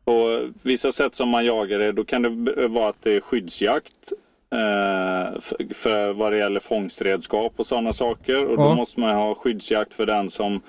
på 0.06 0.50
vissa 0.62 0.92
sätt 0.92 1.16
som 1.16 1.30
man 1.30 1.46
jagar 1.46 1.80
det, 1.80 1.92
då 1.92 2.04
kan 2.04 2.22
det 2.22 2.68
vara 2.68 2.90
att 2.90 3.02
det 3.02 3.12
är 3.12 3.20
skyddsjakt. 3.20 4.12
Eh, 4.52 5.40
för, 5.40 5.74
för 5.74 6.14
vad 6.14 6.32
det 6.32 6.38
gäller 6.38 6.60
fångstredskap 6.60 7.54
och 7.56 7.66
sådana 7.66 7.94
saker. 7.94 8.46
Och 8.46 8.58
då 8.58 8.64
Ja. 8.64 8.76
måste 8.76 9.00
man 9.00 9.16
ha 9.16 9.36
skyddsjakt 9.36 9.94
för 9.94 10.06
den 10.06 10.30
som 10.30 10.62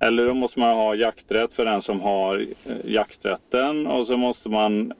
eller 0.00 0.26
då 0.26 0.34
måste 0.34 0.60
man 0.60 0.74
ha 0.76 0.94
jakträtt 0.94 1.52
för 1.52 1.64
den 1.64 1.82
som 1.82 2.00
har 2.00 2.38
eh, 2.38 2.76
jakträtten. 2.92 3.86
Och 3.86 4.06
så 4.06 4.16
måste 4.16 4.48
man 4.48 4.92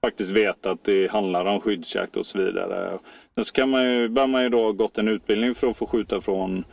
faktiskt 0.00 0.30
veta 0.30 0.70
att 0.70 0.84
det 0.84 1.10
handlar 1.10 1.44
om 1.44 1.60
skyddsjakt 1.60 2.16
och 2.16 2.26
så 2.26 2.38
vidare. 2.38 2.98
Sen 3.34 3.44
så 3.44 3.52
kan 3.52 3.70
man 3.70 3.92
ju, 3.92 4.08
bör 4.08 4.26
man 4.26 4.42
ju 4.42 4.48
då 4.48 4.62
ha 4.62 4.72
gått 4.72 4.98
en 4.98 5.08
utbildning 5.08 5.54
för 5.54 5.66
att 5.68 5.76
få 5.76 5.86
skjuta 5.86 6.20
från 6.20 6.64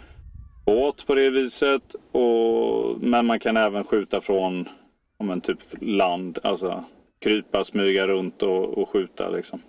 båt 0.65 1.07
på 1.07 1.15
det 1.15 1.29
viset. 1.29 1.95
Och, 2.11 3.01
men 3.01 3.25
man 3.25 3.39
kan 3.39 3.57
även 3.57 3.83
skjuta 3.83 4.21
från 4.21 4.69
om 5.17 5.29
en 5.29 5.41
typ 5.41 5.59
land, 5.81 6.39
alltså 6.43 6.83
krypa, 7.23 7.63
smyga 7.63 8.07
runt 8.07 8.43
och, 8.43 8.77
och 8.77 8.89
skjuta 8.89 9.29
liksom. 9.29 9.61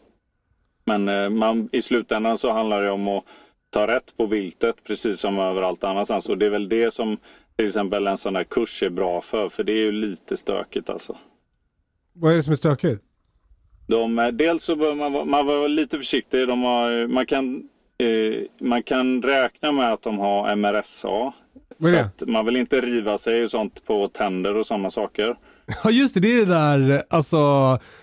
Men 0.87 1.09
eh, 1.09 1.29
man, 1.29 1.69
i 1.73 1.83
slutändan 1.83 2.39
så 2.39 2.53
handlar 2.53 2.83
det 2.83 2.91
om 2.91 3.09
att 3.09 3.25
ta 3.71 3.87
rätt 3.87 4.17
på 4.17 4.27
viltet 4.27 4.85
precis 4.85 5.21
som 5.21 5.39
överallt 5.39 5.85
annanstans. 5.85 6.29
Och 6.29 6.39
det 6.39 6.47
är 6.47 6.51
väl 6.51 6.69
det 6.69 6.91
som 6.91 7.17
till 7.57 7.67
exempel 7.67 8.07
en 8.07 8.17
sån 8.17 8.37
här 8.37 8.45
kurs 8.45 8.83
är 8.83 8.91
bra 8.91 9.21
för, 9.21 9.49
för 9.49 9.65
det 9.65 9.73
är 9.73 9.77
ju 9.77 9.93
lite 9.93 10.37
stökigt 10.37 10.91
alltså. 10.91 11.17
Vad 12.13 12.33
är 12.33 12.37
det 12.37 12.43
som 12.43 12.53
är 12.53 12.57
stökigt? 12.57 13.03
De, 13.87 14.19
eh, 14.19 14.29
dels 14.29 14.65
så 14.65 14.77
bör 14.77 14.95
man, 14.95 15.29
man 15.31 15.47
vara 15.47 15.67
lite 15.67 15.99
försiktig. 15.99 16.49
De 16.49 16.63
har, 16.63 17.07
man, 17.07 17.27
kan, 17.27 17.69
eh, 17.99 18.43
man 18.61 18.83
kan 18.83 19.23
räkna 19.23 19.73
med 19.73 19.93
att 19.93 20.03
de 20.03 20.19
har 20.19 20.57
MRSA. 20.57 21.33
Så 21.79 21.97
att 21.97 22.23
man 22.27 22.47
vill 22.47 22.57
inte 22.57 22.81
riva 22.81 23.19
sig 23.19 23.43
och 23.43 23.51
sånt 23.51 23.85
på 23.85 24.09
tänder 24.09 24.57
och 24.57 24.67
sådana 24.67 24.91
saker. 24.91 25.37
Ja 25.85 25.91
just 25.91 26.15
det, 26.15 26.21
det 26.21 26.33
är 26.33 26.37
det 26.37 26.45
där 26.55 27.03
alltså 27.11 27.37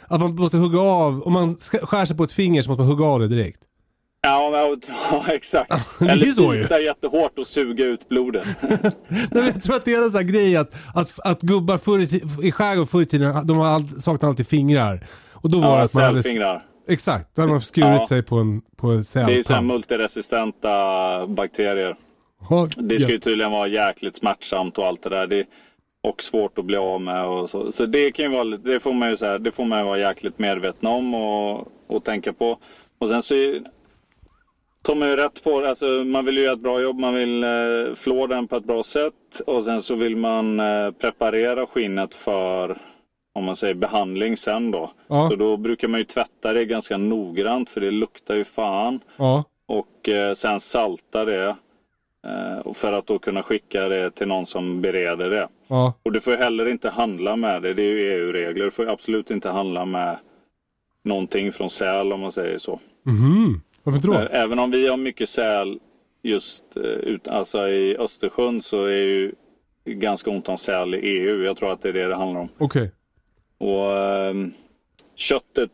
att 0.08 0.20
man 0.22 0.36
måste 0.36 0.58
hugga 0.58 0.80
av, 0.82 1.22
om 1.22 1.34
man 1.34 1.56
skär 1.56 2.06
sig 2.06 2.18
på 2.18 2.24
ett 2.24 2.32
finger 2.32 2.62
så 2.62 2.70
måste 2.70 2.82
man 2.82 2.92
hugga 2.92 3.06
av 3.06 3.20
det 3.20 3.28
direkt. 3.28 3.60
Ja, 4.22 4.50
men- 4.52 4.82
ja 5.12 5.26
exakt. 5.34 5.72
Det 6.00 6.06
är 6.06 6.10
Eller 6.10 6.62
bita 6.62 6.80
jättehårt 6.80 7.40
och 7.40 7.48
suga 7.48 7.86
ut 7.86 8.10
blodet. 8.10 8.48
Nej, 9.32 9.44
jag 9.54 9.64
tror 9.64 9.76
att 9.76 9.86
det 9.86 9.94
är 9.94 10.04
en 10.04 10.12
sån 10.12 10.18
här 10.22 10.28
grej 10.28 10.56
att, 10.58 10.74
att, 10.96 11.20
att 11.20 11.42
gubbar 11.42 11.78
förr 11.78 12.00
i, 12.00 12.22
i 12.48 12.52
skärgården 12.52 12.88
förr 12.88 13.02
i 13.02 13.06
tiden, 13.06 13.48
de 13.48 13.58
har 13.58 13.68
all, 13.68 13.88
saknade 14.02 14.28
alltid 14.30 14.48
fingrar. 14.48 15.06
Och 15.34 15.50
då 15.50 15.60
var 15.60 15.72
det 15.72 15.78
Ja, 15.78 15.84
att 15.84 15.94
man 15.94 16.04
hade... 16.04 16.62
Exakt, 16.88 17.36
då 17.36 17.42
hade 17.42 17.52
man 17.52 17.62
skurit 17.62 17.88
Ja. 17.88 18.06
sig 18.08 18.24
på 18.24 18.38
en, 18.38 18.62
på 18.78 18.88
en 18.88 18.96
Det 18.98 18.98
är 18.98 19.00
ju 19.00 19.04
så 19.04 19.20
här 19.20 19.36
sältand. 19.36 19.68
multiresistenta 19.68 21.28
bakterier. 21.28 21.96
Ja, 22.50 22.68
Det 22.78 23.00
ska 23.00 23.12
ju 23.12 23.20
tydligen 23.20 23.52
vara 23.52 23.68
jäkligt 23.68 24.16
smärtsamt 24.16 24.78
och 24.78 24.86
allt 24.88 25.04
det 25.04 25.10
där. 25.10 25.28
Det, 25.28 25.46
och 26.04 26.24
svårt 26.24 26.58
att 26.58 26.66
bli 26.66 26.78
av 26.78 27.02
med. 27.02 27.26
Och 27.26 27.50
så 27.50 27.72
så 27.72 27.86
det, 27.86 28.12
kan 28.12 28.26
ju 28.26 28.32
vara, 28.32 28.44
det, 28.44 28.80
får 28.80 28.94
man 28.94 29.10
ju 29.10 29.18
så 29.18 29.26
här, 29.26 29.40
det 29.40 29.52
får 29.52 29.66
man 29.66 29.86
vara 29.86 30.00
jäkligt 30.00 30.40
medveten 30.40 30.90
om 30.90 31.14
och, 31.14 31.68
och 31.88 32.04
tänka 32.04 32.34
på. 32.34 32.58
Och 32.98 33.10
sen 33.10 33.22
så 33.22 33.36
är- 33.36 33.62
tar 34.82 34.96
man 34.96 35.10
ju 35.10 35.16
rätt 35.16 35.44
på 35.44 35.62
det. 35.62 35.70
Alltså, 35.70 35.86
man 35.86 36.26
vill 36.26 36.38
ju 36.38 36.44
göra 36.44 36.54
ett 36.54 36.60
bra 36.60 36.82
jobb. 36.82 37.00
Man 37.00 37.14
vill 37.14 37.44
eh, 37.44 37.50
flå 37.96 38.28
den 38.28 38.48
på 38.48 38.56
ett 38.56 38.64
bra 38.66 38.84
sätt. 38.84 39.40
Och 39.48 39.64
sen 39.64 39.82
så 39.82 39.96
vill 39.96 40.16
man 40.18 40.60
eh, 40.60 40.92
preparera 40.92 41.66
skinnet 41.66 42.16
för 42.16 42.78
om 43.36 43.44
man 43.44 43.56
säger 43.56 43.74
behandling 43.74 44.38
sen 44.38 44.72
då. 44.72 44.92
Ja. 45.08 45.30
Så 45.30 45.36
då 45.36 45.58
brukar 45.58 45.88
man 45.88 46.00
ju 46.00 46.04
tvätta 46.06 46.54
det 46.54 46.66
ganska 46.66 46.98
noggrant 46.98 47.70
för 47.70 47.82
det 47.82 47.92
luktar 47.92 48.36
ju 48.36 48.44
fan 48.44 49.00
Ja, 49.18 49.44
och 49.66 50.10
eh, 50.10 50.34
sen 50.34 50.60
salta 50.60 51.26
det. 51.26 51.56
Eh, 52.26 52.58
och 52.60 52.78
för 52.78 52.94
att 52.94 53.08
då 53.08 53.20
kunna 53.20 53.44
skicka 53.44 53.88
det 53.90 54.12
till 54.12 54.28
någon 54.28 54.46
som 54.46 54.82
bereder 54.82 55.30
det. 55.30 55.48
ja. 55.68 55.94
Och 56.04 56.12
du 56.12 56.22
får 56.22 56.32
heller 56.32 56.68
inte 56.70 56.90
handla 56.90 57.36
med 57.36 57.62
det. 57.62 57.74
Det 57.74 57.82
är 57.84 57.88
ju 57.88 58.00
EU-regler. 58.12 58.66
Du 58.66 58.72
får 58.72 58.90
absolut 58.90 59.32
inte 59.32 59.50
handla 59.50 59.86
med 59.86 60.18
någonting 61.04 61.52
från 61.52 61.70
säl 61.70 62.14
om 62.14 62.20
man 62.20 62.32
säger 62.32 62.58
så. 62.58 62.80
Mhm. 63.06 63.62
Varför 63.84 64.08
då? 64.08 64.14
Eh, 64.14 64.28
Även 64.32 64.60
om 64.60 64.72
vi 64.72 64.88
har 64.88 64.98
mycket 64.98 65.30
säl 65.30 65.80
just 66.22 66.78
eh, 66.78 66.82
ut, 66.84 67.28
alltså 67.28 67.68
i 67.70 67.98
Östersjön 67.98 68.62
så 68.62 68.86
är 68.86 68.92
ju 68.92 69.32
ganska 69.86 70.30
ont 70.32 70.50
om 70.50 70.58
säl 70.58 70.96
i 70.96 70.98
EU. 70.98 71.44
Jag 71.44 71.58
tror 71.58 71.72
att 71.72 71.82
det 71.82 71.90
är 71.90 71.94
det 71.94 72.08
det 72.08 72.16
handlar 72.16 72.42
om. 72.42 72.50
Okej. 72.58 72.92
Och 73.58 73.98
ehm, 73.98 74.54
köttet 75.16 75.72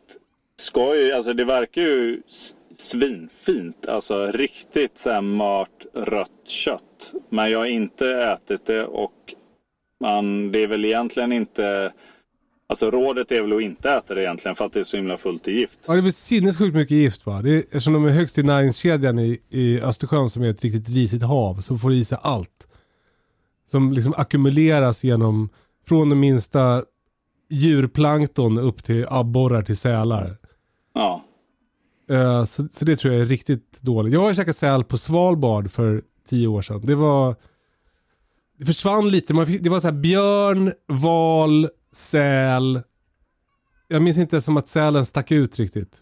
ska 0.56 0.96
ju, 0.96 1.12
alltså 1.12 1.32
det 1.32 1.44
verkar 1.44 1.82
ju 1.82 2.22
svinfint. 2.80 3.88
Alltså 3.88 4.26
riktigt 4.26 4.98
så 4.98 5.10
här 5.10 5.20
mört 5.20 5.86
rött 5.94 6.48
kött. 6.48 7.14
Men 7.28 7.50
jag 7.50 7.58
har 7.58 7.66
inte 7.66 8.08
ätit 8.08 8.66
det 8.66 8.84
och 8.84 9.34
man, 10.00 10.52
det 10.52 10.62
är 10.62 10.66
väl 10.66 10.84
egentligen 10.84 11.32
inte 11.32 11.92
Alltså 12.70 12.90
rådet 12.90 13.32
är 13.32 13.42
väl 13.42 13.52
att 13.56 13.62
inte 13.62 13.90
äta 13.90 14.14
det 14.14 14.22
egentligen 14.22 14.54
för 14.56 14.66
att 14.66 14.72
det 14.72 14.80
är 14.80 14.84
så 14.84 14.96
himla 14.96 15.16
fullt 15.16 15.48
i 15.48 15.52
gift. 15.52 15.78
Ja, 15.86 15.92
det 15.92 15.98
är 15.98 16.02
väl 16.02 16.12
sinnessjukt 16.12 16.76
mycket 16.76 16.96
gift 16.96 17.26
va? 17.26 17.42
Det 17.42 17.50
är, 17.50 17.58
eftersom 17.58 17.92
de 17.92 18.04
är 18.04 18.10
högst 18.10 18.38
i 18.38 18.42
näringskedjan 18.42 19.18
i, 19.18 19.40
i 19.48 19.80
Östersjön 19.80 20.30
som 20.30 20.42
är 20.42 20.50
ett 20.50 20.64
riktigt 20.64 20.88
risigt 20.88 21.22
hav 21.22 21.54
så 21.54 21.78
får 21.78 21.92
i 21.92 22.04
sig 22.04 22.18
allt. 22.22 22.68
Som 23.70 23.92
liksom 23.92 24.14
ackumuleras 24.16 25.04
genom, 25.04 25.48
från 25.88 26.08
den 26.08 26.20
minsta 26.20 26.84
djurplankton 27.50 28.58
upp 28.58 28.84
till 28.84 29.06
abborrar 29.08 29.62
till 29.62 29.76
sälar. 29.76 30.36
Ja, 30.94 31.24
Eh, 32.10 32.44
så, 32.44 32.68
så 32.68 32.84
det 32.84 32.96
tror 32.96 33.14
jag 33.14 33.20
är 33.22 33.26
riktigt 33.26 33.82
dåligt. 33.82 34.14
Jag 34.14 34.20
har 34.20 34.34
käkat 34.34 34.56
säl 34.56 34.84
på 34.84 34.98
Svalbard 34.98 35.70
för 35.70 36.02
tio 36.28 36.46
år 36.46 36.62
sedan. 36.62 36.86
Det 36.86 36.94
var... 36.94 37.36
Det 38.56 38.66
försvann 38.66 39.10
lite. 39.10 39.34
Man 39.34 39.46
fick, 39.46 39.62
det 39.62 39.70
var 39.70 39.80
så 39.80 39.86
här 39.86 39.94
björn, 39.94 40.72
val, 40.86 41.68
säl. 41.92 42.80
Jag 43.88 44.02
minns 44.02 44.18
inte 44.18 44.40
som 44.40 44.56
att 44.56 44.68
sälen 44.68 45.06
stack 45.06 45.32
ut 45.32 45.58
riktigt. 45.58 45.96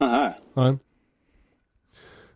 Aha. 0.00 0.34
Nej. 0.54 0.78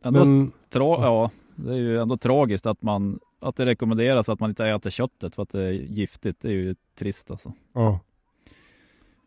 Ändå 0.03 0.25
Men, 0.25 0.53
tra- 0.71 1.03
ja, 1.03 1.31
det 1.57 1.73
är 1.73 1.77
ju 1.79 2.01
ändå 2.01 2.17
tragiskt 2.17 2.67
att, 2.67 2.83
man, 2.83 3.19
att 3.41 3.57
det 3.57 3.67
rekommenderas 3.67 4.29
att 4.29 4.41
man 4.41 4.51
inte 4.51 4.67
äter 4.67 4.91
köttet 4.91 5.35
för 5.35 5.43
att 5.43 5.49
det 5.49 5.63
är 5.63 5.71
giftigt. 5.73 6.41
Det 6.41 6.49
är 6.49 6.53
ju 6.53 6.75
trist 6.99 7.31
alltså. 7.31 7.53
ja. 7.75 8.01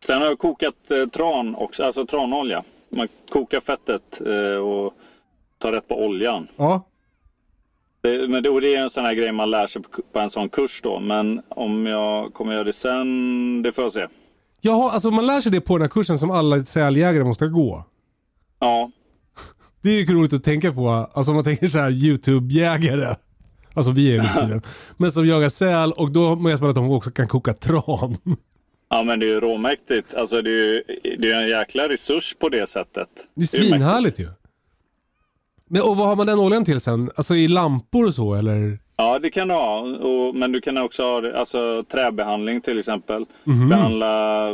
Sen 0.06 0.18
har 0.18 0.26
jag 0.26 0.38
kokat 0.38 0.90
eh, 0.90 1.06
tran 1.06 1.54
också, 1.54 1.84
alltså 1.84 2.06
tranolja. 2.06 2.64
Man 2.90 3.08
kokar 3.30 3.60
fettet 3.60 4.20
eh, 4.20 4.58
och 4.58 4.94
tar 5.58 5.72
rätt 5.72 5.88
på 5.88 6.04
oljan. 6.04 6.48
Ja. 6.56 6.86
Det, 8.00 8.28
men 8.28 8.42
det, 8.42 8.48
och 8.50 8.60
det 8.60 8.74
är 8.74 8.82
en 8.82 8.90
sån 8.90 9.04
här 9.04 9.14
grej 9.14 9.32
man 9.32 9.50
lär 9.50 9.66
sig 9.66 9.82
på, 9.82 9.88
på 10.12 10.18
en 10.18 10.30
sån 10.30 10.48
kurs 10.48 10.80
då. 10.82 11.00
Men 11.00 11.42
om 11.48 11.86
jag 11.86 12.34
kommer 12.34 12.52
göra 12.52 12.64
det 12.64 12.72
sen, 12.72 13.62
det 13.62 13.72
får 13.72 13.84
jag 13.84 13.92
se. 13.92 14.06
Jaha, 14.60 14.90
alltså 14.90 15.10
man 15.10 15.26
lär 15.26 15.40
sig 15.40 15.52
det 15.52 15.60
på 15.60 15.78
den 15.78 15.82
här 15.82 15.88
kursen 15.88 16.18
som 16.18 16.30
alla 16.30 16.64
säljägare 16.64 17.24
måste 17.24 17.46
gå. 17.48 17.84
Ja, 18.58 18.90
Det 19.82 19.90
är 19.90 20.00
ju 20.00 20.14
roligt 20.14 20.32
att 20.32 20.44
tänka 20.44 20.72
på. 20.72 20.88
Alltså 20.90 21.30
om 21.30 21.34
man 21.34 21.44
tänker 21.44 21.68
så 21.68 21.78
här 21.78 21.90
YouTube-jägare. 21.90 23.14
Alltså 23.74 23.92
vi 23.92 24.16
är 24.16 24.22
ju 24.22 24.28
tiden. 24.42 24.62
Men 24.96 25.12
som 25.12 25.26
jagar 25.26 25.48
säl 25.48 25.92
och 25.92 26.10
då 26.10 26.34
vet 26.34 26.60
man 26.60 26.70
att 26.70 26.76
de 26.76 26.90
också 26.90 27.10
kan 27.10 27.28
koka 27.28 27.52
tran. 27.54 28.16
Ja 28.90 29.02
men 29.02 29.20
det 29.20 29.26
är 29.26 29.28
ju 29.30 29.40
råmäktigt. 29.40 30.14
Alltså 30.14 30.42
det 30.42 30.50
är 30.50 30.54
ju 30.54 30.82
det 31.18 31.30
är 31.32 31.42
en 31.42 31.48
jäkla 31.48 31.88
resurs 31.88 32.34
på 32.34 32.48
det 32.48 32.66
sättet. 32.68 33.08
Det 33.34 33.42
är 33.42 33.46
svinhärligt 33.46 34.18
ju. 34.18 34.28
Men, 35.68 35.82
och 35.82 35.96
vad 35.96 36.08
har 36.08 36.16
man 36.16 36.26
den 36.26 36.38
oljan 36.38 36.64
till 36.64 36.80
sen? 36.80 37.10
Alltså 37.16 37.34
i 37.34 37.48
lampor 37.48 38.06
och 38.06 38.14
så 38.14 38.34
eller? 38.34 38.78
Ja, 38.96 39.18
det 39.18 39.30
kan 39.30 39.48
du 39.48 39.54
ha. 39.54 39.78
Och, 39.80 40.34
men 40.34 40.52
du 40.52 40.60
kan 40.60 40.78
också 40.78 41.02
ha 41.02 41.20
det- 41.20 41.38
alltså, 41.38 41.84
träbehandling 41.88 42.60
till 42.60 42.78
exempel. 42.78 43.26
Mhm. 43.44 43.68
Behandla 43.68 44.48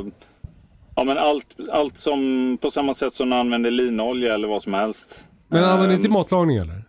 Ja, 0.96 1.04
men 1.04 1.18
allt, 1.18 1.56
allt 1.70 1.98
som 1.98 2.58
på 2.60 2.70
samma 2.70 2.94
sätt 2.94 3.14
som 3.14 3.30
du 3.30 3.36
använder 3.36 3.70
linolja 3.70 4.34
eller 4.34 4.48
vad 4.48 4.62
som 4.62 4.74
helst. 4.74 5.24
Men 5.48 5.64
använder 5.64 5.88
ni 5.88 5.94
Ehm, 5.94 6.00
till 6.02 6.10
matlagning 6.10 6.56
eller? 6.56 6.84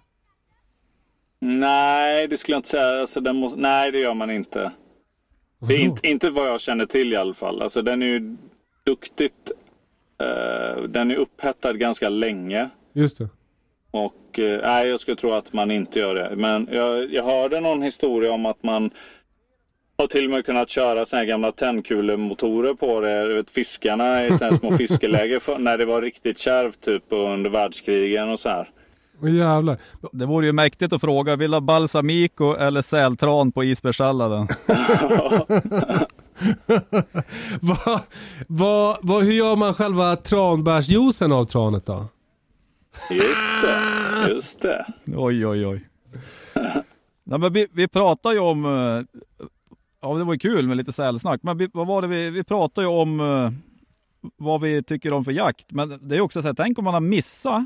Nej, 1.40 2.28
det 2.28 2.38
skulle 2.38 2.54
jag 2.54 2.60
inte 2.60 2.70
säga. 2.70 3.00
Alltså, 3.02 3.20
den 3.20 3.36
måste, 3.36 3.60
nej, 3.60 3.92
det 3.92 4.00
gör 4.00 4.14
man 4.14 4.32
inte. 4.32 4.72
Det 5.68 5.74
är 5.74 5.80
inte, 5.80 6.08
inte 6.08 6.30
vad 6.30 6.48
jag 6.48 6.62
känner 6.62 6.86
till 6.86 7.14
i 7.14 7.16
alla 7.16 7.34
fall. 7.34 7.62
Alltså, 7.62 7.82
den 7.82 8.02
är 8.02 8.08
ju 8.08 8.36
duktigt... 8.86 9.52
eh, 10.22 10.84
den 10.84 11.12
är 11.12 11.16
upphettad 11.16 11.74
ganska 11.74 12.10
länge. 12.10 12.70
Just 12.94 13.18
det. 13.18 13.30
Och 13.92 14.40
eh, 14.40 14.62
nej, 14.62 14.88
jag 14.88 15.00
skulle 15.00 15.18
tro 15.18 15.32
att 15.32 15.54
man 15.54 15.72
inte 15.72 16.00
gör 16.00 16.16
det. 16.16 16.36
Men 16.36 16.70
jag, 16.72 17.14
jag 17.14 17.24
hörde 17.24 17.60
någon 17.60 17.82
historia 17.82 18.32
om 18.32 18.46
att 18.46 18.64
man 18.64 18.92
har 19.98 20.08
till 20.08 20.26
och 20.26 20.32
med 20.32 20.46
kunnat 20.46 20.70
köra 20.70 21.06
såna 21.06 21.20
här 21.20 21.26
gamla 21.26 21.52
tändkulemotorer 21.52 22.74
på 22.74 23.00
det. 23.00 23.28
Du 23.28 23.34
vet, 23.34 23.52
fiskarna 23.52 24.26
i 24.26 24.38
såna 24.38 24.54
små 24.54 24.72
fiskeläger 24.78 25.40
för, 25.40 25.58
när 25.60 25.78
det 25.78 25.86
var 25.86 26.02
riktigt 26.02 26.38
kärvt 26.38 26.82
typ 26.82 27.04
under 27.10 27.50
världskrigen 27.50 28.30
och 28.30 28.40
så 28.40 28.50
här. 28.50 28.70
Åh 29.22 29.36
jävlar. 29.36 29.78
Det 30.12 30.26
vore 30.26 30.46
ju 30.46 30.52
mäktigt 30.52 30.94
att 30.94 31.02
fråga, 31.02 31.36
vill 31.36 31.52
du 31.52 31.56
ha 31.56 31.62
balsamico 31.62 32.56
eller 32.56 32.82
sältran 32.82 33.52
på 33.52 33.64
isbergssalladen? 33.64 34.48
vad, 37.62 38.02
vad, 38.48 38.98
vad, 39.02 39.24
hur 39.24 39.34
gör 39.34 39.56
man 39.56 39.74
själva 39.74 40.16
tranbärsjuicen 40.16 41.32
av 41.32 41.44
tranet 41.46 41.86
då? 41.86 42.06
Just 43.12 43.62
det, 43.62 44.34
just 44.34 44.62
det. 44.62 44.86
Oj, 45.08 45.48
oj, 45.48 45.68
oj. 45.68 45.88
Nej, 47.24 47.40
men 47.40 47.54
vi, 47.54 47.68
vi 47.74 47.88
pratar 47.88 48.32
ju 48.32 48.40
om, 48.40 48.66
eh, 48.66 49.26
ja 50.02 50.18
det 50.18 50.24
var 50.24 50.34
ju 50.34 50.40
kul 50.40 50.68
med 50.68 50.78
lite 50.78 50.92
sälsnack, 50.92 51.44
men 51.44 51.58
vi, 51.58 51.70
vad 51.74 51.88
var 51.88 52.02
det 52.02 52.08
vi, 52.08 52.30
vi 52.30 52.44
pratar 52.44 52.82
ju 52.82 52.88
om 52.88 53.20
eh, 53.20 53.52
vad 54.38 54.62
vi 54.62 54.84
tycker 54.84 55.14
om 55.14 55.26
för 55.26 55.32
jakt. 55.32 55.72
Men 55.72 56.00
det 56.08 56.16
är 56.16 56.22
också 56.22 56.42
så 56.42 56.48
här, 56.48 56.56
tänk 56.56 56.78
om 56.78 56.84
man 56.84 56.94
har 56.94 57.02
missat 57.02 57.66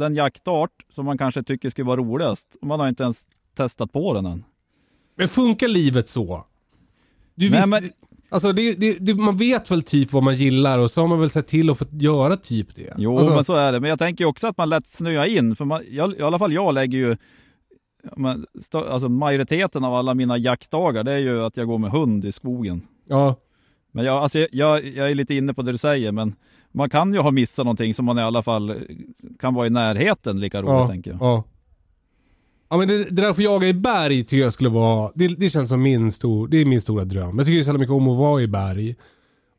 den 0.00 0.14
jaktart 0.14 0.70
som 0.90 1.04
man 1.06 1.18
kanske 1.18 1.42
tycker 1.42 1.70
skulle 1.70 1.86
vara 1.86 2.00
roligast. 2.00 2.56
Man 2.62 2.80
har 2.80 2.88
inte 2.88 3.02
ens 3.02 3.26
testat 3.56 3.92
på 3.92 4.14
den 4.14 4.26
än. 4.26 4.44
Men 5.16 5.28
funkar 5.28 5.68
livet 5.68 6.08
så? 6.08 6.44
Du 7.34 7.50
Nej, 7.50 7.58
visst, 7.58 7.68
men- 7.68 7.90
alltså 8.28 8.52
det, 8.52 8.74
det, 8.74 8.98
det, 9.00 9.14
man 9.14 9.36
vet 9.36 9.70
väl 9.70 9.82
typ 9.82 10.12
vad 10.12 10.22
man 10.22 10.34
gillar 10.34 10.78
och 10.78 10.90
så 10.90 11.00
har 11.00 11.08
man 11.08 11.20
väl 11.20 11.30
sett 11.30 11.46
till 11.46 11.70
att 11.70 11.78
få 11.78 11.84
göra 11.90 12.36
typ 12.36 12.74
det. 12.74 12.94
Jo, 12.98 13.18
alltså, 13.18 13.34
men 13.34 13.44
så 13.44 13.54
är 13.56 13.72
det. 13.72 13.80
Men 13.80 13.90
jag 13.90 13.98
tänker 13.98 14.24
också 14.24 14.46
att 14.46 14.56
man 14.56 14.68
lätt 14.68 14.86
snöar 14.86 15.24
in. 15.26 15.56
För 15.56 15.64
man, 15.64 15.82
jag, 15.90 16.18
i 16.18 16.22
alla 16.22 16.38
fall 16.38 16.52
jag 16.52 16.74
lägger 16.74 16.98
ju, 16.98 17.16
men, 18.16 18.46
alltså 18.74 19.08
majoriteten 19.08 19.84
av 19.84 19.94
alla 19.94 20.14
mina 20.14 20.38
jaktdagar, 20.38 21.04
det 21.04 21.12
är 21.12 21.18
ju 21.18 21.44
att 21.44 21.56
jag 21.56 21.66
går 21.66 21.78
med 21.78 21.90
hund 21.90 22.24
i 22.24 22.32
skogen. 22.32 22.86
Ja, 23.08 23.34
Men 23.92 24.04
jag, 24.04 24.16
alltså, 24.22 24.38
jag, 24.52 24.86
jag 24.86 25.10
är 25.10 25.14
lite 25.14 25.34
inne 25.34 25.54
på 25.54 25.62
det 25.62 25.72
du 25.72 25.78
säger, 25.78 26.12
men 26.12 26.34
man 26.72 26.90
kan 26.90 27.14
ju 27.14 27.20
ha 27.20 27.30
missat 27.30 27.64
någonting 27.64 27.94
som 27.94 28.04
man 28.04 28.18
i 28.18 28.22
alla 28.22 28.42
fall 28.42 28.82
kan 29.38 29.54
vara 29.54 29.66
i 29.66 29.70
närheten 29.70 30.40
lika 30.40 30.62
roligt 30.62 30.70
ja, 30.70 30.86
tänker 30.86 31.10
jag. 31.10 31.20
ja. 31.20 31.44
Ja 32.70 32.76
men 32.76 32.88
det, 32.88 33.04
det 33.04 33.10
där 33.10 33.30
att 33.30 33.36
få 33.36 33.42
jaga 33.42 33.68
i 33.68 33.74
berg 33.74 34.24
tycker 34.24 34.42
jag 34.42 34.52
skulle 34.52 34.70
vara, 34.70 35.12
det, 35.14 35.28
det 35.28 35.50
känns 35.50 35.68
som 35.68 35.82
min, 35.82 36.12
stor, 36.12 36.48
det 36.48 36.60
är 36.60 36.64
min 36.64 36.80
stora 36.80 37.04
dröm. 37.04 37.38
Jag 37.38 37.46
tycker 37.46 37.62
så 37.62 37.68
jävla 37.68 37.78
mycket 37.78 37.94
om 37.94 38.08
att 38.08 38.18
vara 38.18 38.42
i 38.42 38.46
berg. 38.46 38.96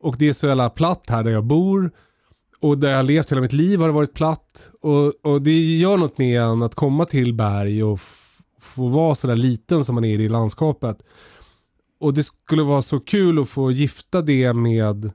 Och 0.02 0.16
det 0.20 0.30
är 0.30 0.34
så 0.34 0.48
jävla 0.48 0.70
platt 0.70 1.06
här 1.10 1.24
där 1.24 1.32
jag 1.32 1.46
bor. 1.46 1.92
Och 2.60 2.78
där 2.78 2.90
jag 2.90 2.98
har 2.98 3.04
levt 3.04 3.32
hela 3.32 3.42
mitt 3.42 3.54
liv 3.54 3.80
har 3.80 3.88
det 3.88 3.94
varit 3.94 4.14
platt. 4.14 4.72
Och, 4.82 5.26
och 5.26 5.42
det 5.42 5.78
gör 5.78 5.98
något 5.98 6.18
med 6.18 6.42
en 6.42 6.64
att 6.64 6.76
komma 6.76 7.06
till 7.06 7.34
berg 7.34 7.84
och 7.84 8.00
få 8.62 8.88
vara 8.88 9.16
sådär 9.16 9.36
liten 9.36 9.86
som 9.86 9.96
man 9.96 10.04
är 10.04 10.20
i 10.20 10.30
landskapet. 10.30 10.98
Och 12.00 12.14
det 12.14 12.24
skulle 12.24 12.64
vara 12.64 12.82
så 12.82 13.00
kul 13.00 13.40
att 13.40 13.50
få 13.50 13.72
gifta 13.72 14.22
det 14.22 14.54
med, 14.54 15.12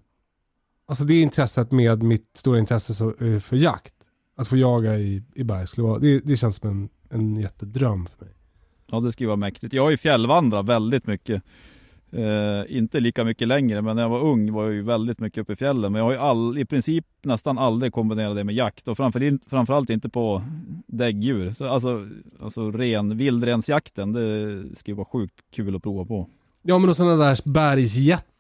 alltså 0.87 1.05
det 1.05 1.21
intresset 1.21 1.73
med 1.73 2.03
mitt 2.03 2.31
stora 2.35 2.59
intresse 2.59 3.05
eh, 3.05 3.41
för 3.41 3.57
jakt. 3.57 3.95
Att 4.37 4.49
få 4.49 4.57
jaga 4.57 4.99
i, 4.99 5.23
i 5.35 5.45
berg 5.45 5.67
skulle 5.67 5.87
vara, 5.87 5.99
det, 5.99 6.21
det 6.21 6.37
känns 6.37 6.57
som 6.57 6.71
en, 6.71 6.89
en 7.11 7.37
jättedröm 7.37 8.07
för 8.07 8.25
mig. 8.25 8.35
Ja, 8.91 9.01
det 9.01 9.13
skulle 9.13 9.27
vara 9.27 9.37
mäktigt. 9.37 9.73
Jag 9.73 9.83
har 9.83 9.91
ju 9.91 9.97
fjällvandrat 9.97 10.67
väldigt 10.67 11.07
mycket. 11.07 11.43
Eh, 12.11 12.77
inte 12.77 13.01
lika 13.01 13.25
mycket 13.25 13.49
längre, 13.49 13.83
men 13.83 13.97
när 13.97 14.03
jag 14.03 14.11
var 14.11 14.21
ung 14.21 14.53
var 14.53 14.65
jag 14.65 14.73
ju 14.73 14.83
väldigt 14.83 15.21
mycket 15.21 15.39
uppe 15.39 15.53
i 15.53 15.57
fjällen. 15.57 15.93
Men 15.93 15.99
jag 15.99 16.07
har 16.07 16.13
ju 16.13 16.19
all, 16.19 16.59
i 16.59 16.65
princip 16.65 17.07
nästan 17.23 17.59
aldrig 17.59 17.93
kombinerat 17.93 18.37
det 18.37 18.45
med 18.45 18.55
jakt 18.55 18.89
och 18.89 18.97
framför, 18.97 19.49
framförallt 19.49 19.91
inte 19.91 20.09
på 20.09 20.43
däggdjur. 20.87 21.53
Så 21.53 21.69
alltså, 21.69 22.09
alltså 22.41 22.71
ren, 22.71 23.17
vildrensjakten, 23.17 24.13
det 24.13 24.77
skulle 24.77 24.95
vara 24.95 25.07
sjukt 25.07 25.35
kul 25.53 25.77
att 25.77 25.83
prova 25.83 26.05
på. 26.05 26.29
Ja 26.63 26.79
men 26.79 26.91
och 26.91 26.97
sådana 26.97 27.25
där 27.25 27.49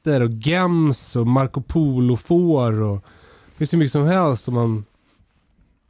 bergsjätter 0.07 0.23
och 0.23 0.31
gems 0.31 1.17
och 1.17 1.27
Marco 1.27 1.61
Polo-får 1.63 2.83
och 2.83 2.97
det 3.53 3.59
finns 3.59 3.75
ju 3.75 3.79
mycket 3.79 3.93
som 3.93 4.07
helst 4.07 4.49
om 4.49 4.55
man 4.55 4.85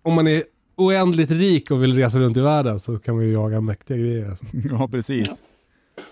om 0.03 0.15
man 0.15 0.27
är 0.27 0.43
oändligt 0.77 1.31
rik 1.31 1.71
och 1.71 1.83
vill 1.83 1.95
resa 1.97 2.19
runt 2.19 2.37
i 2.37 2.41
världen 2.41 2.81
så 2.81 2.99
kan 2.99 3.17
man 3.17 3.25
ju 3.25 3.33
jaga 3.33 3.61
mäktiga 3.61 3.97
grejer. 3.97 4.29
Alltså. 4.29 4.45
ja, 4.71 4.89
precis. 4.89 5.43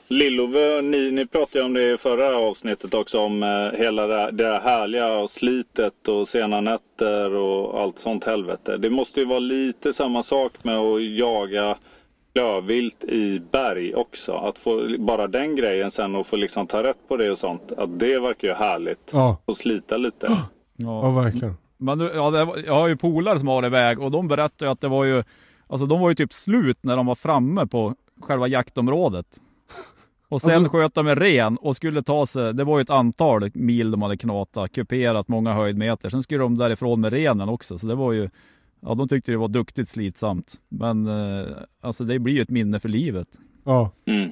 Lillove, 0.08 0.82
ni, 0.82 1.10
ni 1.10 1.26
pratade 1.26 1.58
ju 1.58 1.64
om 1.64 1.72
det 1.74 1.92
i 1.92 1.96
förra 1.96 2.36
avsnittet 2.36 2.94
också 2.94 3.18
om 3.20 3.42
eh, 3.42 3.78
hela 3.78 4.06
det, 4.06 4.14
här- 4.14 4.32
det 4.32 4.44
här 4.44 4.60
härliga 4.60 5.12
och 5.14 5.30
slitet 5.30 6.08
och 6.08 6.28
sena 6.28 6.60
nätter 6.60 7.34
och 7.34 7.80
allt 7.80 7.98
sånt 7.98 8.24
helvete. 8.24 8.76
Det 8.76 8.90
måste 8.90 9.20
ju 9.20 9.26
vara 9.26 9.38
lite 9.38 9.92
samma 9.92 10.22
sak 10.22 10.52
med 10.64 10.78
att 10.78 11.02
jaga 11.04 11.76
klövvilt 12.34 13.04
i 13.04 13.40
berg 13.52 13.94
också. 13.94 14.32
Att 14.32 14.58
få 14.58 14.88
bara 14.98 15.26
den 15.26 15.56
grejen 15.56 15.90
sen 15.90 16.14
och 16.14 16.26
få 16.26 16.36
liksom 16.36 16.66
ta 16.66 16.82
rätt 16.82 17.08
på 17.08 17.16
det 17.16 17.30
och 17.30 17.38
sånt. 17.38 17.72
Att 17.72 17.98
det 17.98 18.20
verkar 18.20 18.48
ju 18.48 18.54
härligt. 18.54 19.10
Ja, 19.12 19.36
Och 19.44 19.56
slita 19.56 19.96
lite. 19.96 20.26
ja 20.30 20.36
Ja. 20.76 21.10
verkligen. 21.10 21.54
Men 21.76 21.98
du, 21.98 22.10
ja, 22.14 22.30
det 22.30 22.62
jag 22.66 22.74
har 22.74 22.88
ju 22.88 22.96
polare 22.96 23.38
som 23.38 23.48
har 23.48 23.66
iväg 23.66 24.00
och 24.00 24.10
de 24.10 24.28
berättade 24.28 24.64
ju 24.68 24.72
att 24.72 24.80
det 24.80 24.88
var 24.88 25.04
ju, 25.04 25.22
alltså 25.66 25.86
de 25.86 26.00
var 26.00 26.08
ju 26.08 26.14
typ 26.14 26.32
slut 26.32 26.78
när 26.80 26.96
de 26.96 27.06
var 27.06 27.14
framme 27.14 27.66
på 27.66 27.94
själva 28.22 28.46
jaktområdet. 28.48 29.26
Och 30.28 30.40
sen 30.40 30.50
Alltså- 30.54 30.70
sköt 30.72 30.94
de 30.94 31.06
en 31.08 31.16
ren 31.16 31.56
och 31.56 31.76
skulle 31.76 32.02
ta 32.02 32.26
sig, 32.26 32.54
det 32.54 32.64
var 32.64 32.78
ju 32.78 32.82
ett 32.82 32.90
antal 32.90 33.50
mil 33.54 33.90
de 33.90 34.02
hade 34.02 34.16
knatat, 34.16 34.72
kuperat 34.72 35.28
många 35.28 35.52
höjdmeter. 35.52 36.10
Sen 36.10 36.22
skulle 36.22 36.40
de 36.40 36.56
därifrån 36.56 37.00
med 37.00 37.12
renen 37.12 37.48
också, 37.48 37.78
så 37.78 37.86
det 37.86 37.94
var 37.94 38.12
ju, 38.12 38.30
ja 38.84 38.94
de 38.94 39.08
tyckte 39.08 39.32
det 39.32 39.38
var 39.38 39.48
duktigt 39.48 39.88
slitsamt. 39.88 40.60
Men 40.68 41.06
eh, 41.06 41.46
alltså 41.80 42.04
det 42.04 42.18
blir 42.18 42.34
ju 42.34 42.42
ett 42.42 42.50
minne 42.50 42.80
för 42.80 42.88
livet. 42.88 43.28
Ja. 43.64 43.90
Mm. 44.04 44.30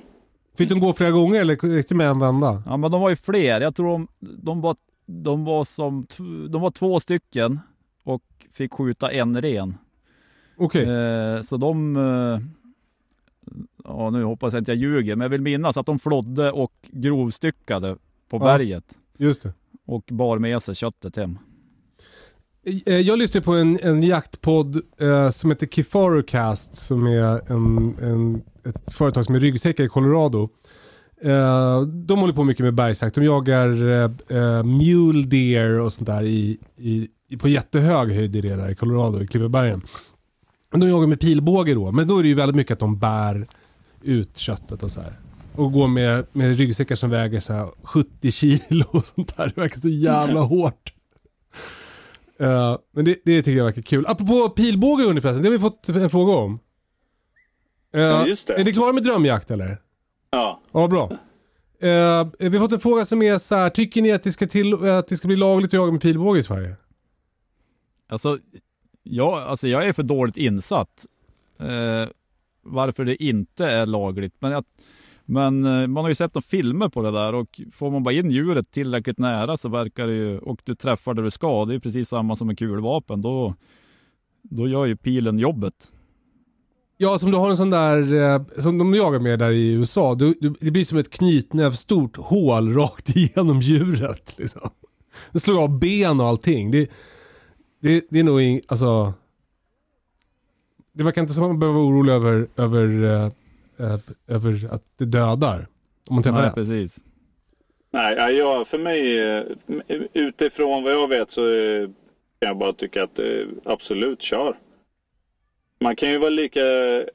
Fick 0.57 0.69
de 0.69 0.81
gå 0.81 0.93
flera 0.93 1.11
gånger 1.11 1.41
eller 1.41 1.83
det 1.89 1.95
med 1.95 2.09
en 2.09 2.19
vända? 2.19 2.63
Ja 2.67 2.77
men 2.77 2.91
de 2.91 3.01
var 3.01 3.11
ju 3.11 3.17
fler, 3.17 3.61
jag 3.61 3.75
tror 3.75 3.89
de, 3.93 4.09
de 4.21 4.61
var, 4.61 4.77
de 5.07 5.45
var 5.45 5.65
som, 5.65 6.07
de 6.51 6.61
var 6.63 6.71
två 6.71 7.01
stycken 7.01 7.61
och 8.05 8.23
fick 8.53 8.73
skjuta 8.75 9.11
en 9.13 9.41
ren. 9.43 9.75
Okej. 10.57 10.83
Eh, 10.91 11.41
så 11.41 11.57
de, 11.57 11.97
eh, 11.97 12.41
ja 13.85 14.11
nu 14.11 14.25
hoppas 14.25 14.53
jag 14.55 14.61
inte 14.61 14.71
jag 14.71 14.79
ljuger, 14.79 15.17
men 15.17 15.25
jag 15.25 15.31
vill 15.31 15.41
minnas 15.43 15.77
att 15.77 15.87
de 15.87 15.99
flodde 15.99 16.53
och 16.53 16.73
grovstyckade 16.91 17.97
på 18.29 18.37
Ja. 18.37 18.45
berget 18.45 18.99
Just 19.19 19.43
det. 19.43 19.53
och 19.87 20.05
bar 20.11 20.39
med 20.39 20.63
sig 20.63 20.75
köttet 20.75 21.17
hem. 21.17 21.39
Eh, 22.65 23.01
jag 23.01 23.19
lyssnar 23.19 23.41
på 23.41 23.53
en, 23.53 23.79
en 23.83 24.03
jaktpodd 24.03 24.81
eh, 25.01 25.31
som 25.31 25.51
heter 25.51 25.67
Kifarocast 25.67 26.77
som 26.77 27.07
är 27.07 27.53
en, 27.53 27.97
en, 28.03 28.43
ett 28.67 28.95
företag 28.95 29.25
som 29.25 29.35
är 29.35 29.41
ryggsäckar 29.41 29.85
i 29.85 29.89
Colorado. 29.89 30.49
Eh, 31.23 31.81
de 31.83 32.19
håller 32.19 32.35
på 32.35 32.45
mycket 32.45 32.65
med 32.65 32.75
bergsjakt. 32.75 33.15
De 33.15 33.25
jagar 33.25 33.89
eh, 33.89 34.11
eh 34.39 34.63
mule 34.63 35.27
deer 35.27 35.79
och 35.79 35.93
sånt 35.93 36.07
där 36.07 36.23
i, 36.23 36.59
i, 36.77 37.37
på 37.37 37.49
jättehög 37.49 38.13
höjd 38.13 38.37
i 38.37 38.41
det 38.41 38.57
där 38.57 38.71
i 38.71 38.75
Colorado, 38.75 39.23
i 39.23 39.27
Klippebergen. 39.27 39.83
De 40.73 40.89
jagar 40.89 41.07
med 41.07 41.21
pilbåge 41.21 41.75
då, 41.75 41.93
men 41.93 42.09
då 42.09 42.19
är 42.19 42.23
det 42.23 42.29
ju 42.29 42.35
väldigt 42.35 42.57
mycket 42.57 42.73
att 42.73 42.79
de 42.79 42.99
bär 42.99 43.49
ut 44.03 44.37
köttet 44.37 44.83
och 44.83 44.91
så 44.91 45.01
här. 45.01 45.13
Och 45.55 45.73
går 45.73 45.89
med, 45.89 46.27
med 46.33 46.57
ryggsäckar 46.57 46.95
som 46.95 47.11
väger 47.11 47.41
så 47.41 47.53
här 47.53 47.69
70 47.83 48.31
kilo 48.33 48.85
och 48.91 49.07
sånt 49.07 49.37
där. 49.37 49.53
Det 49.55 49.61
verkar 49.61 49.81
så 49.81 49.89
jävla 49.89 50.41
hårt. 50.41 50.93
Eh, 52.43 52.79
men 52.93 53.05
det, 53.05 53.17
det 53.25 53.43
tycker 53.43 53.59
jag 53.59 53.65
verkar 53.65 53.83
kul. 53.83 54.05
Apropå 54.07 54.49
pilbåge 54.49 55.05
ungefär, 55.05 55.33
det 55.33 55.49
har 55.49 55.51
vi 55.51 55.59
fått 55.59 55.89
en 55.89 56.11
fråga 56.11 56.33
om. 56.33 56.59
Eh, 57.95 58.01
Ja, 58.03 58.27
just 58.27 58.47
det. 58.47 58.55
Är 58.55 58.65
ni 58.65 58.73
klara 58.73 58.93
med 58.93 59.03
drömjakt 59.03 59.51
eller? 59.51 59.77
Ja. 60.31 60.61
Ja, 60.73 60.89
bra. 60.89 61.11
Eh, 61.81 62.29
vi 62.39 62.57
har 62.57 62.59
fått 62.59 62.73
en 62.73 62.81
fråga 62.81 63.05
som 63.05 63.23
är 63.23 63.39
så 63.39 63.55
här, 63.55 63.71
tycker 63.71 64.03
ni 64.03 64.13
att 64.13 64.23
det 64.23 64.33
ska, 64.33 64.47
till, 64.47 64.75
att 64.89 65.09
det 65.09 65.17
ska 65.17 65.29
bli 65.29 65.37
lagligt 65.37 65.69
att 65.69 65.73
jaga 65.73 65.93
med 65.93 66.01
pilbåge 66.01 66.41
i 66.41 66.43
Sverige? 66.43 66.77
Alltså, 68.09 68.39
jag, 69.03 69.43
alltså 69.43 69.69
jag 69.69 69.87
är 69.87 69.93
för 69.93 70.03
dåligt 70.03 70.37
insatt 70.37 71.07
eh, 71.61 72.09
varför 72.63 73.05
det 73.05 73.23
inte 73.25 73.67
är 73.67 73.87
lagligt. 73.87 74.35
Men, 74.39 74.53
jag, 74.53 74.65
men 75.25 75.65
eh, 75.65 75.87
man 75.87 76.05
har 76.05 76.09
ju 76.09 76.15
sett 76.15 76.33
de 76.33 76.43
filmer 76.43 76.89
på 76.89 77.03
det 77.03 77.11
där 77.11 77.35
och 77.35 77.61
får 77.73 77.91
man 77.91 78.03
bara 78.03 78.15
in 78.15 78.31
djuret 78.31 78.71
tillräckligt 78.71 79.19
nära 79.19 79.57
så 79.57 79.69
verkar 79.69 80.07
det 80.07 80.13
ju, 80.13 80.39
och 80.39 80.61
du 80.65 80.75
träffar 80.75 81.15
det 81.15 81.23
du 81.23 81.31
ska, 81.31 81.65
det 81.65 81.75
är 81.75 81.79
precis 81.79 82.09
samma 82.09 82.37
som 82.37 82.51
en 82.51 82.57
kulvapen, 82.57 83.23
då, 83.23 83.55
då 84.43 84.69
gör 84.69 84.87
ju 84.87 84.97
pilen 84.97 85.39
jobbet. 85.39 85.93
Ja, 86.97 87.19
som 87.19 87.31
du 87.31 87.37
har 87.37 87.51
en 87.51 87.57
sån 87.57 87.71
där, 87.71 88.15
eh, 88.15 88.43
som 88.59 88.79
de 88.79 88.95
jagar 88.95 89.21
med 89.21 89.39
där 89.39 89.51
i 89.51 89.73
USA. 89.73 90.15
Du, 90.15 90.35
du, 90.41 90.55
det 90.61 90.71
blir 90.71 90.85
som 90.85 90.99
ett 90.99 91.11
knytnävstort 91.11 92.17
hål 92.17 92.75
rakt 92.75 93.17
igenom 93.17 93.61
djuret. 93.61 94.35
Liksom. 94.39 94.71
Den 95.33 95.41
slår 95.41 95.63
av 95.63 95.79
ben 95.79 96.21
och 96.21 96.27
allting. 96.27 96.71
Det, 96.71 96.91
det, 97.81 98.05
det 98.11 98.19
är 98.19 98.25
nog 98.25 98.41
in, 98.41 98.61
alltså... 98.69 99.13
Det 100.95 101.05
verkar 101.05 101.23
inte 101.23 101.35
som 101.35 101.45
att 101.45 101.51
man 101.51 101.59
behöver 101.59 101.79
vara 101.79 101.89
orolig 101.89 102.13
över, 102.13 102.49
över, 102.57 103.03
eh, 103.03 103.33
över 104.27 104.69
att 104.75 104.83
det 104.99 105.05
dödar. 105.05 105.67
Om 106.09 106.15
man 106.15 106.23
träffar 106.23 106.39
Nej, 106.39 106.47
rätt. 106.47 106.55
precis. 106.55 107.05
Nej, 107.93 108.35
ja, 108.35 108.65
för 108.65 108.79
mig 108.79 109.19
eh, 109.21 109.43
utifrån 110.13 110.83
vad 110.83 110.93
jag 110.93 111.09
vet 111.09 111.31
så 111.31 111.49
eh, 111.55 111.85
kan 112.41 112.49
jag 112.49 112.59
bara 112.59 112.73
tycka 112.73 113.03
att 113.05 113.19
eh, 113.19 113.27
absolut 113.65 114.23
kör. 114.23 114.59
Man 115.81 115.97
kan 115.97 116.11
ju 116.11 116.19
vara 116.19 116.31
lika 116.31 116.61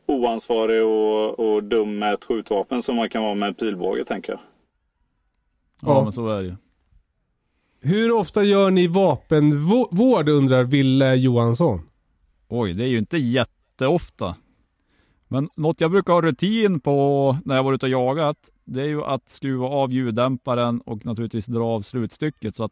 oansvarig 0.05 0.83
och, 0.83 1.39
och 1.39 1.63
dum 1.63 1.99
med 1.99 2.13
ett 2.13 2.23
skjutvapen 2.23 2.83
som 2.83 2.95
man 2.95 3.09
kan 3.09 3.23
vara 3.23 3.35
med 3.35 3.47
en 3.47 3.53
pilbåge 3.55 4.05
tänker 4.05 4.31
jag. 4.33 4.39
Ja, 5.81 5.87
Ja. 5.97 6.03
men 6.03 6.11
så 6.11 6.29
är 6.29 6.41
det 6.41 6.47
ju. 6.47 6.55
Hur 7.81 8.11
ofta 8.11 8.43
gör 8.43 8.71
ni 8.71 8.87
vapenvård 8.87 10.29
undrar 10.29 10.63
Ville 10.63 11.15
Johansson. 11.15 11.81
Oj, 12.49 12.73
det 12.73 12.83
är 12.83 12.87
ju 12.87 12.97
inte 12.97 13.17
jätteofta. 13.17 14.35
Men 15.27 15.49
något 15.55 15.81
jag 15.81 15.91
brukar 15.91 16.13
ha 16.13 16.21
rutin 16.21 16.79
på 16.79 17.37
när 17.45 17.55
jag 17.55 17.63
varit 17.63 17.77
ute 17.77 17.85
och 17.85 17.89
jagat, 18.07 18.37
det 18.65 18.81
är 18.81 18.85
ju 18.87 19.03
att 19.03 19.29
skruva 19.29 19.65
av 19.67 19.91
ljuddämparen 19.91 20.81
och 20.81 21.05
naturligtvis 21.05 21.45
dra 21.45 21.65
av 21.65 21.81
slutstycket 21.81 22.55
så 22.55 22.63
att 22.63 22.71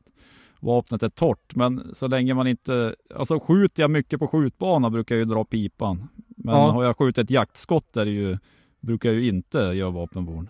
vapnet 0.59 1.03
är 1.03 1.09
torrt. 1.09 1.55
Men 1.55 1.95
så 1.95 2.07
länge 2.07 2.33
man 2.33 2.47
inte, 2.47 2.95
alltså 3.15 3.39
skjuter 3.39 3.83
jag 3.83 3.91
mycket 3.91 4.19
på 4.19 4.27
skjutbana 4.27 4.89
brukar 4.89 5.15
jag 5.15 5.19
ju 5.19 5.25
dra 5.33 5.43
pipan. 5.45 6.07
Men 6.27 6.55
Ja. 6.55 6.71
har 6.71 6.83
jag 6.83 6.97
skjutit 6.97 7.17
ett 7.17 7.29
jaktskott 7.29 7.97
är 7.97 8.05
det 8.05 8.11
ju, 8.11 8.37
brukar 8.81 9.09
jag 9.09 9.21
ju 9.21 9.27
inte 9.29 9.57
göra 9.59 9.89
vapenvård. 9.89 10.47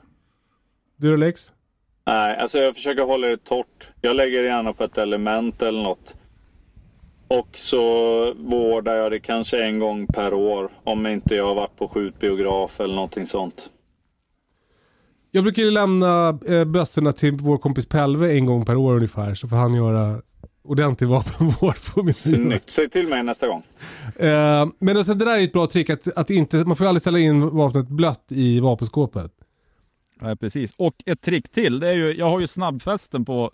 Du 0.97 1.10
då 1.10 1.16
Lex? 1.16 1.53
Nej, 2.08 2.38
alltså 2.38 2.58
jag 2.58 2.76
försöker 2.76 3.03
hålla 3.03 3.28
det 3.28 3.38
torrt. 3.43 3.88
Jag 4.01 4.16
lägger 4.16 4.41
det 4.41 4.47
gärna 4.47 4.74
på 4.74 4.84
ett 4.84 4.97
element 4.97 5.62
eller 5.62 5.84
något. 5.84 6.18
Och 7.28 7.49
så 7.53 7.80
vårdar 8.34 8.95
jag 8.95 9.11
det 9.11 9.19
kanske 9.19 9.63
en 9.63 9.80
gång 9.80 10.07
per 10.07 10.34
år. 10.34 10.71
Om 10.84 11.07
inte 11.07 11.36
jag 11.36 11.45
har 11.45 11.55
varit 11.55 11.76
på 11.76 11.88
skjutbiograf 11.88 12.80
eller 12.80 12.95
någonting 12.95 13.26
sånt. 13.26 13.69
Jag 15.32 15.43
brukar 15.43 15.63
ju 15.63 15.71
lämna 15.71 16.39
eh, 16.47 16.65
bössorna 16.65 17.11
till 17.11 17.32
vår 17.34 17.57
kompis 17.57 17.86
Pelve 17.86 18.38
en 18.38 18.45
gång 18.45 18.65
per 18.65 18.76
år 18.76 18.95
ungefär. 18.95 19.34
Så 19.34 19.47
får 19.47 19.55
han 19.55 19.73
göra 19.73 20.21
ordentlig 20.63 21.07
vapenvård 21.09 21.76
på 21.93 22.03
min 22.03 22.13
Snyggt. 22.13 22.69
Säg 22.69 22.89
till 22.89 23.07
mig 23.07 23.23
nästa 23.23 23.47
gång. 23.47 23.63
Eh, 24.15 24.67
men 24.80 24.97
alltså, 24.97 25.13
det 25.13 25.26
där 25.26 25.38
är 25.38 25.43
ett 25.43 25.53
bra 25.53 25.67
trick. 25.67 25.89
Att, 25.89 26.17
att 26.17 26.30
inte, 26.30 26.57
man 26.57 26.76
får 26.76 26.86
aldrig 26.86 27.01
ställa 27.01 27.19
in 27.19 27.49
vapnet 27.49 27.88
blött 27.88 28.26
i 28.30 28.59
vapenskåpet. 28.59 29.32
Ja, 30.21 30.36
precis. 30.36 30.73
Och 30.78 30.95
ett 31.05 31.21
trick 31.21 31.51
till, 31.51 31.80
det 31.80 31.89
är 31.89 31.93
ju, 31.93 32.13
jag 32.13 32.30
har 32.30 32.39
ju 32.39 32.47
snabbfästen 32.47 33.26
på 33.26 33.51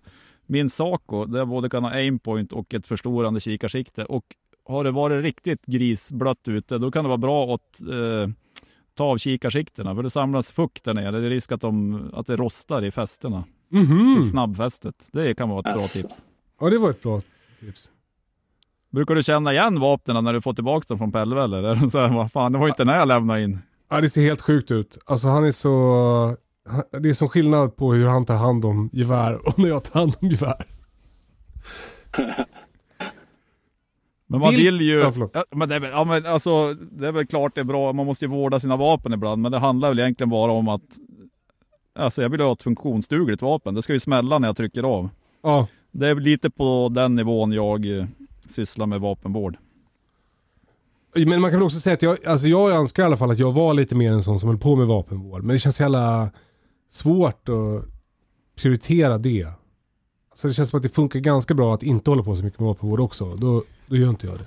min 0.52 0.70
Saco 0.70 1.26
där 1.26 1.40
jag 1.40 1.48
både 1.48 1.70
kan 1.70 1.84
ha 1.84 1.92
aimpoint 1.92 2.54
och 2.54 2.74
ett 2.74 2.86
förstorande 2.86 3.40
kikarsikte. 3.40 4.06
Och 4.06 4.24
har 4.66 4.84
det 4.84 4.92
varit 4.92 5.24
riktigt 5.24 5.66
grisblött 5.66 6.48
ute, 6.48 6.78
då 6.78 6.92
kan 6.92 7.04
det 7.04 7.08
vara 7.08 7.18
bra 7.18 7.54
att 7.54 7.82
eh, 7.82 8.30
ta 8.94 9.04
av 9.04 9.18
kikarsiktena, 9.18 9.96
för 9.96 10.04
det 10.04 10.10
samlas 10.10 10.52
fukt 10.52 10.84
där 10.84 10.94
nere. 10.94 11.20
Det 11.20 11.26
är 11.28 11.30
risk 11.30 11.52
att, 11.52 11.62
de, 11.62 12.02
att 12.14 12.28
det 12.28 12.36
rostar 12.36 12.86
i 12.86 12.92
fästena 12.92 13.44
Mhm. 13.70 14.14
till 14.16 14.30
snabbfästet. 14.30 14.96
Det 15.12 15.36
kan 15.36 15.50
vara 15.50 15.60
ett 15.70 15.76
bra 15.78 15.88
tips. 15.88 16.26
Ja, 16.60 16.70
det 16.70 16.78
var 16.78 16.90
ett 16.90 17.04
bra 17.04 17.22
tips. 17.60 17.92
Brukar 18.92 19.16
du 19.16 19.24
känna 19.24 19.54
igen 19.54 19.80
vapnen 19.80 20.24
när 20.24 20.34
du 20.34 20.42
får 20.42 20.54
tillbaka 20.54 20.86
dem 20.88 20.98
från 20.98 21.12
Pelve 21.12 21.44
eller? 21.44 21.64
Är 21.64 21.76
det 21.76 21.90
så 21.90 22.00
här, 22.00 22.08
vad 22.16 22.32
fan, 22.32 22.52
det 22.52 22.58
var 22.58 22.68
inte 22.68 22.86
när 22.86 22.96
jag 22.96 23.08
lämnade 23.08 23.44
in. 23.44 23.60
Ja, 23.90 24.02
det 24.02 24.10
ser 24.10 24.22
helt 24.22 24.42
sjukt 24.42 24.72
ut. 24.72 24.98
Alltså 25.06 25.28
han 25.28 25.46
är 25.46 25.52
så... 25.52 26.38
Det 27.02 27.10
är 27.10 27.14
som 27.14 27.30
skillnad 27.30 27.76
på 27.76 27.94
hur 27.94 28.08
han 28.08 28.26
tar 28.26 28.36
hand 28.36 28.66
om 28.66 28.90
gevär 28.94 29.48
och 29.48 29.60
när 29.60 29.70
jag 29.70 29.84
tar 29.84 30.00
hand 30.00 30.14
om 30.22 30.28
gevär. 30.28 30.66
Men 34.28 34.40
man 34.40 34.52
Vill- 34.52 34.82
ju... 34.82 35.00
Ja. 35.00 35.30
Ja, 35.34 35.46
men 35.52 35.70
det, 35.70 35.76
är, 35.76 35.90
ja, 35.90 36.04
men 36.04 36.26
alltså, 36.26 36.74
det 36.74 37.08
är 37.08 37.12
väl 37.12 37.28
klart 37.28 37.56
det 37.56 37.62
är 37.62 37.66
bra, 37.66 37.94
man 37.94 38.06
måste 38.06 38.26
ju 38.26 38.32
vårda 38.32 38.60
sina 38.60 38.78
vapen 38.78 39.14
ibland, 39.14 39.42
men 39.42 39.52
det 39.52 39.60
handlar 39.60 39.90
väl 39.90 40.00
egentligen 40.00 40.30
bara 40.30 40.52
om 40.52 40.68
att... 40.68 40.82
Alltså 41.96 42.22
jag 42.22 42.30
vill 42.30 42.42
ha 42.42 42.54
ett 42.54 42.64
funktionsdugligt 42.64 43.42
vapen, 43.42 43.74
det 43.76 43.82
ska 43.82 43.94
ju 43.94 44.00
smälla 44.00 44.40
när 44.40 44.48
jag 44.48 44.58
trycker 44.58 44.84
av. 44.84 45.10
Ja, 45.44 45.68
Det 45.92 46.08
är 46.08 46.16
lite 46.16 46.50
på 46.50 46.90
den 46.92 47.14
nivån 47.14 47.52
jag 47.52 47.98
eh, 47.98 48.06
sysslar 48.48 48.86
med 48.86 49.02
vapenvård. 49.02 49.58
men 51.16 51.42
man 51.42 51.50
kan 51.52 51.60
väl 51.60 51.66
också 51.66 51.80
säga 51.80 51.94
att 51.94 52.02
jag, 52.02 52.26
alltså 52.26 52.48
jag 52.48 52.72
önskar 52.72 53.04
i 53.04 53.06
alla 53.06 53.18
fall 53.18 53.32
att 53.32 53.40
jag 53.40 53.52
var 53.52 53.74
lite 53.74 53.96
mer 53.96 54.12
en 54.12 54.24
sån 54.24 54.40
som 54.40 54.50
höll 54.50 54.58
på 54.58 54.76
med 54.76 54.88
vapenvård. 54.88 55.44
Men 55.44 55.54
det 55.54 55.60
känns 55.60 55.80
jävla 55.80 56.32
svårt 56.94 57.50
att 57.50 57.86
prioritera 58.62 59.18
det. 59.18 59.48
Alltså 60.32 60.48
det 60.48 60.54
känns 60.54 60.70
som 60.70 60.78
att 60.78 60.84
det 60.84 60.90
funkar 60.96 61.20
ganska 61.20 61.54
bra 61.54 61.74
att 61.74 61.84
inte 61.84 62.12
hålla 62.12 62.24
på 62.24 62.36
så 62.36 62.44
mycket 62.44 62.60
med 62.60 62.68
vapenvård 62.68 63.00
också. 63.00 63.36
Då, 63.36 63.64
då 63.88 63.96
gör 63.96 64.10
inte 64.10 64.28
jag 64.28 64.38
det. 64.38 64.46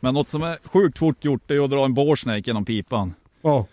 Men 0.00 0.14
något 0.14 0.28
som 0.28 0.42
är 0.42 0.58
sjukt 0.64 0.98
fort 0.98 1.24
gjort 1.24 1.50
är 1.50 1.64
att 1.64 1.70
dra 1.70 1.84
en 1.84 1.94
boresnake 1.94 2.42
genom 2.46 2.64
pipan. 2.64 3.14
Ja, 3.42 3.66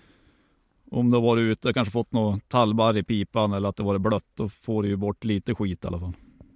Om 0.91 1.11
du 1.11 1.17
har 1.17 1.21
varit 1.23 1.41
ute, 1.41 1.73
kanske 1.73 1.91
fått 1.91 2.11
något 2.11 2.49
tallbarr 2.49 2.97
i 2.97 3.03
pipan 3.03 3.53
eller 3.53 3.69
att 3.69 3.75
det 3.75 3.83
varit 3.83 4.01
blött, 4.01 4.25
då 4.37 4.49
får 4.49 4.83
du 4.83 4.89
ju 4.89 4.95
bort 4.95 5.23
lite 5.23 5.55
skit 5.55 5.83
i 5.85 5.87
alla 5.87 5.99
fall. 5.99 6.13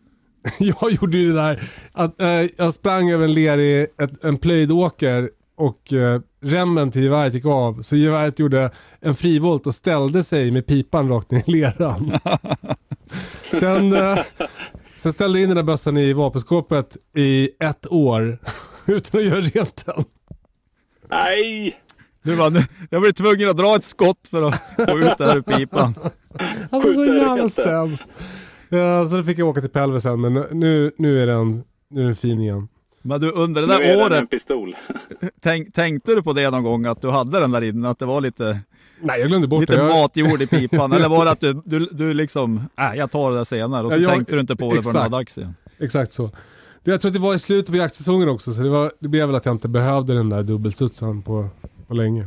jag 0.60 0.92
gjorde 0.92 1.18
ju 1.18 1.28
det 1.28 1.36
där 1.36 1.70
att 1.92 2.22
eh, 2.22 2.28
jag 2.58 2.74
sprang 2.74 3.10
över 3.10 3.26
en 3.26 3.34
lerig, 3.34 3.88
ett, 3.98 4.24
en 4.24 4.38
plöjdåker 4.38 5.30
och 5.56 5.94
eh, 5.94 6.22
remmen 6.46 6.92
till 6.92 7.04
geväret 7.04 7.34
gick 7.34 7.46
av. 7.46 7.82
Så 7.82 7.96
geväret 7.96 8.40
gjorde 8.40 8.72
en 9.00 9.16
frivolt 9.16 9.68
och 9.68 9.76
ställde 9.76 10.24
sig 10.24 10.52
med 10.52 10.66
pipan 10.66 11.10
rakt 11.10 11.32
ner 11.32 11.44
i 11.46 11.52
leran. 11.52 12.12
sen, 13.60 13.94
eh, 13.94 14.18
sen 14.98 15.14
ställde 15.14 15.40
jag 15.40 15.44
in 15.44 15.50
den 15.50 15.56
där 15.56 15.64
bössan 15.64 15.98
i 15.98 16.14
vapenskåpet 16.14 16.98
i 17.16 17.50
ett 17.60 17.92
år 17.92 18.40
utan 18.86 19.20
att 19.20 19.26
göra 19.26 19.42
rent 19.42 19.86
den. 19.86 20.04
Nej! 21.10 21.80
Du 22.24 22.38
bara, 22.38 22.50
nu, 22.50 22.64
jag 22.90 23.02
blir 23.02 23.12
tvungen 23.12 23.50
att 23.50 23.58
dra 23.58 23.76
ett 23.76 23.86
skott 23.86 24.28
för 24.30 24.42
att 24.42 24.62
få 24.76 25.00
ut 25.00 25.18
det 25.18 25.26
här 25.26 25.38
ur 25.38 25.42
pipan. 25.42 25.96
Alltså 26.70 26.94
så 26.94 27.06
jävla 27.06 27.50
sämst. 27.50 28.06
Ja, 28.70 29.08
så 29.08 29.18
då 29.18 29.24
fick 29.24 29.40
jag 29.40 29.48
åka 29.48 29.62
till 29.62 29.70
Pelve 29.70 30.02
sen 30.02 30.22
men 30.22 30.34
nu, 30.34 30.92
nu, 30.98 31.22
är 31.22 31.28
den, 31.28 31.64
nu 31.90 32.02
är 32.02 32.06
den 32.06 32.16
fin 32.16 32.42
igen. 32.42 32.68
Men 33.06 33.22
du, 33.22 33.32
under 33.32 33.62
det 33.62 33.68
Nu 33.68 33.74
är 33.74 33.80
där 33.80 33.88
den 33.98 34.06
året, 34.06 34.20
en 34.20 34.28
pistol. 34.28 34.76
tänk, 35.42 35.74
tänkte 35.74 36.16
du 36.16 36.24
på 36.24 36.34
det 36.34 36.50
någon 36.50 36.64
gång 36.64 36.86
att 36.86 37.02
du 37.02 37.10
hade 37.10 37.40
den 37.40 37.52
där 37.52 37.62
inne? 37.62 37.90
Att 37.90 38.00
det 38.00 38.06
var 38.06 38.22
lite, 38.22 38.60
Nej 39.00 39.20
jag 39.20 39.30
glömde 39.30 39.48
bort 39.48 39.62
lite 39.62 39.76
det. 39.76 39.82
Jag, 39.84 40.02
matjord 40.02 40.42
i 40.42 40.48
pipan? 40.48 40.92
Eller 40.94 41.10
var 41.10 41.26
det 41.26 41.32
att 41.32 41.40
du, 41.40 41.62
du, 41.66 41.90
du 41.92 42.14
liksom, 42.14 42.62
äh, 42.80 42.98
jag 42.98 43.12
tar 43.12 43.32
det 43.32 43.38
där 43.38 43.44
senare 43.44 43.86
och 43.86 43.92
så 43.92 43.98
Ja, 43.98 44.02
jag- 44.02 44.12
tänkte 44.12 44.36
du 44.36 44.42
inte 44.42 44.56
på 44.56 44.64
det 44.66 44.70
förrän 44.70 44.80
exakt. 44.96 45.12
var 45.12 45.20
dags 45.20 45.38
igen? 45.38 45.56
Exakt 45.80 46.14
så. 46.14 46.30
Det, 46.84 46.92
jag 46.92 47.02
tror 47.02 47.10
att 47.10 47.14
det 47.14 47.20
var 47.22 47.36
i 47.36 47.40
slutet 47.40 47.72
på 47.72 47.78
jaktsäsongen 47.78 48.30
också 48.30 48.52
så 48.54 48.62
det, 48.62 48.70
var, 48.70 48.92
det 49.00 49.08
blev 49.08 49.28
väl 49.28 49.36
att 49.36 49.46
jag 49.46 49.56
inte 49.56 49.68
behövde 49.68 50.14
den 50.14 50.30
där 50.30 50.44
dubbelstudsen 50.44 51.22
på, 51.22 51.48
på 51.88 51.94
länge. 51.94 52.22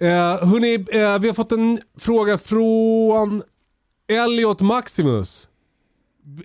Eh, 0.00 0.48
hörni, 0.48 0.74
eh, 0.74 1.18
vi 1.18 1.28
har 1.28 1.34
fått 1.34 1.52
en 1.52 1.78
fråga 1.98 2.38
från 2.38 3.42
Elliot 4.08 4.60
Maximus. 4.60 5.47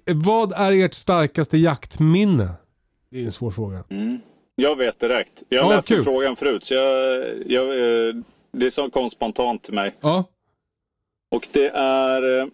Vad 0.05 0.53
är 0.53 0.85
ert 0.85 0.93
starkaste 0.93 1.57
jaktminne? 1.57 2.49
Det 3.09 3.19
är 3.21 3.25
en 3.25 3.31
svår 3.31 3.51
fråga. 3.51 3.83
Jag 4.55 4.75
vet 4.75 4.99
direkt. 4.99 5.43
Jag 5.49 5.63
Ja, 5.65 5.69
läste 5.75 5.93
kul. 5.93 6.03
frågan 6.03 6.35
förut. 6.35 6.63
Så 6.65 6.73
jag, 6.73 7.23
jag, 7.51 7.69
eh, 8.07 8.15
det 8.51 8.71
som 8.71 8.91
kom 8.91 9.09
spontant 9.09 9.63
till 9.63 9.73
mig. 9.73 9.95
Ja, 10.01 10.23
Och 11.31 11.47
det 11.51 11.67
är... 11.75 12.39
eh, 12.41 12.47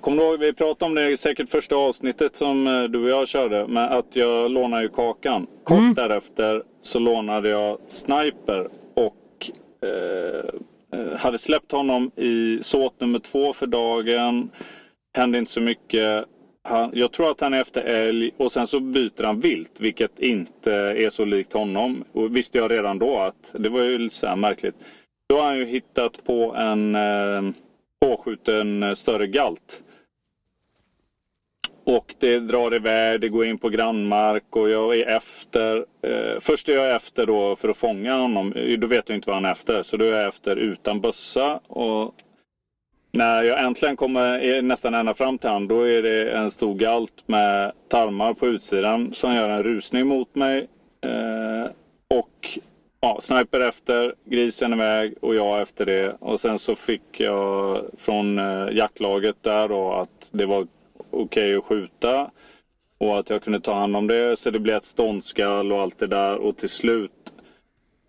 Kommer 0.00 0.16
du 0.22 0.28
ihåg, 0.28 0.38
vi 0.40 0.52
pratade 0.52 0.84
om 0.88 0.94
det 0.94 1.10
i 1.10 1.16
säkert 1.16 1.48
första 1.48 1.76
avsnittet 1.76 2.36
som 2.36 2.66
eh, 2.66 2.82
du 2.82 3.02
och 3.02 3.08
jag 3.10 3.28
körde. 3.28 3.66
Men 3.66 3.92
att 3.92 4.16
jag 4.16 4.50
lånade 4.50 4.82
ju 4.82 4.88
Kakan. 4.88 5.46
Kort 5.64 5.78
Mm. 5.78 5.94
därefter 5.94 6.62
så 6.82 6.98
lånade 6.98 7.48
jag 7.48 7.78
Sniper 7.88 8.68
och 8.94 9.50
eh, 9.88 11.16
hade 11.18 11.38
släppt 11.38 11.72
honom 11.72 12.10
i 12.16 12.58
såt 12.62 13.00
nummer 13.00 13.18
två 13.18 13.52
för 13.52 13.66
dagen. 13.66 14.50
Hände 15.16 15.38
inte 15.38 15.50
så 15.50 15.60
mycket. 15.60 16.24
Han, 16.70 16.90
jag 16.94 17.12
tror 17.12 17.30
att 17.30 17.40
han 17.40 17.54
är 17.54 17.60
efter 17.60 17.82
älg 17.82 18.30
och 18.36 18.52
sen 18.52 18.66
så 18.66 18.80
byter 18.80 19.22
han 19.22 19.40
vilt, 19.40 19.80
vilket 19.80 20.20
inte 20.20 20.72
är 20.72 21.10
så 21.10 21.24
likt 21.24 21.52
honom. 21.52 22.04
Och 22.12 22.36
visste 22.36 22.58
jag 22.58 22.70
redan 22.70 22.98
då 22.98 23.18
att 23.18 23.52
det 23.52 23.68
var 23.68 23.82
ju 23.82 23.98
lite 23.98 24.16
så 24.16 24.26
här 24.26 24.36
märkligt. 24.36 24.74
Då 25.28 25.36
har 25.36 25.44
han 25.44 25.58
ju 25.58 25.64
hittat 25.64 26.24
på 26.24 26.54
en 26.54 26.94
eh, 26.94 27.42
påskjuten 28.00 28.82
eh, 28.82 28.94
större 28.94 29.26
galt. 29.26 29.82
Och 31.84 32.14
det 32.18 32.38
drar 32.38 32.74
iväg, 32.74 33.20
det 33.20 33.28
går 33.28 33.44
in 33.44 33.58
på 33.58 33.68
grannmark 33.68 34.56
och 34.56 34.70
jag 34.70 34.98
är 34.98 35.06
efter. 35.16 35.76
Eh, 36.02 36.40
först 36.40 36.68
är 36.68 36.74
jag 36.74 36.96
efter 36.96 37.26
då 37.26 37.56
för 37.56 37.68
att 37.68 37.76
fånga 37.76 38.16
honom. 38.16 38.54
Då 38.78 38.86
vet 38.86 39.08
jag 39.08 39.18
inte 39.18 39.26
vad 39.26 39.36
han 39.36 39.44
är 39.44 39.52
efter. 39.52 39.82
Så 39.82 39.96
då 39.96 40.04
är 40.04 40.12
jag 40.12 40.28
efter 40.28 40.56
utan 40.56 41.00
bössa. 41.00 41.60
Och 41.66 42.14
när 43.12 43.42
jag 43.42 43.64
äntligen 43.64 43.96
kommer 43.96 44.62
nästan 44.62 44.94
ända 44.94 45.14
fram 45.14 45.38
till 45.38 45.50
han, 45.50 45.68
då 45.68 45.82
är 45.82 46.02
det 46.02 46.30
en 46.30 46.50
stor 46.50 46.74
galt 46.74 47.22
med 47.26 47.72
tarmar 47.88 48.34
på 48.34 48.46
utsidan 48.46 49.14
som 49.14 49.34
gör 49.34 49.48
en 49.48 49.62
rusning 49.62 50.06
mot 50.06 50.34
mig. 50.34 50.68
Eh, 51.00 51.70
och 52.08 52.58
ja, 53.00 53.18
sniper 53.20 53.60
efter, 53.60 54.14
grisen 54.24 54.72
iväg 54.72 55.14
och 55.20 55.34
jag 55.34 55.60
efter 55.60 55.86
det. 55.86 56.16
Och 56.18 56.40
sen 56.40 56.58
så 56.58 56.74
fick 56.74 57.20
jag 57.20 57.84
från 57.98 58.38
eh, 58.38 58.68
jaktlaget 58.72 59.36
där 59.42 59.68
då 59.68 59.92
att 59.92 60.28
det 60.32 60.46
var 60.46 60.66
okej 61.10 61.20
okay 61.20 61.54
att 61.54 61.64
skjuta. 61.64 62.30
Och 62.98 63.18
att 63.18 63.30
jag 63.30 63.42
kunde 63.42 63.60
ta 63.60 63.74
hand 63.74 63.96
om 63.96 64.06
det. 64.06 64.38
Så 64.38 64.50
det 64.50 64.58
blev 64.58 64.76
ett 64.76 64.84
ståndskall 64.84 65.72
och 65.72 65.80
allt 65.80 65.98
det 65.98 66.06
där. 66.06 66.36
Och 66.36 66.56
till 66.56 66.68
slut, 66.68 67.32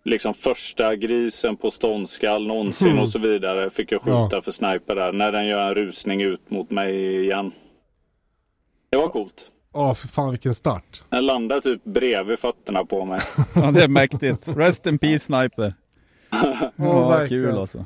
liksom 0.04 0.34
första 0.34 0.96
grisen 0.96 1.56
på 1.56 1.70
ståndskall 1.70 2.46
någonsin 2.46 2.88
mm. 2.88 3.02
och 3.02 3.10
så 3.10 3.18
vidare. 3.18 3.70
Fick 3.70 3.92
jag 3.92 4.02
skjuta 4.02 4.28
ja. 4.30 4.42
för 4.42 4.50
sniper 4.50 4.94
där. 4.94 5.12
När 5.12 5.32
den 5.32 5.46
gör 5.46 5.68
en 5.68 5.74
rusning 5.74 6.22
ut 6.22 6.50
mot 6.50 6.70
mig 6.70 7.22
igen. 7.24 7.52
Det 8.90 8.96
var 8.96 9.08
coolt. 9.08 9.48
Ja, 9.74 9.90
oh, 9.90 9.94
för 9.94 10.08
fan 10.08 10.30
vilken 10.30 10.54
start. 10.54 11.02
Den 11.08 11.26
landade 11.26 11.60
typ 11.60 11.84
bredvid 11.84 12.38
fötterna 12.38 12.84
på 12.84 13.04
mig. 13.04 13.20
ja, 13.54 13.70
det 13.70 13.82
är 13.82 13.88
mäktigt. 13.88 14.48
Rest 14.48 14.86
in 14.86 14.98
peace 14.98 15.18
sniper. 15.18 15.74
ja, 16.30 16.70
oh, 16.78 17.26
kul 17.26 17.58
alltså. 17.58 17.84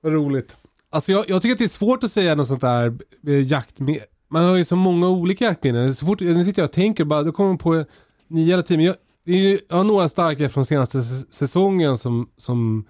Vad 0.00 0.12
roligt. 0.12 0.56
Alltså 0.92 1.12
jag, 1.12 1.24
jag, 1.28 1.42
tycker 1.42 1.52
att 1.52 1.58
det 1.58 1.64
är 1.64 1.68
svårt 1.68 2.04
att 2.04 2.10
säga 2.10 2.34
något 2.34 2.46
sånt 2.46 2.60
där 2.60 2.98
eh, 3.26 3.52
jakt 3.52 3.80
med, 3.80 4.00
Man 4.28 4.44
har 4.44 4.56
ju 4.56 4.64
så 4.64 4.76
många 4.76 5.08
olika 5.08 5.44
jaktminnen. 5.44 5.94
Så 5.94 6.06
fort, 6.06 6.20
nu 6.20 6.44
sitter 6.44 6.62
jag 6.62 6.68
och 6.68 6.72
tänker 6.72 7.04
bara, 7.04 7.22
då 7.22 7.32
kommer 7.32 7.48
man 7.48 7.58
på 7.58 7.84
nya 8.28 8.54
eller 8.54 8.62
tio. 8.62 8.80
Jag, 8.80 8.96
jag 9.36 9.76
har 9.76 9.84
några 9.84 10.08
starka 10.08 10.48
från 10.48 10.64
senaste 10.64 11.02
säsongen 11.02 11.98
som, 11.98 12.30
som, 12.36 12.84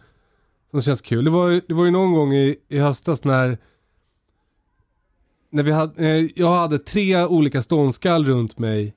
som 0.70 0.80
känns 0.80 1.00
kul. 1.00 1.24
Det 1.24 1.30
var, 1.30 1.60
det 1.68 1.74
var 1.74 1.84
ju 1.84 1.90
någon 1.90 2.12
gång 2.12 2.34
i, 2.34 2.56
i 2.68 2.78
höstas 2.78 3.24
när 3.24 3.58
när 5.52 5.62
vi 5.62 5.72
hade, 5.72 6.08
eh, 6.08 6.26
jag 6.34 6.54
hade 6.54 6.78
tre 6.78 7.24
olika 7.24 7.62
ståndskall 7.62 8.26
runt 8.26 8.58
mig. 8.58 8.94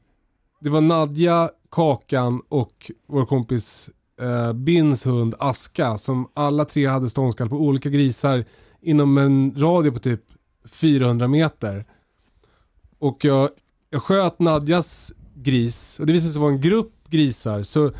Det 0.62 0.70
var 0.70 0.82
Nadja, 0.82 1.50
Kakan 1.72 2.42
och 2.50 2.92
vår 3.08 3.26
kompis 3.26 3.90
eh, 4.22 4.54
Bins 4.54 5.06
hund 5.06 5.36
Aska 5.40 5.98
som 5.98 6.28
alla 6.34 6.66
tre 6.66 6.88
hade 6.88 7.10
ståndskall 7.10 7.50
på 7.50 7.56
olika 7.56 7.90
grisar 7.90 8.46
inom 8.82 9.18
en 9.18 9.54
radie 9.58 9.92
på 9.92 10.00
typ 10.00 10.22
400 10.66 11.28
meter. 11.28 11.86
Och 13.00 13.26
jag, 13.26 13.50
jag 13.90 14.04
sköt 14.04 14.40
Nadjas 14.40 15.14
gris 15.36 16.00
och 16.00 16.06
det 16.06 16.14
visade 16.14 16.34
sig 16.34 16.42
vara 16.42 16.52
en 16.52 16.62
grupp 16.62 16.93
grisar. 17.14 17.64
Så, 17.64 17.92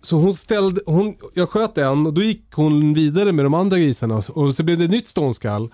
så 0.00 0.16
hon 0.16 0.34
ställde, 0.34 0.80
hon, 0.86 1.16
jag 1.34 1.48
sköt 1.48 1.78
en 1.78 2.06
och 2.06 2.14
då 2.14 2.22
gick 2.22 2.52
hon 2.52 2.94
vidare 2.94 3.32
med 3.32 3.44
de 3.44 3.54
andra 3.54 3.78
grisarna 3.78 4.14
och 4.28 4.56
så 4.56 4.62
blev 4.62 4.78
det 4.78 4.84
ett 4.84 4.90
nytt 4.90 5.08
ståndskall 5.08 5.70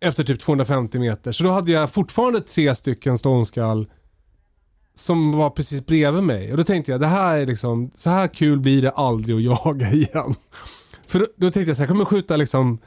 efter 0.00 0.24
typ 0.24 0.40
250 0.40 0.98
meter. 0.98 1.32
Så 1.32 1.44
då 1.44 1.50
hade 1.50 1.72
jag 1.72 1.90
fortfarande 1.90 2.40
tre 2.40 2.74
stycken 2.74 3.18
ståndskall 3.18 3.86
som 4.94 5.32
var 5.32 5.50
precis 5.50 5.86
bredvid 5.86 6.22
mig. 6.22 6.50
Och 6.50 6.56
då 6.56 6.64
tänkte 6.64 6.90
jag, 6.90 7.00
det 7.00 7.06
här 7.06 7.38
är 7.38 7.46
liksom, 7.46 7.90
så 7.94 8.10
här 8.10 8.28
kul 8.28 8.60
blir 8.60 8.82
det 8.82 8.90
aldrig 8.90 9.36
att 9.36 9.42
jaga 9.42 9.90
igen. 9.92 10.34
För 11.06 11.18
då, 11.18 11.26
då 11.36 11.50
tänkte 11.50 11.70
jag 11.70 11.76
så 11.76 11.82
här, 11.82 11.86
jag 11.86 11.88
kommer 11.88 12.04
skjuta 12.04 12.36
liksom 12.36 12.78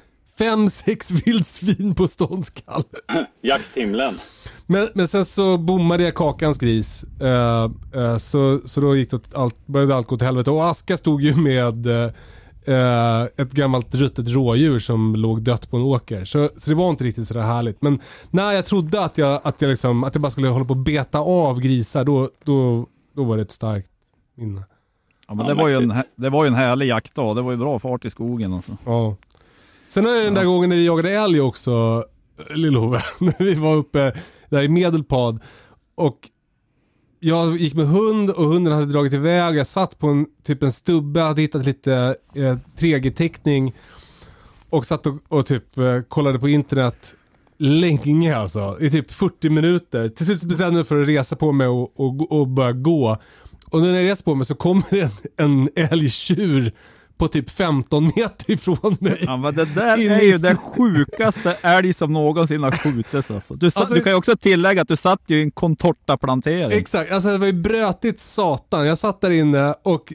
fem, 0.42 0.70
sex 0.70 1.12
vildsvin 1.12 1.96
på 1.96 2.08
ståndskall. 2.08 2.84
Jakthimlen. 3.42 4.20
Men, 4.66 4.90
men 4.94 5.08
sen 5.08 5.26
så 5.26 5.58
bommade 5.58 6.04
jag 6.04 6.16
Kakans 6.16 6.58
gris. 6.58 7.06
Uh, 7.22 7.72
uh, 8.02 8.18
så, 8.18 8.60
så 8.66 8.82
då 8.82 8.96
gick 8.96 9.12
det 9.12 9.36
allt, 9.36 9.68
började 9.68 9.96
allt 9.96 10.08
gå 10.08 10.18
till 10.18 10.26
helvete. 10.28 10.52
Och 10.52 10.66
Aska 10.66 10.98
stod 10.98 11.22
ju 11.22 11.36
med 11.36 11.86
uh, 11.88 12.10
Uh, 12.68 13.24
ett 13.38 13.52
gammalt 13.52 13.96
ruttet 13.96 14.28
rådjur 14.30 14.80
som 14.80 15.16
låg 15.16 15.42
dött 15.42 15.70
på 15.70 15.78
en 15.78 15.84
åker. 15.84 16.26
Så, 16.26 16.50
så 16.58 16.70
det 16.70 16.76
var 16.76 16.90
inte 16.90 17.04
riktigt 17.04 17.28
sådär 17.28 17.42
härligt. 17.42 17.82
Men 17.82 18.00
när 18.30 18.52
jag 18.52 18.66
trodde 18.66 19.04
att 19.04 19.18
jag, 19.18 19.42
att 19.44 19.62
jag, 19.62 19.70
liksom, 19.70 20.04
att 20.04 20.16
jag 20.16 20.22
bara 20.22 20.32
skulle 20.32 20.48
hålla 20.48 20.66
på 20.66 20.74
att 20.74 20.86
beta 20.86 21.20
av 21.20 21.60
grisar, 21.60 22.04
då, 22.04 22.30
då, 22.44 22.88
då 23.16 23.24
var 23.24 23.36
det 23.36 23.42
ett 23.42 23.52
starkt 23.52 23.90
minne. 24.38 24.64
Ja, 25.28 25.34
men 25.34 25.46
det, 25.46 25.54
var 25.54 25.68
ju 25.68 25.76
en, 25.76 25.94
det 26.16 26.30
var 26.30 26.44
ju 26.44 26.48
en 26.48 26.56
härlig 26.56 26.88
jaktdag. 26.88 27.36
Det 27.36 27.42
var 27.42 27.52
ju 27.52 27.58
bra 27.58 27.80
fart 27.80 28.06
i 28.06 28.10
skogen 28.10 28.54
alltså. 28.54 28.78
Ja. 28.86 29.16
Sen 29.92 30.06
är 30.06 30.14
det 30.14 30.24
den 30.24 30.34
där 30.34 30.46
gången 30.46 30.70
när 30.70 30.78
vi 30.78 30.86
jagade 30.86 31.12
älg 31.12 31.42
också, 31.42 32.04
Lill-Ove. 32.50 33.02
när 33.20 33.44
vi 33.44 33.54
var 33.54 33.76
uppe 33.76 34.14
där 34.50 34.62
i 34.62 34.70
Medelpad. 34.70 35.40
Och 35.96 36.30
jag 37.20 37.58
gick 37.58 37.74
med 37.74 37.88
hund 37.88 38.30
och 38.30 38.46
hunden 38.46 38.74
hade 38.74 38.86
dragit 38.86 39.14
iväg. 39.14 39.56
Jag 39.56 39.68
satt 39.68 40.00
på 40.00 40.08
en, 40.08 40.26
typ 40.44 40.64
en 40.64 40.72
stubbe, 40.72 41.22
hade 41.22 41.42
hittat 41.42 41.66
lite 41.66 42.16
eh, 42.36 42.58
3G-täckning. 42.78 43.74
Och 44.70 44.86
satt 44.86 45.06
och, 45.06 45.16
och 45.28 45.46
typ 45.46 45.78
eh, 45.78 46.02
kollade 46.02 46.40
på 46.40 46.50
internet 46.50 47.16
länge 47.58 48.38
alltså. 48.38 48.78
I 48.82 48.92
typ 48.92 49.12
40 49.12 49.50
minuter. 49.50 50.10
Till 50.10 50.26
slut 50.26 50.44
bestämde 50.44 50.64
jag 50.66 50.74
mig 50.74 50.84
för 50.84 51.02
att 51.02 51.08
resa 51.08 51.36
på 51.36 51.52
mig 51.52 51.68
och, 51.68 52.00
och, 52.00 52.32
och 52.32 52.48
börja 52.48 52.72
gå. 52.72 53.18
Och 53.72 53.82
när 53.82 53.94
jag 53.94 54.10
reser 54.10 54.24
på 54.24 54.36
mig 54.36 54.46
så 54.46 54.56
kommer 54.56 55.04
en, 55.04 55.10
en 55.38 55.70
älgtjur 55.76 56.74
på 57.22 57.28
typ 57.28 57.50
15 57.50 58.04
meter 58.16 58.52
ifrån 58.52 58.98
mig. 59.00 59.24
Ja, 59.26 59.38
men 59.38 59.56
det 59.56 59.66
där 59.66 60.12
är 60.12 60.22
ju 60.22 60.38
den 60.38 60.56
sjukaste 60.56 61.58
älg 61.62 61.94
som 61.94 62.14
någonsin 62.14 62.64
har 62.64 62.72
skjutits 62.72 63.32
alltså. 63.32 63.56
Du, 63.56 63.66
alltså, 63.66 63.94
du 63.94 64.02
kan 64.02 64.12
ju 64.12 64.18
också 64.18 64.38
tillägga 64.38 64.82
att 64.82 64.88
du 64.88 64.96
satt 64.96 65.22
ju 65.28 65.40
i 65.40 65.44
en 65.44 65.52
contorta-plantering. 65.52 66.80
Exakt, 66.80 67.12
alltså 67.12 67.30
det 67.30 67.38
var 67.38 67.46
ju 67.46 67.54
brötigt 67.54 68.20
satan. 68.20 68.88
Jag 68.88 68.98
satt 68.98 69.22
där 69.22 69.30
inne 69.30 69.76
och 69.84 70.14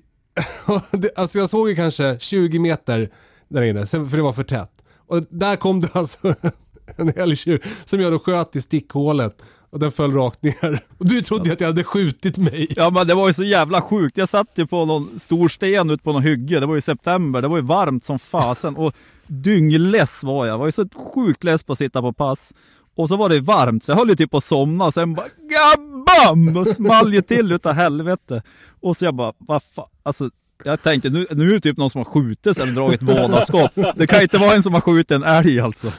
alltså 1.16 1.38
jag 1.38 1.50
såg 1.50 1.68
ju 1.68 1.76
kanske 1.76 2.16
20 2.18 2.58
meter 2.58 3.10
där 3.48 3.62
inne, 3.62 3.86
för 3.86 4.16
det 4.16 4.22
var 4.22 4.32
för 4.32 4.44
tätt. 4.44 4.72
Och 5.06 5.22
där 5.30 5.56
kom 5.56 5.80
det 5.80 5.88
alltså 5.92 6.34
en 6.96 7.08
älgtjur 7.16 7.64
som 7.84 8.00
jag 8.00 8.12
då 8.12 8.18
sköt 8.18 8.56
i 8.56 8.62
stickhålet 8.62 9.42
och 9.70 9.78
den 9.78 9.92
föll 9.92 10.12
rakt 10.12 10.42
ner. 10.42 10.80
Och 10.98 11.06
du 11.08 11.22
trodde 11.22 11.52
att 11.52 11.60
jag 11.60 11.68
hade 11.68 11.84
skjutit 11.84 12.38
mig. 12.38 12.66
Ja 12.76 12.90
men 12.90 13.06
det 13.06 13.14
var 13.14 13.28
ju 13.28 13.34
så 13.34 13.44
jävla 13.44 13.82
sjukt. 13.82 14.16
Jag 14.16 14.28
satt 14.28 14.50
ju 14.54 14.66
på 14.66 14.84
någon 14.84 15.18
stor 15.18 15.48
sten 15.48 15.90
ute 15.90 16.02
på 16.02 16.12
någon 16.12 16.22
hygge. 16.22 16.60
Det 16.60 16.66
var 16.66 16.74
ju 16.74 16.80
september. 16.80 17.42
Det 17.42 17.48
var 17.48 17.56
ju 17.56 17.62
varmt 17.62 18.04
som 18.04 18.18
fasen. 18.18 18.76
Och 18.76 18.94
dyngless 19.26 20.24
var 20.24 20.46
jag. 20.46 20.52
Jag 20.52 20.58
var 20.58 20.66
ju 20.66 20.72
så 20.72 20.88
sjukt 21.14 21.44
less 21.44 21.62
på 21.62 21.72
att 21.72 21.78
sitta 21.78 22.00
på 22.02 22.12
pass. 22.12 22.52
Och 22.96 23.08
så 23.08 23.16
var 23.16 23.28
det 23.28 23.40
varmt 23.40 23.84
så 23.84 23.92
jag 23.92 23.96
höll 23.96 24.08
ju 24.08 24.16
typ 24.16 24.30
på 24.30 24.36
att 24.36 24.44
somna. 24.44 24.92
Sen 24.92 25.14
bara 25.14 25.26
GABAM! 25.38 26.56
Och 26.56 26.66
small 26.66 27.14
ju 27.14 27.22
till 27.22 27.52
utav 27.52 27.72
helvete. 27.72 28.42
Och 28.80 28.96
så 28.96 29.04
jag 29.04 29.14
bara, 29.14 29.32
vad 29.38 29.62
fan. 29.62 29.88
Alltså 30.02 30.30
jag 30.64 30.82
tänkte 30.82 31.10
nu, 31.10 31.26
nu 31.30 31.48
är 31.50 31.54
det 31.54 31.60
typ 31.60 31.76
någon 31.76 31.90
som 31.90 31.98
har 31.98 32.04
skjutit 32.04 32.58
eller 32.58 32.72
dragit 32.72 33.02
vådaskott. 33.02 33.72
Det 33.96 34.06
kan 34.06 34.22
inte 34.22 34.38
vara 34.38 34.54
en 34.54 34.62
som 34.62 34.74
har 34.74 34.80
skjutit 34.80 35.10
en 35.10 35.22
älg 35.22 35.60
alltså. 35.60 35.92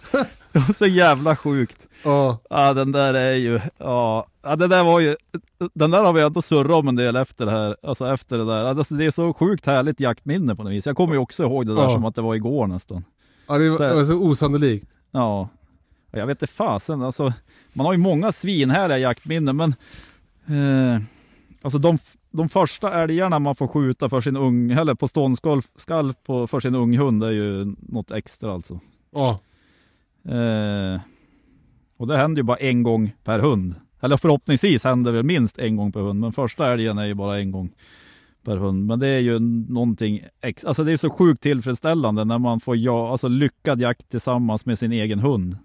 Det 0.58 0.64
var 0.68 0.74
så 0.74 0.86
jävla 0.86 1.36
sjukt. 1.36 1.88
Ja. 2.04 2.38
ja, 2.50 2.74
den 2.74 2.92
där 2.92 3.14
är 3.14 3.34
ju, 3.34 3.60
ja, 3.78 4.26
ja 4.44 4.56
det 4.56 4.68
där 4.68 4.84
var 4.84 5.00
ju, 5.00 5.16
den 5.74 5.92
där 5.92 6.04
har 6.04 6.14
vi 6.14 6.22
ändå 6.22 6.42
surrat 6.42 6.76
om 6.78 6.88
en 6.88 6.96
del 6.96 7.16
efter 7.16 7.46
det 7.46 7.52
här, 7.52 7.78
alltså 7.84 8.14
efter 8.14 8.38
det 8.38 8.46
där. 8.46 8.64
Alltså, 8.64 8.96
det 8.96 9.06
är 9.06 9.12
så 9.12 9.34
sjukt 9.34 9.66
härligt 9.66 10.00
jaktminne 10.00 10.56
på 10.56 10.64
något 10.64 10.74
vis. 10.74 10.86
Jag 10.86 10.96
kommer 10.98 11.14
ju 11.14 11.20
också 11.20 11.44
ihåg 11.44 11.68
det 11.68 11.76
där 11.76 11.82
ja. 11.82 11.90
som 11.90 12.06
att 12.06 12.16
det 12.16 12.22
var 12.22 12.36
igår 12.36 12.68
nästan. 12.68 13.04
Ja, 13.48 13.58
det 13.58 13.70
var 13.70 13.78
så, 13.78 13.84
det 13.84 13.94
var 13.94 14.06
så 14.06 14.14
osannolikt. 14.14 14.88
Ja, 15.12 15.50
jag 16.12 16.28
vet 16.28 16.42
inte 16.42 16.54
fasen, 16.54 17.02
alltså 17.02 17.34
man 17.74 17.86
har 17.86 17.94
ju 17.94 18.00
många 18.00 18.32
svinhärliga 18.32 18.98
jaktminnen 18.98 19.56
men 19.58 19.76
eh, 20.48 21.02
alltså 21.62 21.80
de, 21.80 21.98
de 22.32 22.50
första 22.50 22.94
älgarna 22.94 23.40
man 23.40 23.56
får 23.56 23.68
skjuta 23.68 24.10
för 24.10 24.22
sin 24.22 24.38
ung, 24.38 24.72
eller 24.72 24.94
på 24.94 25.08
ståndskall 25.08 25.62
för 26.26 26.60
sin 26.60 26.76
unghund 26.76 27.24
är 27.24 27.32
ju 27.32 27.76
något 27.80 28.12
extra 28.12 28.54
alltså. 28.54 28.80
Ja. 29.12 29.40
Eh, 30.28 31.02
och 31.98 32.08
det 32.08 32.18
händer 32.18 32.40
ju 32.40 32.44
bara 32.44 32.58
en 32.58 32.84
gång 32.84 33.16
per 33.24 33.40
hund. 33.40 33.76
Eller 34.02 34.18
förhoppningsvis 34.18 34.84
händer 34.84 35.14
det 35.14 35.24
minst 35.24 35.60
en 35.60 35.76
gång 35.76 35.92
per 35.92 36.00
hund, 36.00 36.20
men 36.20 36.32
första 36.32 36.74
älgen 36.74 36.98
är 36.98 37.06
ju 37.06 37.14
bara 37.14 37.40
en 37.40 37.52
gång 37.52 37.72
per 38.44 38.58
hund. 38.58 38.86
Men 38.86 39.00
det 39.00 39.08
är 39.08 39.20
ju 39.20 39.40
någonting, 39.70 40.22
ex 40.42 40.66
alltså 40.66 40.84
det 40.84 40.92
är 40.92 40.98
så 40.98 41.10
sjukt 41.10 41.44
tillfredsställande 41.44 42.26
när 42.26 42.40
man 42.40 42.60
får 42.60 42.78
ja, 42.78 43.12
alltså 43.12 43.28
lyckad 43.28 43.82
jakt 43.82 44.10
tillsammans 44.10 44.66
med 44.66 44.80
sin 44.80 44.92
egen 44.92 45.20
hund. 45.20 45.58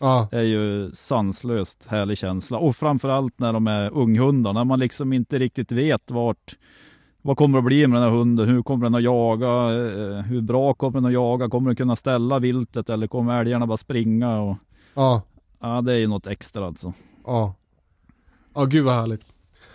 Ja. 0.00 0.28
Det 0.30 0.38
är 0.38 0.42
ju 0.42 0.90
sanslöst 0.94 1.86
härlig 1.88 2.18
känsla. 2.18 2.58
Och 2.58 2.76
framförallt 2.76 3.38
när 3.38 3.52
de 3.52 3.66
är 3.66 3.90
unghundar, 3.90 4.52
när 4.52 4.64
man 4.64 4.78
liksom 4.78 5.12
inte 5.12 5.38
riktigt 5.38 5.72
vet 5.72 6.10
vart 6.10 6.56
vad 7.22 7.36
kommer 7.36 7.58
det 7.58 7.58
att 7.58 7.64
bli 7.64 7.86
med 7.86 8.02
den 8.02 8.10
här 8.10 8.18
hunden? 8.18 8.48
Hur 8.48 8.62
kommer 8.62 8.84
den 8.84 8.94
att 8.94 9.02
jaga? 9.02 9.46
Eh, 9.46 10.22
hur 10.22 10.40
bra 10.40 10.74
kommer 10.74 10.94
den 10.94 11.04
att 11.04 11.12
jaga? 11.12 11.48
Kommer 11.48 11.70
den 11.70 11.76
kunna 11.76 11.96
ställa 11.96 12.38
viltet 12.38 12.90
eller 12.90 13.06
kommer 13.06 13.40
älgarna 13.40 13.66
bara 13.66 13.76
springa? 13.76 14.40
Och... 14.40 14.56
Ja. 14.94 15.22
Ja, 15.60 15.80
det 15.80 15.92
är 15.92 15.98
ju 15.98 16.06
något 16.06 16.26
extra 16.26 16.66
alltså. 16.66 16.92
Ja. 17.26 17.54
Ja, 18.54 18.64
gud 18.64 18.84
vad 18.84 18.94
härligt. 18.94 19.22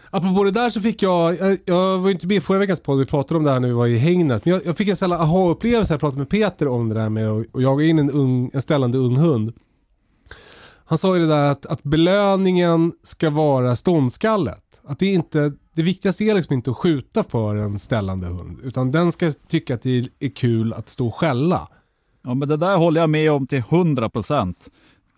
Apropå 0.10 0.43
det 0.43 0.52
där 0.52 0.70
så 0.70 0.82
fick 0.82 1.02
jag, 1.02 1.36
jag, 1.39 1.58
jag 1.66 2.00
var 2.00 2.10
inte 2.10 2.28
med 2.28 2.43
förra 2.43 2.60
veckans 2.60 2.80
podd, 2.80 3.00
vi 3.00 3.06
pratade 3.06 3.38
om 3.38 3.43
det 3.43 3.52
här 3.52 3.60
när 3.60 3.68
vi 3.68 3.74
var 3.74 3.88
i 3.88 3.98
hängnet. 3.98 4.46
Men 4.46 4.54
jag, 4.54 4.66
jag 4.66 4.78
fick 4.78 4.88
en 4.88 4.96
sån 4.96 5.12
aha-upplevelse 5.12 5.91
när 5.91 5.96
jag 5.96 6.00
pratade 6.00 6.20
med 6.20 6.30
Peter 6.30 6.68
om 6.68 6.89
det 6.89 6.96
där 6.96 7.10
med 7.10 7.30
att 7.30 7.46
jaga 7.54 7.86
in 7.86 8.00
en, 8.00 8.12
ung, 8.12 8.50
en 8.54 8.62
ställande 8.62 8.98
ung 8.98 9.18
hund. 9.18 9.54
Han 10.86 10.98
sa 10.98 11.16
ju 11.16 11.22
det 11.22 11.28
där 11.28 11.52
att, 11.52 11.66
att 11.66 11.84
belöningen 11.84 12.93
ska 13.04 13.30
vara 13.30 13.76
ståndskallet. 13.76 14.64
Att 14.88 15.00
det 15.00 15.06
inte, 15.06 15.54
det 15.74 15.84
viktigaste 15.84 16.24
är 16.24 16.36
liksom 16.36 16.54
inte 16.54 16.72
att 16.72 16.78
skjuta 16.78 17.24
för 17.24 17.56
en 17.56 17.80
ställande 17.80 18.28
hund. 18.28 18.60
Utan 18.64 18.92
den 18.92 19.12
ska 19.12 19.32
tycka 19.48 19.74
att 19.74 19.82
det 19.82 20.10
är 20.20 20.30
kul 20.30 20.74
att 20.74 20.90
stå 20.90 21.08
och 21.08 21.16
skälla. 21.16 21.68
Ja 22.24 22.34
men 22.34 22.48
det 22.48 22.58
där 22.58 22.78
håller 22.78 23.02
jag 23.02 23.10
med 23.10 23.32
om 23.32 23.48
till 23.48 23.64
100 23.70 24.10
procent. 24.10 24.70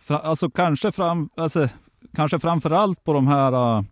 Alltså 0.08 0.50
kanske, 0.50 0.92
fram, 0.92 1.30
alltså, 1.36 1.68
kanske 2.16 2.40
framförallt 2.40 3.04
på 3.04 3.14
de 3.14 3.28
här 3.28 3.78
uh, 3.78 3.84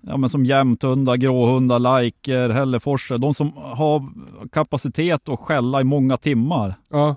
ja, 0.00 0.16
men 0.16 0.30
som 0.30 0.44
jämthundar, 0.44 1.16
gråhundar, 1.16 1.78
lajker, 1.78 2.48
hälleforser. 2.48 3.18
De 3.18 3.34
som 3.34 3.52
har 3.56 4.08
kapacitet 4.52 5.28
att 5.28 5.40
skälla 5.40 5.80
i 5.80 5.84
många 5.84 6.16
timmar. 6.16 6.74
Ja. 6.88 7.16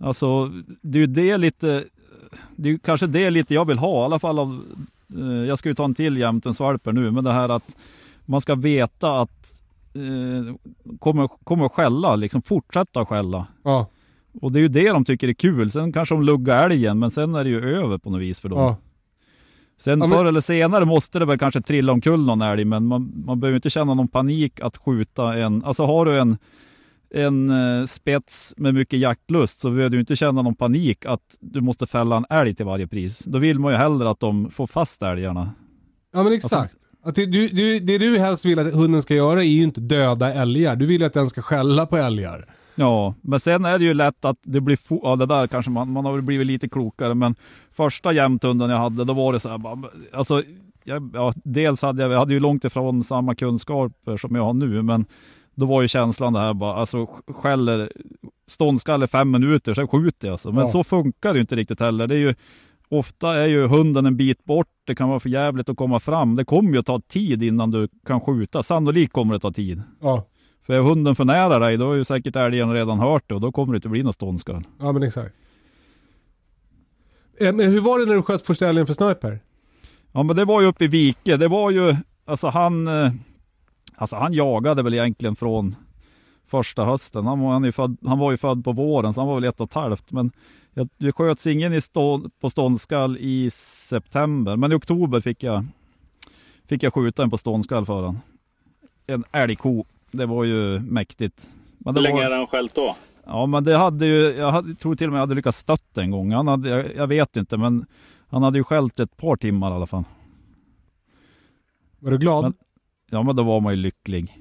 Alltså 0.00 0.50
det 0.82 0.98
är 0.98 1.00
ju 1.00 1.06
det 1.06 1.36
lite 1.36 1.84
det 2.56 2.70
är 2.70 2.78
kanske 2.78 3.06
det 3.06 3.30
lite 3.30 3.54
jag 3.54 3.64
vill 3.64 3.78
ha, 3.78 4.02
i 4.02 4.04
alla 4.04 4.18
fall 4.18 4.38
av, 4.38 4.60
jag 5.48 5.58
ska 5.58 5.68
ju 5.68 5.74
ta 5.74 5.84
en 5.84 5.94
till 5.94 6.16
jämtensvalper 6.16 6.92
nu, 6.92 7.10
men 7.10 7.24
det 7.24 7.32
här 7.32 7.48
att 7.48 7.76
man 8.24 8.40
ska 8.40 8.54
veta 8.54 9.20
att 9.20 9.60
eh, 9.94 10.54
kommer, 10.98 11.28
kommer 11.44 11.68
skälla, 11.68 12.16
liksom 12.16 12.42
fortsätta 12.42 13.06
skälla. 13.06 13.46
Ja. 13.64 13.86
Och 14.40 14.52
det 14.52 14.58
är 14.58 14.60
ju 14.60 14.68
det 14.68 14.88
de 14.90 15.04
tycker 15.04 15.28
är 15.28 15.32
kul. 15.32 15.70
Sen 15.70 15.92
kanske 15.92 16.14
de 16.14 16.22
luggar 16.22 16.70
älgen, 16.70 16.98
men 16.98 17.10
sen 17.10 17.34
är 17.34 17.44
det 17.44 17.50
ju 17.50 17.76
över 17.76 17.98
på 17.98 18.10
något 18.10 18.20
vis 18.20 18.40
för 18.40 18.48
dem. 18.48 18.58
ja. 18.58 18.76
Sen 19.76 19.98
Ja, 20.00 20.06
men- 20.06 20.18
förr 20.18 20.24
eller 20.24 20.40
senare 20.40 20.84
måste 20.84 21.18
det 21.18 21.24
väl 21.24 21.38
kanske 21.38 21.62
trilla 21.62 21.92
omkull 21.92 22.24
någon 22.26 22.42
älg, 22.42 22.64
men 22.64 22.86
man, 22.86 23.12
man 23.26 23.40
behöver 23.40 23.56
inte 23.56 23.70
känna 23.70 23.94
någon 23.94 24.08
panik 24.08 24.60
att 24.60 24.76
skjuta 24.76 25.34
en... 25.36 25.64
Alltså 25.64 25.84
har 25.86 26.04
du 26.06 26.20
en, 26.20 26.38
en 27.14 27.50
eh, 27.50 27.84
spets 27.84 28.54
med 28.56 28.74
mycket 28.74 28.98
jaktlust 28.98 29.60
så 29.60 29.70
behöver 29.70 29.88
du 29.88 30.00
inte 30.00 30.16
känna 30.16 30.42
någon 30.42 30.54
panik 30.54 31.06
att 31.06 31.36
du 31.40 31.60
måste 31.60 31.86
fälla 31.86 32.16
en 32.16 32.26
älg 32.30 32.54
till 32.54 32.66
varje 32.66 32.86
pris. 32.86 33.18
Då 33.18 33.38
vill 33.38 33.58
man 33.58 33.72
ju 33.72 33.78
hellre 33.78 34.10
att 34.10 34.20
de 34.20 34.50
får 34.50 34.66
fast 34.66 35.02
älgarna. 35.02 35.50
Ja 36.12 36.22
men 36.22 36.32
exakt. 36.32 36.76
Att 37.04 37.14
det, 37.14 37.26
du, 37.26 37.48
du, 37.48 37.80
det 37.80 37.98
du 37.98 38.18
helst 38.18 38.44
vill 38.44 38.58
att 38.58 38.74
hunden 38.74 39.02
ska 39.02 39.14
göra 39.14 39.42
är 39.42 39.48
ju 39.48 39.62
inte 39.62 39.80
döda 39.80 40.34
älgar. 40.34 40.76
Du 40.76 40.86
vill 40.86 41.00
ju 41.00 41.06
att 41.06 41.12
den 41.12 41.26
ska 41.26 41.42
skälla 41.42 41.86
på 41.86 41.96
älgar. 41.96 42.46
Ja, 42.74 43.14
men 43.20 43.40
sen 43.40 43.64
är 43.64 43.78
det 43.78 43.84
ju 43.84 43.94
lätt 43.94 44.24
att 44.24 44.38
det 44.42 44.60
blir... 44.60 44.78
Ja, 44.88 45.16
det 45.16 45.26
där 45.26 45.46
kanske 45.46 45.70
man, 45.70 45.92
man 45.92 46.04
har 46.04 46.20
blivit 46.20 46.46
lite 46.46 46.68
klokare, 46.68 47.14
men 47.14 47.34
första 47.72 48.12
jämthunden 48.12 48.70
jag 48.70 48.78
hade, 48.78 49.04
då 49.04 49.12
var 49.12 49.32
det 49.32 49.40
så 49.40 49.48
här 49.48 49.60
alltså, 50.12 50.42
jag, 50.84 51.10
ja, 51.14 51.32
dels 51.44 51.82
hade 51.82 52.02
jag, 52.02 52.12
jag 52.12 52.18
hade 52.18 52.34
ju 52.34 52.40
långt 52.40 52.64
ifrån 52.64 53.04
samma 53.04 53.34
kunskaper 53.34 54.16
som 54.16 54.34
jag 54.34 54.42
har 54.42 54.54
nu, 54.54 54.82
men 54.82 55.06
då 55.54 55.66
var 55.66 55.82
ju 55.82 55.88
känslan 55.88 56.32
det 56.32 56.38
här 56.38 56.54
bara, 56.54 56.74
alltså 56.74 57.06
skäller 57.28 57.92
ståndskalle 58.46 59.06
fem 59.06 59.30
minuter, 59.30 59.74
sen 59.74 59.88
skjuter 59.88 60.28
jag 60.28 60.32
alltså. 60.32 60.52
Men 60.52 60.60
Ja. 60.60 60.66
så 60.68 60.84
funkar 60.84 61.34
det 61.34 61.40
inte 61.40 61.56
riktigt 61.56 61.80
heller. 61.80 62.06
Det 62.06 62.14
är 62.14 62.18
ju, 62.18 62.34
ofta 62.88 63.34
är 63.34 63.46
ju 63.46 63.66
hunden 63.66 64.06
en 64.06 64.16
bit 64.16 64.44
bort, 64.44 64.68
det 64.86 64.94
kan 64.94 65.08
vara 65.08 65.20
för 65.20 65.28
jävligt 65.28 65.68
att 65.68 65.76
komma 65.76 66.00
fram. 66.00 66.36
Det 66.36 66.44
kommer 66.44 66.72
ju 66.72 66.78
att 66.78 66.86
ta 66.86 67.00
tid 67.00 67.42
innan 67.42 67.70
du 67.70 67.88
kan 68.06 68.20
skjuta. 68.20 68.62
Sannolikt 68.62 69.12
kommer 69.12 69.34
det 69.34 69.40
ta 69.40 69.52
tid. 69.52 69.82
Ja. 70.00 70.26
För 70.66 70.74
är 70.74 70.80
hunden 70.80 71.14
för 71.14 71.24
nära 71.24 71.58
dig, 71.58 71.76
då 71.76 71.92
är 71.92 71.96
ju 71.96 72.04
säkert 72.04 72.36
älgen 72.36 72.72
redan 72.72 72.98
hört 72.98 73.22
det 73.26 73.34
och 73.34 73.40
då 73.40 73.52
kommer 73.52 73.72
det 73.72 73.76
inte 73.76 73.88
bli 73.88 74.02
något 74.02 74.14
ståndskall. 74.14 74.62
Ja 74.80 74.92
men 74.92 75.02
exakt. 75.02 75.34
Eh, 77.40 77.52
Men 77.54 77.70
hur 77.72 77.80
var 77.80 77.98
det 77.98 78.06
när 78.06 78.14
du 78.14 78.22
sköt 78.22 78.46
första 78.46 78.68
älgen 78.68 78.86
för 78.86 78.94
sniper? 78.94 79.40
Ja 80.12 80.22
men 80.22 80.36
det 80.36 80.44
var 80.44 80.60
ju 80.60 80.66
uppe 80.66 80.84
i 80.84 80.88
Vike. 80.88 81.36
Det 81.36 81.48
var 81.48 81.70
ju, 81.70 81.96
alltså 82.24 82.48
han, 82.48 82.88
eh, 82.88 83.12
alltså 83.96 84.16
han 84.16 84.32
jagade 84.32 84.82
väl 84.82 84.94
egentligen 84.94 85.36
från 85.36 85.76
första 86.46 86.84
hösten. 86.84 87.26
Han 87.26 87.40
var, 87.40 87.52
han, 87.52 87.72
född, 87.72 87.96
han 88.06 88.18
var 88.18 88.30
ju 88.30 88.36
född 88.36 88.64
på 88.64 88.72
våren 88.72 89.14
så 89.14 89.20
han 89.20 89.28
var 89.28 89.34
väl 89.34 89.44
ett 89.44 89.60
och 89.60 89.68
ett 89.68 89.74
halvt. 89.74 90.12
Men 90.12 90.30
jag, 90.74 90.88
det 90.96 91.12
sköts 91.12 91.46
ingen 91.46 91.72
i 91.72 91.80
stå, 91.80 92.30
på 92.40 92.50
ståndskall 92.50 93.16
i 93.20 93.50
september. 93.50 94.56
Men 94.56 94.72
i 94.72 94.74
oktober 94.74 95.20
fick 95.20 95.42
jag, 95.42 95.66
fick 96.66 96.82
jag 96.82 96.94
skjuta 96.94 97.22
en 97.22 97.30
på 97.30 97.38
ståndskall 97.38 97.86
för 97.86 98.02
han. 98.02 98.18
En 99.06 99.24
älgko. 99.32 99.84
Det 100.10 100.26
var 100.26 100.44
ju 100.44 100.80
mäktigt. 100.80 101.48
Men 101.78 101.94
det 101.94 102.00
Hur 102.00 102.04
länge 102.04 102.16
var, 102.16 102.22
hade 102.22 102.36
han 102.36 102.46
skällt 102.46 102.74
då? 102.74 102.96
Ja 103.26 103.46
men 103.46 103.64
det 103.64 103.76
hade 103.76 104.06
ju, 104.06 104.22
jag 104.22 104.52
hade, 104.52 104.74
tror 104.74 104.94
till 104.96 105.06
och 105.06 105.12
med 105.12 105.18
jag 105.18 105.22
hade 105.22 105.34
lyckats 105.34 105.58
stötta 105.58 106.02
en 106.02 106.10
gång. 106.10 106.32
Han 106.32 106.48
hade, 106.48 106.68
jag, 106.68 106.96
jag 106.96 107.06
vet 107.06 107.36
inte 107.36 107.56
men 107.56 107.86
han 108.28 108.42
hade 108.42 108.58
ju 108.58 108.64
skällt 108.64 109.00
ett 109.00 109.16
par 109.16 109.36
timmar 109.36 109.70
i 109.70 109.74
alla 109.74 109.86
fall. 109.86 110.04
Var 111.98 112.10
du 112.10 112.18
glad? 112.18 112.44
Men- 112.44 112.54
Ja 113.10 113.22
men 113.22 113.36
då 113.36 113.42
var 113.42 113.60
man 113.60 113.72
ju 113.72 113.80
lycklig. 113.80 114.38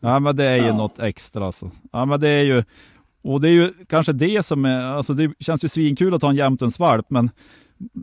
ja 0.00 0.18
men 0.20 0.36
det 0.36 0.44
är 0.44 0.56
ju 0.56 0.62
Ja. 0.66 0.76
något 0.76 0.98
extra 0.98 1.46
alltså. 1.46 1.70
Ja 1.92 2.04
men 2.04 2.20
det 2.20 2.28
är 2.28 2.42
ju, 2.44 2.64
och 3.22 3.40
det 3.40 3.48
är 3.48 3.52
ju 3.52 3.72
kanske 3.88 4.12
det 4.12 4.46
som 4.46 4.64
är, 4.64 4.80
alltså 4.84 5.14
det 5.14 5.32
känns 5.40 5.64
ju 5.64 5.68
svinkul 5.68 6.14
att 6.14 6.22
ha 6.22 6.30
en 6.30 6.36
jämtensvalp 6.36 7.10
men 7.10 7.30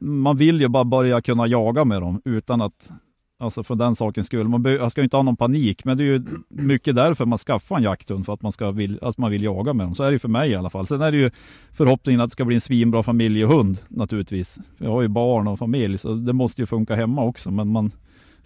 man 0.02 0.38
vill 0.38 0.62
ju 0.62 0.68
bara 0.68 0.84
börja 0.84 1.22
kunna 1.22 1.48
jaga 1.48 1.86
med 1.86 2.02
dem 2.02 2.22
utan 2.26 2.62
att, 2.62 2.91
alltså 3.39 3.64
för 3.64 3.76
den 3.76 3.96
sakens 3.96 4.28
skull. 4.28 4.48
Man, 4.48 4.64
be, 4.64 4.89
ska 4.89 5.02
ju 5.02 5.04
inte 5.04 5.18
ha 5.18 5.24
någon 5.24 5.38
panik 5.38 5.86
men 5.86 5.98
det 5.98 6.04
är 6.04 6.06
ju 6.06 6.26
mycket 6.50 6.96
därför 6.96 7.26
man 7.26 7.38
skaffar 7.39 7.78
en 7.78 7.84
jakthund 7.84 8.26
för 8.26 8.34
att 8.34 8.41
man, 8.41 8.52
ska 8.52 8.72
vill, 8.72 9.00
att 9.02 9.18
man 9.18 9.32
vill 9.32 9.43
jaga 9.43 9.74
med 9.74 9.86
dem. 9.86 9.96
Så 9.96 10.04
är 10.04 10.08
det 10.08 10.14
ju 10.14 10.20
för 10.20 10.30
mig 10.30 10.50
i 10.52 10.56
alla 10.56 10.70
fall. 10.70 10.88
Sen 10.88 11.02
är 11.02 11.12
det 11.12 11.18
ju 11.18 11.32
förhoppningen 11.74 12.22
att 12.22 12.30
det 12.30 12.32
ska 12.32 12.46
bli 12.46 12.56
en 12.56 12.62
svinbra 12.62 13.04
familjehund 13.04 13.80
naturligtvis. 13.88 14.58
Jag 14.78 14.91
har 14.91 15.02
ju 15.02 15.08
barn 15.08 15.48
och 15.48 15.60
familj 15.60 15.98
så 15.98 16.14
det 16.14 16.34
måste 16.34 16.62
ju 16.62 16.66
funka 16.66 16.96
hemma 16.96 17.24
också 17.24 17.52
men 17.52 17.68
man 17.68 17.91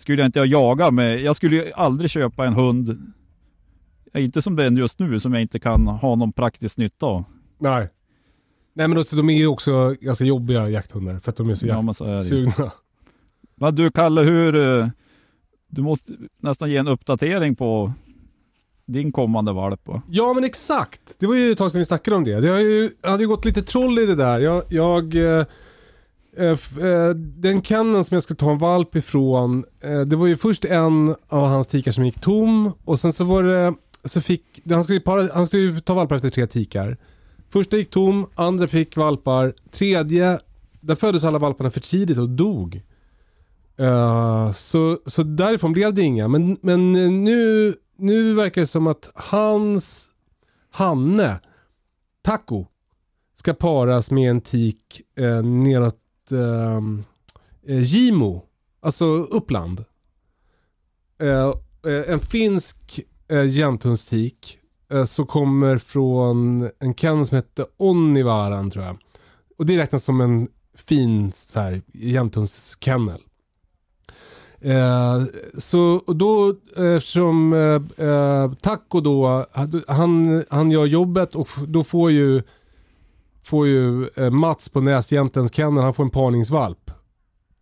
skulle 0.02 0.22
jag 0.22 0.28
inte 0.28 0.40
jaga 0.40 0.92
med, 0.92 1.22
jag 1.22 1.36
skulle 1.36 1.56
ju 1.56 1.72
aldrig 1.74 2.10
köpa 2.10 2.46
en 2.46 2.54
hund, 2.54 3.14
inte 4.14 4.42
som 4.42 4.60
är 4.60 4.72
just 4.72 5.00
nu, 5.00 5.20
som 5.20 5.34
jag 5.34 5.42
inte 5.42 5.60
kan 5.60 5.88
ha 5.88 6.16
någon 6.16 6.32
praktisk 6.34 6.78
nytta 6.78 7.06
av. 7.06 7.24
Nej. 7.60 7.90
Nej 8.74 8.88
men 8.88 8.98
också, 8.98 9.16
de 9.16 9.30
är 9.30 9.38
ju 9.38 9.48
också 9.48 9.96
ganska 10.02 10.24
jobbiga 10.26 10.70
jakthundar 10.70 11.20
för 11.20 11.30
att 11.32 11.36
de 11.36 11.50
är 11.50 11.56
så 11.56 11.68
Ja, 11.68 11.76
jakt- 11.76 12.72
men 13.56 13.76
du 13.76 13.92
Kalle, 13.92 14.22
hur, 14.22 14.80
eh, 14.80 14.88
du 15.68 15.82
måste 15.82 16.14
nästan 16.42 16.72
ge 16.72 16.78
en 16.78 16.88
uppdatering 16.88 17.56
på 17.56 17.94
din 18.86 19.12
kommande 19.12 19.52
valp 19.54 19.88
va? 19.88 20.02
Ja 20.08 20.34
men 20.34 20.44
exakt. 20.44 21.02
Det 21.20 21.28
var 21.28 21.36
ju 21.36 21.52
ett 21.52 21.58
tag 21.58 21.72
sedan 21.72 21.80
vi 21.80 21.86
snackade 21.86 22.18
om 22.18 22.24
det. 22.24 22.40
Det 22.42 22.48
har 22.48 22.60
ju, 22.60 22.90
hade 23.04 23.24
ju 23.24 23.28
gått 23.28 23.46
lite 23.46 23.62
troll 23.62 24.00
i 24.00 24.06
det 24.06 24.16
där. 24.16 24.40
Jag, 24.40 24.64
jag 24.70 25.16
eh, 25.40 25.46
Eh, 26.38 26.86
eh, 26.86 27.10
den 27.16 27.62
kenneln 27.62 28.06
som 28.06 28.16
jag 28.16 28.24
skulle 28.24 28.38
ta 28.38 28.52
en 28.52 28.58
valp 28.58 28.96
ifrån, 28.96 29.66
eh, 29.84 30.02
det 30.02 30.16
var 30.16 30.28
ju 30.28 30.38
först 30.38 30.66
en 30.66 31.16
av 31.28 31.48
hans 31.48 31.68
tikar 31.68 31.92
som 31.92 32.06
gick 32.06 32.22
tom 32.22 32.74
och 32.86 33.00
sen 33.00 33.14
så 33.14 33.24
var 33.24 33.44
det, 33.44 33.74
så 34.04 34.22
fick, 34.22 34.44
han 34.70 34.84
skulle, 34.84 34.98
ju 34.98 35.04
para, 35.04 35.34
han 35.34 35.46
skulle 35.46 35.82
ta 35.82 35.94
valpar 35.94 36.16
efter 36.16 36.30
tre 36.30 36.48
tikar. 36.48 36.98
Första 37.50 37.78
gick 37.78 37.90
tom, 37.90 38.30
andra 38.36 38.68
fick 38.68 38.98
valpar, 38.98 39.54
tredje, 39.72 40.40
där 40.80 40.96
föddes 40.96 41.24
alla 41.24 41.40
valparna 41.40 41.72
för 41.72 41.80
tidigt 41.80 42.18
och 42.18 42.30
dog. 42.30 42.82
Så, 44.56 44.98
så 45.06 45.24
därifrån 45.24 45.74
blev 45.74 45.94
det 45.94 46.02
inga. 46.02 46.28
Men, 46.28 46.58
men 46.62 46.94
nu, 47.24 47.76
nu 47.98 48.34
verkar 48.34 48.62
det 48.62 48.68
som 48.68 48.88
att 48.88 49.12
hans 49.16 50.10
Hanne, 50.72 51.40
Taco, 52.22 52.66
ska 53.34 53.54
paras 53.54 54.12
med 54.12 54.30
en 54.30 54.42
tik 54.42 55.02
eh, 55.16 55.44
neråt 55.44 55.98
Ehm, 56.32 57.04
eh, 57.68 57.82
Gimo, 57.82 58.44
alltså 58.82 59.06
Uppland. 59.06 59.86
Eh, 61.22 61.50
eh 61.94 62.14
en 62.14 62.20
finsk 62.20 63.00
eh, 63.32 63.46
jämthundstik 63.46 64.60
eh, 64.92 65.06
som 65.06 65.26
kommer 65.26 65.78
från 65.78 66.70
en 66.80 66.96
kennel 66.96 67.28
som 67.28 67.36
heter 67.36 67.66
Onnivaran 67.78 68.72
tror 68.72 68.86
jag. 68.86 68.98
Och 69.58 69.66
det 69.66 69.78
räknas 69.78 70.04
som 70.04 70.22
en 70.22 70.48
fin 70.76 71.32
så 71.32 71.60
här, 71.60 71.82
jämthundskennel. 71.94 73.22
Eh, 74.62 75.24
så 75.58 76.04
då 76.08 76.56
eftersom 76.96 77.54
eh, 77.54 78.08
eh, 78.08 78.52
Taco 78.54 79.00
då, 79.00 79.46
han, 79.88 80.44
han 80.50 80.72
gör 80.72 80.86
jobbet 80.86 81.36
och 81.36 81.50
då 81.68 81.84
får 81.84 82.12
ju, 82.12 82.42
får 83.50 83.68
ju 83.68 84.08
eh, 84.08 84.30
Mats 84.30 84.70
på 84.70 84.82
Näsjämtens 84.82 85.54
kennel, 85.54 85.84
han 85.84 85.94
får 85.94 86.04
en 86.04 86.10
parningsvalp. 86.10 86.92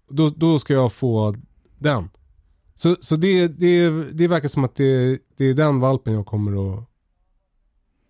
Då, 0.10 0.30
då 0.30 0.60
ska 0.60 0.74
jag 0.74 0.94
få 0.94 1.36
den. 1.78 2.10
Så, 2.76 2.96
så 3.00 3.16
det, 3.16 3.48
det, 3.48 3.90
det 3.90 4.28
verkar 4.28 4.48
som 4.48 4.64
att 4.64 4.76
det, 4.76 5.20
det 5.38 5.46
är 5.46 5.54
den 5.54 5.80
valpen 5.80 6.14
jag 6.14 6.26
kommer 6.26 6.74
att, 6.74 6.84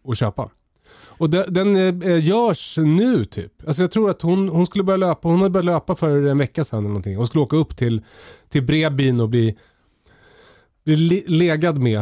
att 0.08 0.18
köpa. 0.18 0.50
Och 1.18 1.30
den, 1.30 1.54
den 1.54 2.02
eh, 2.04 2.26
görs 2.26 2.78
nu 2.78 3.26
typ. 3.26 3.68
Alltså 3.68 3.84
jag 3.84 3.92
tror 3.92 4.10
att 4.10 4.22
hon, 4.22 4.50
hon 4.50 4.66
skulle 4.66 4.84
börja 4.84 4.98
löpa, 4.98 5.28
hon 5.28 5.38
hade 5.38 5.50
börjat 5.50 5.66
löpa 5.66 5.96
för 5.96 6.24
en 6.24 6.38
vecka 6.38 6.64
sedan 6.64 6.80
eller 6.80 6.88
någonting. 6.88 7.16
Hon 7.16 7.28
skulle 7.28 7.44
åka 7.44 7.56
upp 7.56 7.78
till, 7.78 8.02
till 8.50 8.64
Bredbyn 8.64 9.20
och 9.20 9.30
bli, 9.30 9.58
bli 10.86 11.24
legad 11.28 11.78
med. 11.78 12.00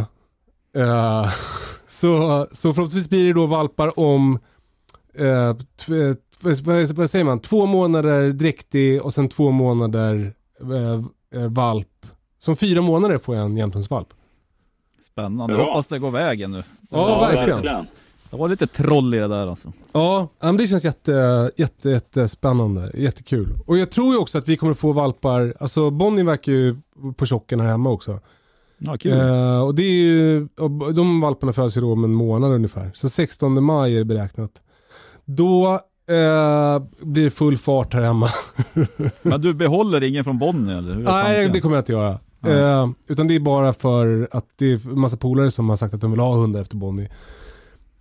Uh, 0.77 1.29
så, 1.87 2.45
så 2.51 2.73
förhoppningsvis 2.73 3.09
blir 3.09 3.23
det 3.23 3.33
då 3.33 3.45
valpar 3.45 3.99
om, 3.99 4.39
vad, 6.63 6.91
vad- 6.95 7.09
säger 7.09 7.25
man, 7.25 7.39
två 7.39 7.65
månader 7.65 8.29
dräktig 8.31 9.01
och 9.01 9.13
sen 9.13 9.29
två 9.29 9.51
månader 9.51 10.33
eh, 10.61 11.41
eh, 11.41 11.49
valp. 11.49 11.87
Som 12.39 12.55
fyra 12.55 12.81
månader 12.81 13.17
får 13.17 13.35
jag 13.35 13.45
en 13.45 13.57
jämthundsvalp. 13.57 14.07
Spännande, 15.01 15.55
Bra. 15.55 15.65
hoppas 15.65 15.87
det 15.87 15.99
går 15.99 16.11
vägen 16.11 16.51
nu. 16.51 16.63
Ja, 16.89 17.19
verkligen. 17.19 17.85
Det 18.29 18.37
var 18.37 18.47
lite 18.49 18.67
troll 18.67 19.13
i 19.15 19.17
det 19.17 19.27
där 19.27 19.47
alltså. 19.47 19.73
Ja, 19.91 20.27
ja, 20.39 20.45
men 20.45 20.57
det 20.57 20.67
känns 20.67 20.83
jätte, 20.85 21.51
jätte, 21.57 21.89
jättespännande. 21.89 22.91
Jättekul. 22.93 23.47
Och 23.65 23.77
jag 23.77 23.91
tror 23.91 24.13
ju 24.13 24.19
också 24.19 24.37
att 24.37 24.47
vi 24.47 24.57
kommer 24.57 24.73
få 24.73 24.91
valpar, 24.91 25.53
alltså 25.59 25.89
Bonnie 25.91 26.23
verkar 26.23 26.51
ju 26.51 26.75
på 27.17 27.25
tjocken 27.25 27.59
här 27.59 27.67
hemma 27.67 27.89
också. 27.89 28.19
Ja, 28.77 28.97
kul. 28.97 29.11
Eh, 29.11 29.61
och 29.63 29.75
det 29.75 29.83
är 29.83 29.91
ju, 30.03 30.47
och 30.59 30.93
de 30.93 31.21
valparna 31.21 31.53
föds 31.53 31.77
ju 31.77 31.81
då 31.81 31.91
om 31.91 32.03
en 32.03 32.13
månad 32.13 32.51
ungefär. 32.51 32.91
Så 32.93 33.09
16 33.09 33.63
maj 33.63 33.93
är 33.95 33.97
det 33.99 34.05
beräknat. 34.05 34.51
Då 35.25 35.79
eh, 36.09 36.83
blir 37.01 37.23
det 37.23 37.31
full 37.31 37.57
fart 37.57 37.93
här 37.93 38.01
hemma. 38.01 38.27
Men 39.21 39.41
du 39.41 39.53
behåller 39.53 40.03
ingen 40.03 40.23
från 40.23 40.39
Bonnie 40.39 40.77
eller? 40.77 40.93
Hur 40.93 41.03
Nej, 41.03 41.49
det 41.49 41.61
kommer 41.61 41.75
jag 41.75 41.81
inte 41.81 41.91
göra. 41.91 42.19
Eh, 42.47 42.89
utan 43.07 43.27
det 43.27 43.35
är 43.35 43.39
bara 43.39 43.73
för 43.73 44.27
att 44.31 44.45
det 44.57 44.65
är 44.65 44.87
en 44.87 44.99
massa 44.99 45.17
polare 45.17 45.51
som 45.51 45.69
har 45.69 45.75
sagt 45.75 45.93
att 45.93 46.01
de 46.01 46.11
vill 46.11 46.19
ha 46.19 46.35
hundar 46.35 46.61
efter 46.61 46.75
Bonnie. 46.75 47.09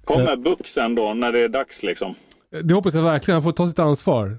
Kommer 0.05 0.37
Buck 0.37 0.66
sen 0.66 0.95
då 0.95 1.14
när 1.14 1.33
det 1.33 1.41
är 1.41 1.49
dags 1.49 1.83
liksom? 1.83 2.14
Det 2.62 2.75
hoppas 2.75 2.95
jag 2.95 3.03
verkligen. 3.03 3.37
Han 3.37 3.43
får 3.43 3.53
ta 3.53 3.66
sitt 3.68 3.79
ansvar. 3.79 4.39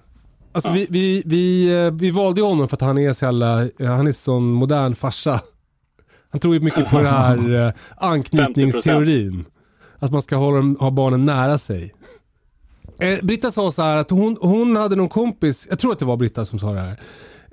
Alltså 0.52 0.72
vi, 0.72 0.88
vi, 0.90 1.24
vi, 1.26 1.74
eh, 1.86 1.92
vi 1.92 2.12
valde 2.12 2.42
ju 2.42 2.48
honom 2.48 2.68
för 2.68 2.76
att 2.76 2.82
han 2.82 2.98
är 2.98 3.14
så 3.14 3.26
jävla, 3.26 3.62
eh, 3.64 3.88
han 3.88 4.08
är 4.08 4.12
sån 4.12 4.44
modern 4.44 4.96
farsa. 4.96 5.42
Han 6.30 6.42
tror 6.42 6.54
ju 6.54 6.60
mycket 6.60 6.90
på 6.90 6.98
den 6.98 7.06
här 7.06 7.66
eh, 7.68 7.74
anknytningsteorin. 7.98 9.46
Att 10.00 10.12
man 10.12 10.22
ska 10.22 10.36
hålla, 10.36 10.76
ha 10.80 10.92
barnen 10.92 11.26
nära 11.26 11.58
sig. 11.58 11.94
Eh, 13.00 13.20
Britta 13.24 13.52
sa 13.52 13.72
så 13.72 13.82
här 13.82 13.98
att 13.98 14.10
hon, 14.10 14.38
hon 14.42 14.76
hade 14.76 14.96
någon 14.96 15.10
kompis, 15.10 15.68
jag 15.70 15.80
tror 15.80 15.92
att 15.92 16.00
det 16.00 16.06
var 16.06 16.18
Britta 16.18 16.46
som 16.46 16.60
sa 16.60 16.74
det 16.74 16.80
här. 16.80 17.00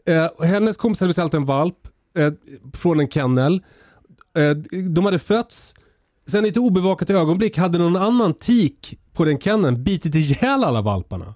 Eh, 0.07 0.47
hennes 0.47 0.77
kompis 0.77 1.01
hade 1.01 1.09
beställt 1.09 1.35
en 1.35 1.45
valp 1.45 1.77
eh, 2.19 2.33
från 2.75 3.01
en 3.01 3.09
kennel. 3.09 3.63
Eh, 4.39 4.51
de 4.91 5.05
hade 5.05 5.19
fötts. 5.19 5.75
Sen 6.27 6.45
i 6.45 6.49
ett 6.49 6.57
obevakat 6.57 7.11
ögonblick 7.11 7.59
hade 7.59 7.79
någon 7.79 7.97
annan 7.97 8.35
tik 8.35 8.99
på 9.13 9.25
den 9.25 9.39
kenneln 9.39 9.85
bitit 9.85 10.15
ihjäl 10.15 10.65
alla 10.65 10.83
valparna. 10.83 11.35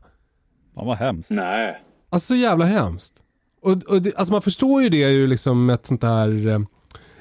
Fan 0.75 0.87
vad 0.87 0.97
hemskt. 0.97 1.31
Nej. 1.31 1.83
Alltså 2.11 2.27
så 2.27 2.35
jävla 2.35 2.65
hemskt. 2.65 3.15
Och, 3.63 3.73
och 3.73 4.03
det, 4.03 4.17
alltså 4.17 4.33
man 4.33 4.43
förstår 4.43 4.83
ju 4.83 4.89
det 4.89 4.97
ju 4.97 5.27
liksom 5.27 5.71
ett 5.71 5.87
sånt 5.87 6.03
här 6.03 6.47
eh, 6.47 6.59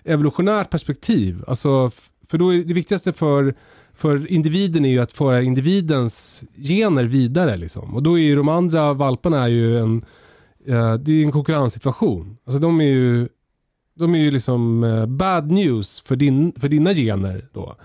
evolutionärt 0.04 0.70
perspektiv. 0.70 1.44
Alltså, 1.48 1.92
för 2.30 2.38
då 2.38 2.54
är 2.54 2.64
det 2.64 2.74
viktigaste 2.74 3.14
för, 3.14 3.54
för 3.94 4.32
individen 4.32 4.86
är 4.86 4.90
ju 4.90 5.00
att 5.00 5.12
föra 5.12 5.42
individens 5.42 6.44
gener 6.56 7.04
vidare. 7.04 7.58
Liksom. 7.58 7.96
Och 7.96 8.04
då 8.04 8.20
är 8.20 8.24
ju 8.24 8.36
de 8.36 8.50
andra 8.50 8.94
valparna 8.94 9.44
är 9.44 9.48
ju 9.48 9.80
en, 9.80 10.06
eh, 10.68 10.94
det 10.96 11.12
är 11.12 11.24
en 11.26 11.32
konkurrenssituation. 11.32 12.38
Alltså 12.46 12.60
de 12.60 12.82
är 12.82 12.86
ju, 12.86 13.28
de 14.00 14.16
är 14.16 14.20
ju 14.20 14.32
liksom 14.32 14.84
eh, 14.84 15.06
bad 15.06 15.52
news 15.52 16.02
för, 16.02 16.16
din, 16.16 16.54
för 16.58 16.70
dina 16.70 16.94
gener 16.94 17.48
då. 17.54 17.76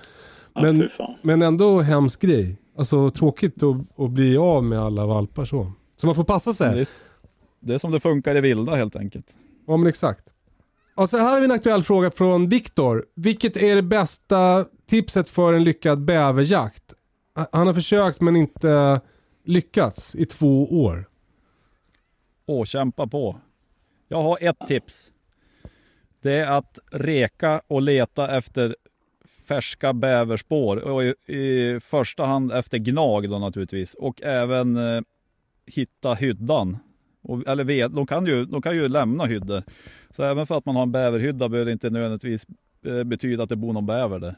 Ja, 0.55 0.63
Men- 0.63 0.89
fan. 0.89 1.15
Men 1.23 1.43
ändå 1.43 1.81
hemsk 1.81 2.21
grej. 2.23 2.57
Alltså 2.79 3.11
tråkigt 3.11 3.63
att, 3.63 4.01
att 4.01 4.11
bli 4.11 4.37
av 4.37 4.65
med 4.65 4.79
alla 4.81 5.07
valpar 5.07 5.45
så. 5.45 5.73
Så 5.97 6.07
man 6.07 6.17
får 6.17 6.25
passa 6.25 6.53
sig. 6.55 6.75
Det 6.75 6.81
är, 6.81 6.89
det 7.61 7.75
är 7.75 7.79
som 7.79 7.91
det 7.93 8.01
funkar 8.01 8.37
i 8.37 8.41
vilda 8.41 8.75
helt 8.75 8.97
enkelt. 8.97 9.27
Ja 9.67 9.77
men 9.77 9.87
exakt. 9.87 10.25
Och 11.01 11.09
så 11.09 11.17
här 11.17 11.31
har 11.31 11.41
vi 11.41 11.45
en 11.45 11.51
aktuell 11.51 11.83
fråga 11.83 12.11
från 12.11 12.49
Viktor. 12.49 13.07
Vilket 13.15 13.57
är 13.57 13.77
det 13.77 13.83
bästa 13.83 14.67
tipset 14.87 15.31
för 15.31 15.53
en 15.53 15.65
lyckad 15.65 16.05
bäverjakt? 16.05 16.95
Han 17.53 17.67
har 17.67 17.75
försökt 17.75 18.21
men 18.21 18.37
inte 18.37 19.01
lyckats 19.45 20.15
i 20.15 20.27
två 20.27 20.83
år. 20.85 21.09
Åh, 22.47 22.65
kämpa 22.65 23.07
på. 23.07 23.41
Jag 24.09 24.23
har 24.23 24.39
ett 24.41 24.57
tips. 24.69 25.11
Det 26.23 26.33
är 26.33 26.47
att 26.47 26.79
reka 26.93 27.63
och 27.67 27.83
leta 27.83 28.37
efter 28.37 28.77
färska 29.47 29.93
bäverspår. 29.93 30.77
Och 30.77 31.05
i, 31.05 31.15
i 31.27 31.81
första 31.81 32.25
hand 32.27 32.53
efter 32.53 32.79
gnag 32.79 33.31
då 33.31 33.39
naturligtvis. 33.39 33.95
Och 33.95 34.23
även 34.23 34.77
eh, 34.77 35.03
hitta 35.67 36.15
hyddan. 36.15 36.79
Och, 37.23 37.49
eller 37.49 37.65
ved, 37.65 37.91
de, 37.91 38.07
kan 38.07 38.27
ju, 38.27 38.45
de 38.45 38.63
kan 38.63 38.77
ju 38.77 38.89
lämna 38.89 39.27
hyddor. 39.27 39.63
Så 40.11 40.25
även 40.25 40.47
för 40.47 40.59
att 40.59 40.67
man 40.67 40.77
har 40.77 40.83
en 40.83 40.93
bäverhydda 40.93 41.49
behöver 41.49 41.67
det 41.67 41.73
inte 41.73 41.91
nödvändigtvis 41.91 42.47
eh, 42.87 43.05
betyda 43.05 43.43
att 43.43 43.49
det 43.49 43.57
bor 43.57 43.73
någon 43.73 43.87
bäver 43.87 44.19
där. 44.19 44.35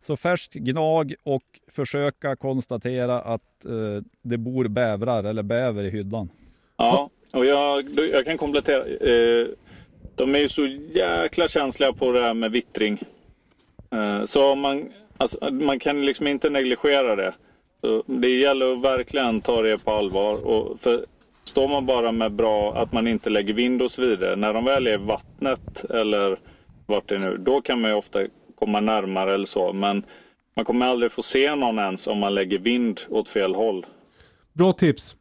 Så 0.00 0.16
färskt 0.16 0.54
gnag 0.54 1.14
och 1.22 1.42
försöka 1.68 2.36
konstatera 2.36 3.20
att 3.20 3.64
eh, 3.64 4.04
det 4.22 4.38
bor 4.38 4.68
bävrar 4.68 5.24
eller 5.24 5.42
bäver 5.42 5.84
i 5.84 5.90
hyddan. 5.90 6.28
Ja, 6.76 7.10
och 7.32 7.46
jag, 7.46 7.90
jag 8.12 8.24
kan 8.24 8.38
komplettera. 8.38 8.86
Eh, 8.86 9.46
de 10.14 10.34
är 10.34 10.38
ju 10.38 10.48
så 10.48 10.66
jäkla 10.94 11.48
känsliga 11.48 11.92
på 11.92 12.12
det 12.12 12.20
här 12.20 12.34
med 12.34 12.52
vittring. 12.52 13.02
Eh, 13.90 14.24
så 14.24 14.54
man, 14.54 14.92
alltså, 15.16 15.50
man 15.50 15.78
kan 15.78 16.06
liksom 16.06 16.26
inte 16.26 16.50
negligera 16.50 17.16
det. 17.16 17.34
Så 17.80 18.02
det 18.06 18.28
gäller 18.28 18.72
att 18.72 18.82
verkligen 18.82 19.40
ta 19.40 19.62
det 19.62 19.78
på 19.78 19.90
allvar. 19.90 20.46
Och 20.46 20.80
för 20.80 21.06
står 21.50 21.68
man 21.68 21.86
bara 21.86 22.12
med 22.12 22.32
bra, 22.32 22.74
att 22.76 22.92
man 22.92 23.06
inte 23.06 23.30
lägger 23.30 23.54
vind 23.54 23.82
och 23.82 23.90
så 23.90 24.02
vidare. 24.02 24.36
När 24.36 24.54
de 24.54 24.64
väl 24.64 24.86
är 24.86 24.94
i 24.94 24.96
vattnet 24.96 25.84
eller 25.84 26.38
vart 26.86 27.08
det 27.08 27.14
är 27.14 27.18
nu, 27.18 27.36
då 27.36 27.60
kan 27.60 27.80
man 27.80 27.90
ju 27.90 27.96
ofta 27.96 28.18
komma 28.58 28.80
närmare 28.80 29.34
eller 29.34 29.44
så. 29.44 29.72
Men 29.72 30.02
man 30.56 30.64
kommer 30.64 30.86
aldrig 30.86 31.12
få 31.12 31.22
se 31.22 31.54
någon 31.54 31.78
ens 31.78 32.06
om 32.06 32.18
man 32.18 32.34
lägger 32.34 32.58
vind 32.58 33.00
åt 33.08 33.28
fel 33.28 33.54
håll. 33.54 33.86
Bra 34.52 34.72
tips. 34.72 35.16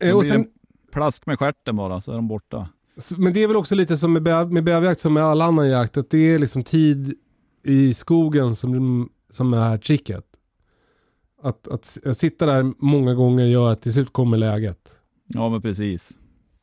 Eh, 0.00 0.16
och 0.16 0.24
sen, 0.24 0.40
en 0.40 0.46
plask 0.92 1.26
med 1.26 1.38
stjärten 1.38 1.76
bara 1.76 2.00
så 2.00 2.10
är 2.10 2.16
de 2.16 2.28
borta. 2.28 2.68
men 3.16 3.32
det 3.32 3.42
är 3.42 3.46
väl 3.46 3.56
också 3.56 3.74
lite 3.74 3.96
som 3.96 4.12
med, 4.12 4.22
bäv, 4.22 4.52
med 4.52 4.64
bäverjakt 4.64 5.00
som 5.00 5.14
med 5.14 5.24
all 5.24 5.42
annan 5.42 5.68
jakt. 5.68 5.96
Att 5.96 6.10
det 6.10 6.34
är 6.34 6.38
liksom 6.38 6.64
tid 6.64 7.14
i 7.64 7.94
skogen 7.94 8.56
som, 8.56 9.08
som 9.30 9.54
är 9.54 9.78
tricket. 9.78 10.24
Att, 11.42 11.68
att, 11.68 11.98
att 12.06 12.18
sitta 12.18 12.46
där 12.46 12.72
många 12.78 13.14
gånger 13.14 13.44
gör 13.44 13.72
att 13.72 13.82
till 13.82 13.92
slut 13.92 14.12
kommer 14.12 14.36
läget. 14.36 15.00
Ja 15.34 15.48
men 15.48 15.62
precis. 15.62 16.16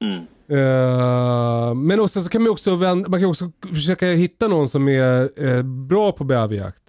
Mm. 0.04 0.18
Eh, 0.48 1.74
men 1.76 2.00
också, 2.00 2.24
så 2.24 2.30
kan 2.30 2.42
man, 2.44 2.52
också 2.52 2.76
vända, 2.76 3.10
man 3.10 3.20
kan 3.20 3.30
också 3.30 3.52
försöka 3.74 4.08
hitta 4.08 4.48
någon 4.48 4.70
som 4.70 4.88
är 4.88 5.30
eh, 5.46 5.64
bra 5.64 6.12
på 6.12 6.24
bäverjakt. 6.24 6.84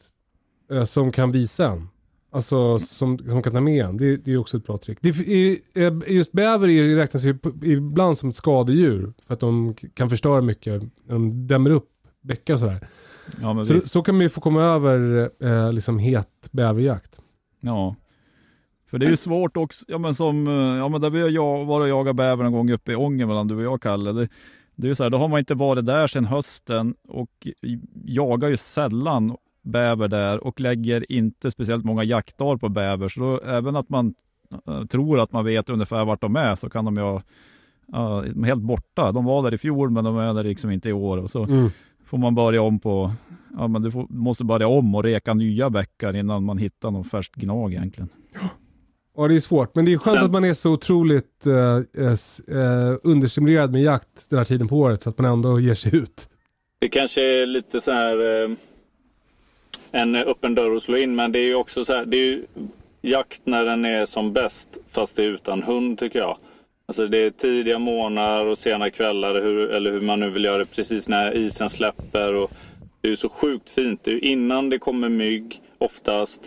eh, 0.72 0.84
som 0.84 1.12
kan 1.12 1.32
visa 1.32 1.68
en. 1.68 1.88
Alltså 2.34 2.78
som, 2.78 3.18
som 3.18 3.42
kan 3.42 3.52
ta 3.52 3.60
med 3.60 3.84
en. 3.84 3.96
Det, 3.96 4.16
det 4.16 4.32
är 4.32 4.36
också 4.38 4.56
ett 4.56 4.66
bra 4.66 4.78
trick. 4.78 4.98
Det, 5.00 5.08
eh, 5.74 5.92
just 6.06 6.32
bäver 6.32 6.68
är- 6.68 6.96
räknas 6.96 7.24
ju 7.24 7.38
ibland 7.64 8.18
som 8.18 8.28
ett 8.28 8.36
skadedjur. 8.36 9.12
För 9.26 9.34
att 9.34 9.40
de 9.40 9.74
kan 9.94 10.10
förstöra 10.10 10.40
mycket. 10.42 10.82
De 11.08 11.46
dämmer 11.46 11.70
upp 11.70 11.88
bäckar 12.22 12.54
och 12.54 12.60
sådär. 12.60 12.88
Ja 13.40 13.64
Så, 13.64 13.80
så 13.80 14.02
kan 14.02 14.14
man 14.14 14.22
ju 14.22 14.28
få 14.28 14.40
komma 14.40 14.62
över 14.62 15.72
liksom 15.72 15.98
het 15.98 16.48
bäverjakt. 16.50 17.20
Ja. 17.60 17.96
För 18.92 18.98
det 18.98 19.06
är 19.06 19.10
ju 19.10 19.16
svårt 19.16 19.56
också, 19.56 19.84
ja 19.88 19.98
men 19.98 20.14
som, 20.14 20.46
eh, 20.46 20.52
ja 20.52 20.88
men 20.88 21.00
där 21.00 21.10
vi 21.10 21.20
har 21.22 21.28
jag 21.28 21.64
varit 21.64 21.82
och 21.82 21.88
jagat 21.88 22.16
bäver 22.16 22.44
en 22.44 22.52
gång 22.52 22.70
uppe 22.70 22.92
i 22.92 22.96
Ångermanland, 22.96 23.48
du 23.50 23.56
och 23.56 23.62
jag 23.62 23.82
Kalle. 23.82 24.12
Det, 24.12 24.28
det 24.74 24.86
är 24.86 24.88
ju 24.88 24.94
så 24.94 25.02
här, 25.02 25.10
då 25.10 25.18
har 25.18 25.28
man 25.28 25.38
inte 25.38 25.54
varit 25.54 25.86
där 25.86 26.06
sedan 26.06 26.24
hösten 26.24 26.94
och 27.08 27.48
jagar 28.04 28.48
ju 28.48 28.56
sällan 28.56 29.36
bäver 29.62 30.08
där 30.08 30.44
och 30.46 30.60
lägger 30.60 31.12
inte 31.12 31.50
speciellt 31.50 31.84
många 31.84 32.04
jaktdagar 32.04 32.56
på 32.56 32.68
bäver. 32.68 33.08
Så 33.08 33.20
då, 33.20 33.40
även 33.40 33.76
att 33.76 33.88
man 33.88 34.14
eh, 34.66 34.84
tror 34.84 35.20
att 35.20 35.32
man 35.32 35.44
vet 35.44 35.70
ungefär 35.70 36.04
vart 36.04 36.20
de 36.20 36.36
är 36.36 36.54
så 36.54 36.70
kan 36.70 36.84
de 36.84 36.96
ju 36.96 37.20
ja, 37.92 38.24
helt 38.44 38.62
borta. 38.62 39.12
De 39.12 39.24
var 39.24 39.42
där 39.42 39.54
i 39.54 39.58
fjol 39.58 39.90
men 39.90 40.04
de 40.04 40.18
är 40.18 40.34
där 40.34 40.44
liksom 40.44 40.70
inte 40.70 40.88
i 40.88 40.92
år. 40.92 41.18
Och 41.18 41.30
så 41.30 41.44
Mm. 41.44 41.70
får 42.04 42.18
man 42.18 42.34
börja 42.34 42.62
om 42.62 42.78
på, 42.78 43.12
ja 43.58 43.68
men 43.68 43.82
du 43.82 43.90
får, 43.90 44.06
måste 44.08 44.44
börja 44.44 44.68
om 44.68 44.94
och 44.94 45.02
reka 45.04 45.34
nya 45.34 45.70
bäckar 45.70 46.16
innan 46.16 46.44
man 46.44 46.58
hittar 46.58 46.90
någon 46.90 47.04
färskt 47.04 47.34
gnag 47.34 47.72
egentligen. 47.72 48.08
Ja 48.34 48.40
det 49.16 49.34
är 49.34 49.40
svårt. 49.40 49.74
Men 49.74 49.84
det 49.84 49.92
är 49.92 49.98
skönt 49.98 50.16
Sen- 50.16 50.24
att 50.24 50.32
man 50.32 50.44
är 50.44 50.54
så 50.54 50.72
otroligt 50.72 51.46
eh, 51.46 51.76
eh, 52.04 52.12
eh, 52.60 52.96
understimulerad 53.02 53.72
med 53.72 53.82
jakt 53.82 54.30
den 54.30 54.38
här 54.38 54.44
tiden 54.44 54.68
på 54.68 54.76
året. 54.76 55.02
Så 55.02 55.10
att 55.10 55.18
man 55.18 55.32
ändå 55.32 55.60
ger 55.60 55.74
sig 55.74 55.96
ut. 55.96 56.28
Det 56.80 56.88
kanske 56.88 57.22
är 57.22 57.46
lite 57.46 57.80
så 57.80 57.92
här 57.92 58.44
eh, 58.44 58.50
en 59.90 60.16
öppen 60.16 60.54
dörr 60.54 60.76
att 60.76 60.82
slå 60.82 60.96
in, 60.96 61.14
men 61.14 61.32
det 61.32 61.38
är 61.38 61.46
ju 61.46 61.54
också 61.54 61.84
så 61.84 61.92
här, 61.92 62.04
det 62.04 62.16
är 62.16 62.26
ju 62.26 62.44
jakt 63.02 63.40
när 63.44 63.64
den 63.64 63.84
är 63.84 64.06
som 64.06 64.32
bäst, 64.32 64.68
fast 64.90 65.16
det 65.16 65.24
är 65.24 65.28
utan 65.28 65.62
hund 65.62 65.98
tycker 65.98 66.18
jag. 66.18 66.36
Alltså 66.86 67.06
det 67.06 67.18
är 67.18 67.30
tidiga 67.30 67.78
morgnar 67.78 68.44
och 68.44 68.58
sena 68.58 68.90
kvällar, 68.90 69.34
hur, 69.42 69.70
eller 69.70 69.90
hur 69.90 70.00
man 70.00 70.20
nu 70.20 70.30
vill 70.30 70.44
göra 70.44 70.58
det, 70.58 70.66
precis 70.66 71.08
när 71.08 71.36
isen 71.36 71.70
släpper. 71.70 72.34
Och 72.34 72.50
det 73.00 73.08
är 73.08 73.10
ju 73.10 73.16
så 73.16 73.28
sjukt 73.28 73.70
fint. 73.70 74.04
Det 74.04 74.10
är 74.10 74.14
ju 74.14 74.20
innan 74.20 74.70
det 74.70 74.78
kommer 74.78 75.08
mygg, 75.08 75.62
oftast. 75.78 76.40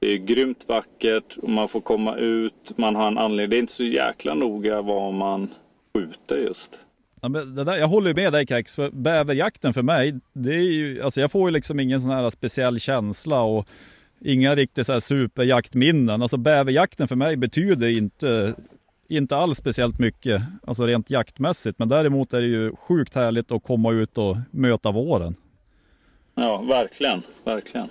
Det 0.00 0.06
är 0.06 0.18
grymt 0.18 0.64
vackert 0.68 1.36
och 1.42 1.48
man 1.48 1.68
får 1.68 1.80
komma 1.80 2.16
ut, 2.16 2.72
man 2.76 2.96
har 2.96 3.08
en 3.08 3.18
anledning. 3.18 3.50
Det 3.50 3.56
är 3.56 3.60
inte 3.60 3.72
så 3.72 3.84
jäkla 3.84 4.34
noga 4.34 4.82
vad 4.82 5.14
man 5.14 5.48
skjuter 5.94 6.36
just. 6.36 6.80
Ja, 7.20 7.28
det 7.28 7.64
där, 7.64 7.76
jag 7.76 7.86
håller 7.86 8.08
ju 8.08 8.14
med 8.14 8.32
dig 8.32 8.46
för 8.64 8.90
bäverjakten 8.90 9.74
för 9.74 9.82
mig, 9.82 10.14
det 10.32 10.54
är 10.54 10.72
ju, 10.72 11.02
alltså 11.02 11.20
jag 11.20 11.32
får 11.32 11.48
ju 11.48 11.52
liksom 11.52 11.80
ingen 11.80 12.00
sån 12.00 12.10
här 12.10 12.30
speciell 12.30 12.80
känsla 12.80 13.42
och 13.42 13.68
inga 14.20 14.54
riktigt 14.54 14.86
så 14.86 14.92
här 14.92 15.00
superjaktminnen. 15.00 16.22
Alltså 16.22 16.36
bäverjakten 16.36 17.08
för 17.08 17.16
mig 17.16 17.36
betyder 17.36 17.88
inte, 17.88 18.54
inte 19.08 19.36
alls 19.36 19.58
speciellt 19.58 19.98
mycket, 19.98 20.42
alltså 20.66 20.86
rent 20.86 21.10
jaktmässigt. 21.10 21.78
Men 21.78 21.88
däremot 21.88 22.32
är 22.32 22.40
det 22.40 22.46
ju 22.46 22.76
sjukt 22.76 23.14
härligt 23.14 23.52
att 23.52 23.62
komma 23.62 23.92
ut 23.92 24.18
och 24.18 24.36
möta 24.50 24.90
våren. 24.90 25.34
Ja, 26.34 26.62
verkligen, 26.62 27.22
verkligen. 27.44 27.88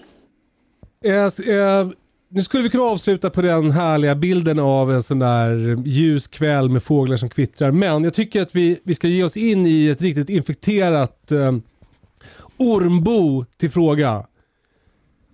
Eh, 1.05 1.55
eh, 1.55 1.87
nu 2.31 2.43
skulle 2.43 2.63
vi 2.63 2.69
kunna 2.69 2.83
avsluta 2.83 3.29
på 3.29 3.41
den 3.41 3.71
härliga 3.71 4.15
bilden 4.15 4.59
av 4.59 4.91
en 4.91 5.03
sån 5.03 5.19
där 5.19 5.83
ljus 5.85 6.27
kväll 6.27 6.69
med 6.69 6.83
fåglar 6.83 7.17
som 7.17 7.29
kvittrar. 7.29 7.71
Men 7.71 8.03
jag 8.03 8.13
tycker 8.13 8.41
att 8.41 8.55
vi, 8.55 8.79
vi 8.83 8.95
ska 8.95 9.07
ge 9.07 9.23
oss 9.23 9.37
in 9.37 9.65
i 9.65 9.87
ett 9.87 10.01
riktigt 10.01 10.29
infekterat 10.29 11.31
eh, 11.31 11.55
ormbo 12.57 13.45
till 13.57 13.71
fråga. 13.71 14.25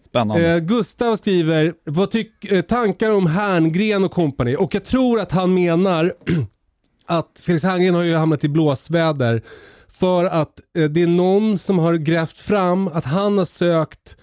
Spännande. 0.06 0.54
Eh, 0.54 0.60
Gustav 0.60 1.16
skriver, 1.16 1.74
vad 1.84 2.12
tyck, 2.12 2.52
eh, 2.52 2.62
tankar 2.62 3.10
om 3.10 3.28
Herngren 3.28 4.04
och 4.04 4.12
kompani? 4.12 4.56
Och 4.56 4.76
jag 4.76 4.84
tror 4.84 5.20
att 5.20 5.32
han 5.32 5.54
menar 5.54 6.14
att 7.06 7.42
Felix 7.46 7.64
Herngren 7.64 7.96
har 7.96 8.04
ju 8.04 8.16
hamnat 8.16 8.44
i 8.44 8.50
blåsväder 8.50 9.42
för 9.88 10.26
att 10.26 10.54
eh, 10.78 10.84
det 10.84 11.04
är 11.04 11.08
någon 11.08 11.58
som 11.58 11.80
har 11.80 11.96
grävt 11.96 12.38
fram 12.38 12.88
att 12.88 13.06
han 13.06 13.38
har 13.38 13.46
sökt 13.46 14.18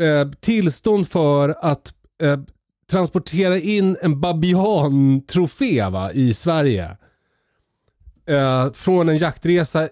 eh, 0.00 0.30
tillstånd 0.40 1.08
för 1.08 1.54
att 1.60 1.94
eh, 2.22 2.38
transportera 2.90 3.58
in 3.58 3.96
en 4.02 4.20
babian-trofé 4.20 5.88
va, 5.88 6.12
i 6.12 6.34
Sverige. 6.34 6.96
Eh, 8.28 8.72
från 8.72 9.08
en 9.08 9.16
jaktresa 9.16 9.88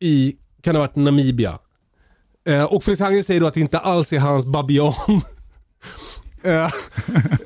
i, 0.00 0.36
kan 0.62 0.74
det 0.74 0.80
ha 0.80 0.86
varit 0.86 0.96
Namibia. 0.96 1.58
Eh, 2.46 2.64
och 2.64 2.84
Felix 2.84 3.00
Hangren 3.00 3.24
säger 3.24 3.40
då 3.40 3.46
att 3.46 3.54
det 3.54 3.60
inte 3.60 3.78
alls 3.78 4.12
är 4.12 4.18
hans 4.18 4.46
babian. 4.46 4.94
Eh, 6.44 6.70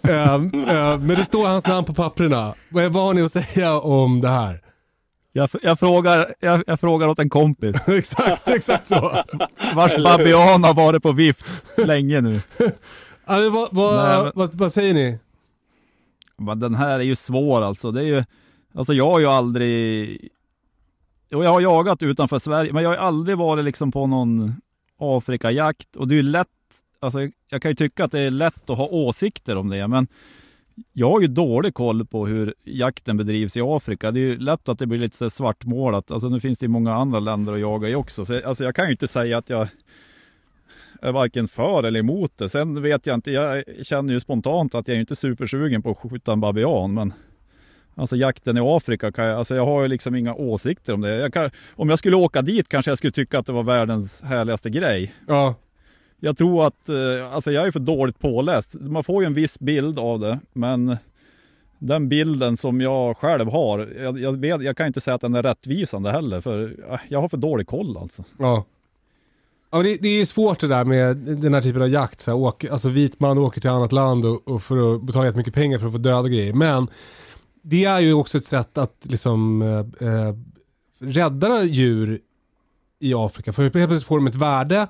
eh, 0.09 0.35
eh, 0.35 0.99
men 0.99 1.09
det 1.09 1.25
står 1.25 1.47
hans 1.47 1.67
namn 1.67 1.87
på 1.87 1.95
papperna. 1.95 2.55
Vad 2.69 2.95
har 2.95 3.15
ni 3.15 3.23
att 3.23 3.33
säga 3.33 3.81
om 3.81 4.21
det 4.21 4.29
här? 4.29 4.63
Jag, 5.37 5.51
jag, 5.63 5.79
frågar, 5.79 6.35
jag, 6.41 6.63
jag 6.67 6.81
frågar 6.81 7.09
åt 7.09 7.19
en 7.19 7.31
kompis. 7.31 7.89
exakt, 7.89 8.49
exakt 8.49 8.87
så. 8.87 9.23
Vars 9.75 9.97
babian 9.97 10.65
har 10.65 10.75
varit 10.75 11.03
på 11.03 11.13
vift 11.13 11.47
länge 11.79 12.21
nu. 12.21 12.41
Men 13.27 13.53
vad, 13.53 13.69
vad, 13.73 13.95
Nej, 13.95 14.33
vad, 14.35 14.55
vad 14.55 14.73
säger 14.73 14.95
ni? 14.95 15.19
Men 16.37 16.61
den 16.61 16.75
här 16.75 16.99
är 16.99 17.05
ju 17.05 17.15
svår 17.15 17.63
alltså. 17.63 17.91
Det 17.91 18.01
är 18.01 18.05
ju, 18.05 18.25
alltså 18.75 18.95
jag 18.95 19.11
har 19.11 19.19
ju 19.19 19.27
aldrig... 19.27 20.29
Jo, 21.31 21.45
jag 21.45 21.51
har 21.51 21.61
jagat 21.61 22.03
utanför 22.03 22.39
Sverige, 22.39 22.73
men 22.73 22.83
jag 22.83 22.91
har 22.91 22.97
aldrig 22.97 23.39
varit 23.39 23.65
liksom 23.65 23.93
på 23.93 24.07
någon 24.07 24.55
Afrikajakt. 24.99 25.97
Och 25.97 26.09
det 26.09 26.15
är 26.15 26.17
ju 26.17 26.23
lätt, 26.23 26.49
alltså 27.01 27.19
jag 27.49 27.63
kan 27.63 27.71
ju 27.71 27.75
tycka 27.75 28.05
att 28.05 28.13
det 28.13 28.21
är 28.21 28.31
lätt 28.31 28.71
att 28.71 28.79
ha 28.79 28.87
åsikter 28.87 29.57
om 29.57 29.69
det, 29.69 29.89
men 29.89 30.09
jag 30.93 31.11
har 31.11 31.21
ju 31.21 31.27
dålig 31.27 31.75
koll 31.75 32.07
på 32.07 32.27
hur 32.27 32.55
jakten 32.65 33.17
bedrivs 33.17 33.57
i 33.57 33.61
Afrika. 33.61 34.11
Det 34.11 34.21
är 34.21 34.23
ju 34.23 34.39
lätt 34.39 34.69
att 34.69 34.79
det 34.79 34.87
blir 34.87 34.99
lite 34.99 35.31
svartmålat. 35.31 36.11
Alltså 36.11 36.29
nu 36.29 36.41
finns 36.41 36.59
det 36.59 36.65
ju 36.65 36.71
många 36.71 36.95
andra 36.95 37.21
länder 37.21 37.53
att 37.53 37.61
jaga 37.61 37.89
i 37.89 37.95
också. 37.95 38.25
Så, 38.25 38.47
alltså 38.47 38.65
jag 38.65 38.75
kan 38.75 38.85
ju 38.85 38.91
inte 38.91 39.09
säga 39.09 39.39
att 39.39 39.51
jag 39.51 39.69
är 41.03 41.13
varken 41.13 41.49
för 41.49 41.83
eller 41.83 42.01
emot 42.01 42.39
det. 42.39 42.49
Sen 42.49 42.83
vet 42.83 43.07
jag 43.07 43.15
inte, 43.15 43.31
jag 43.31 43.65
känner 43.83 44.13
ju 44.13 44.21
spontant 44.21 44.75
att 44.75 44.89
jag 44.89 44.97
är 44.97 45.01
inte 45.01 45.17
supersugen 45.17 45.83
på 45.83 45.91
att 45.91 45.99
skjuta 45.99 46.33
en 46.33 46.41
babian, 46.41 46.95
men 46.95 47.13
Alltså 47.99 48.17
jakten 48.17 48.57
i 48.57 48.61
Afrika, 48.61 49.13
kan 49.13 49.25
jag, 49.25 49.39
alltså 49.39 49.55
jag 49.55 49.67
har 49.67 49.83
ju 49.83 49.89
liksom 49.89 50.15
inga 50.15 50.35
åsikter 50.35 50.93
om 50.93 51.01
det. 51.01 51.17
Jag 51.17 51.33
kan, 51.33 51.51
om 51.75 51.89
jag 51.89 51.99
skulle 51.99 52.17
åka 52.17 52.43
dit 52.43 52.69
kanske 52.69 52.91
jag 52.91 52.99
skulle 52.99 53.13
tycka 53.13 53.39
att 53.39 53.47
det 53.47 53.53
var 53.53 53.63
världens 53.63 54.23
härligaste 54.23 54.71
grej. 54.71 55.15
Ja, 55.27 55.55
jag 56.21 56.37
tror 56.37 56.67
att, 56.67 56.89
eh, 56.89 57.35
alltså 57.35 57.53
jag 57.53 57.67
är 57.67 57.71
för 57.71 57.81
dåligt 57.81 58.19
påläst. 58.19 58.77
Man 58.81 59.05
får 59.05 59.23
ju 59.23 59.27
en 59.27 59.35
viss 59.35 59.59
bild 59.59 59.99
av 59.99 60.21
det, 60.21 60.39
men 60.53 60.97
den 61.79 62.09
bilden 62.09 62.57
som 62.57 62.81
jag 62.81 63.17
själv 63.17 63.49
har, 63.49 63.79
jag, 63.79 64.19
jag, 64.19 64.37
vet, 64.37 64.63
jag 64.63 64.77
kan 64.77 64.87
inte 64.87 65.01
säga 65.01 65.15
att 65.15 65.21
den 65.21 65.35
är 65.35 65.43
rättvisande 65.43 66.13
heller, 66.13 66.41
för 66.41 66.75
eh, 66.91 66.99
jag 67.09 67.21
har 67.21 67.29
för 67.29 67.37
dålig 67.37 67.67
koll 67.67 67.97
alltså. 67.97 68.25
ja. 68.39 68.65
ja 69.71 69.83
det, 69.83 69.97
det 69.97 70.09
är 70.09 70.19
ju 70.19 70.27
svårt 70.27 70.61
det 70.61 70.69
där 70.69 70.85
med 70.85 71.17
den 71.17 71.55
här 71.55 71.61
typen 71.61 71.83
av 71.83 71.89
jakt. 71.89 72.21
Så 72.21 72.31
här, 72.31 72.39
åk, 72.39 72.65
alltså 72.65 72.89
vit 72.89 73.21
man 73.21 73.39
åker 73.39 73.61
till 73.61 73.71
annat 73.71 73.93
land 73.93 74.25
och, 74.25 74.49
och 74.49 74.63
för 74.63 74.95
att 74.95 75.03
betala 75.03 75.27
jättemycket 75.27 75.55
pengar 75.55 75.79
för 75.79 75.87
att 75.87 75.93
få 75.93 75.99
döda 75.99 76.29
grejer. 76.29 76.53
Men 76.53 76.89
det 77.63 77.85
är 77.85 78.01
ju 78.01 78.13
också 78.13 78.39
ett 78.39 78.47
sätt 78.47 78.79
att 78.79 78.97
liksom 79.03 79.63
eh, 79.63 80.09
eh, 80.09 80.35
rädda 80.99 81.65
djur 81.65 82.21
i 82.99 83.15
Afrika. 83.15 83.53
För 83.53 83.63
helt 83.63 83.73
plötsligt 83.73 84.05
får 84.05 84.19
de 84.19 84.27
ett 84.27 84.35
värde 84.35 84.87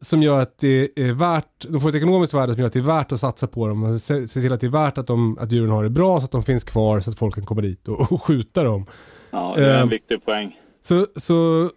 som 0.00 0.22
gör 0.22 0.40
att 0.42 0.58
det 0.58 0.98
är 1.00 1.12
värt, 1.12 1.66
de 1.68 1.80
får 1.80 1.88
ett 1.88 1.94
ekonomiskt 1.94 2.34
värde 2.34 2.52
som 2.52 2.60
gör 2.60 2.66
att 2.66 2.72
det 2.72 2.78
är 2.78 2.82
värt 2.82 3.12
att 3.12 3.20
satsa 3.20 3.46
på 3.46 3.66
dem. 3.68 3.82
Och 3.82 4.00
se, 4.00 4.28
se 4.28 4.40
till 4.40 4.52
att 4.52 4.60
det 4.60 4.66
är 4.66 4.70
värt 4.70 4.98
att, 4.98 5.06
de, 5.06 5.38
att 5.38 5.52
djuren 5.52 5.70
har 5.70 5.82
det 5.84 5.90
bra 5.90 6.20
så 6.20 6.24
att 6.24 6.30
de 6.30 6.42
finns 6.44 6.64
kvar 6.64 7.00
så 7.00 7.10
att 7.10 7.18
folk 7.18 7.34
kan 7.34 7.46
komma 7.46 7.60
dit 7.60 7.88
och, 7.88 8.12
och 8.12 8.22
skjuta 8.22 8.62
dem. 8.62 8.86
Ja, 9.30 9.54
det 9.56 9.64
är 9.66 9.74
en 9.74 9.82
Ehm. 9.82 9.88
viktig 9.88 10.24
poäng. 10.24 10.56
Så, 10.80 11.06
så, 11.16 11.68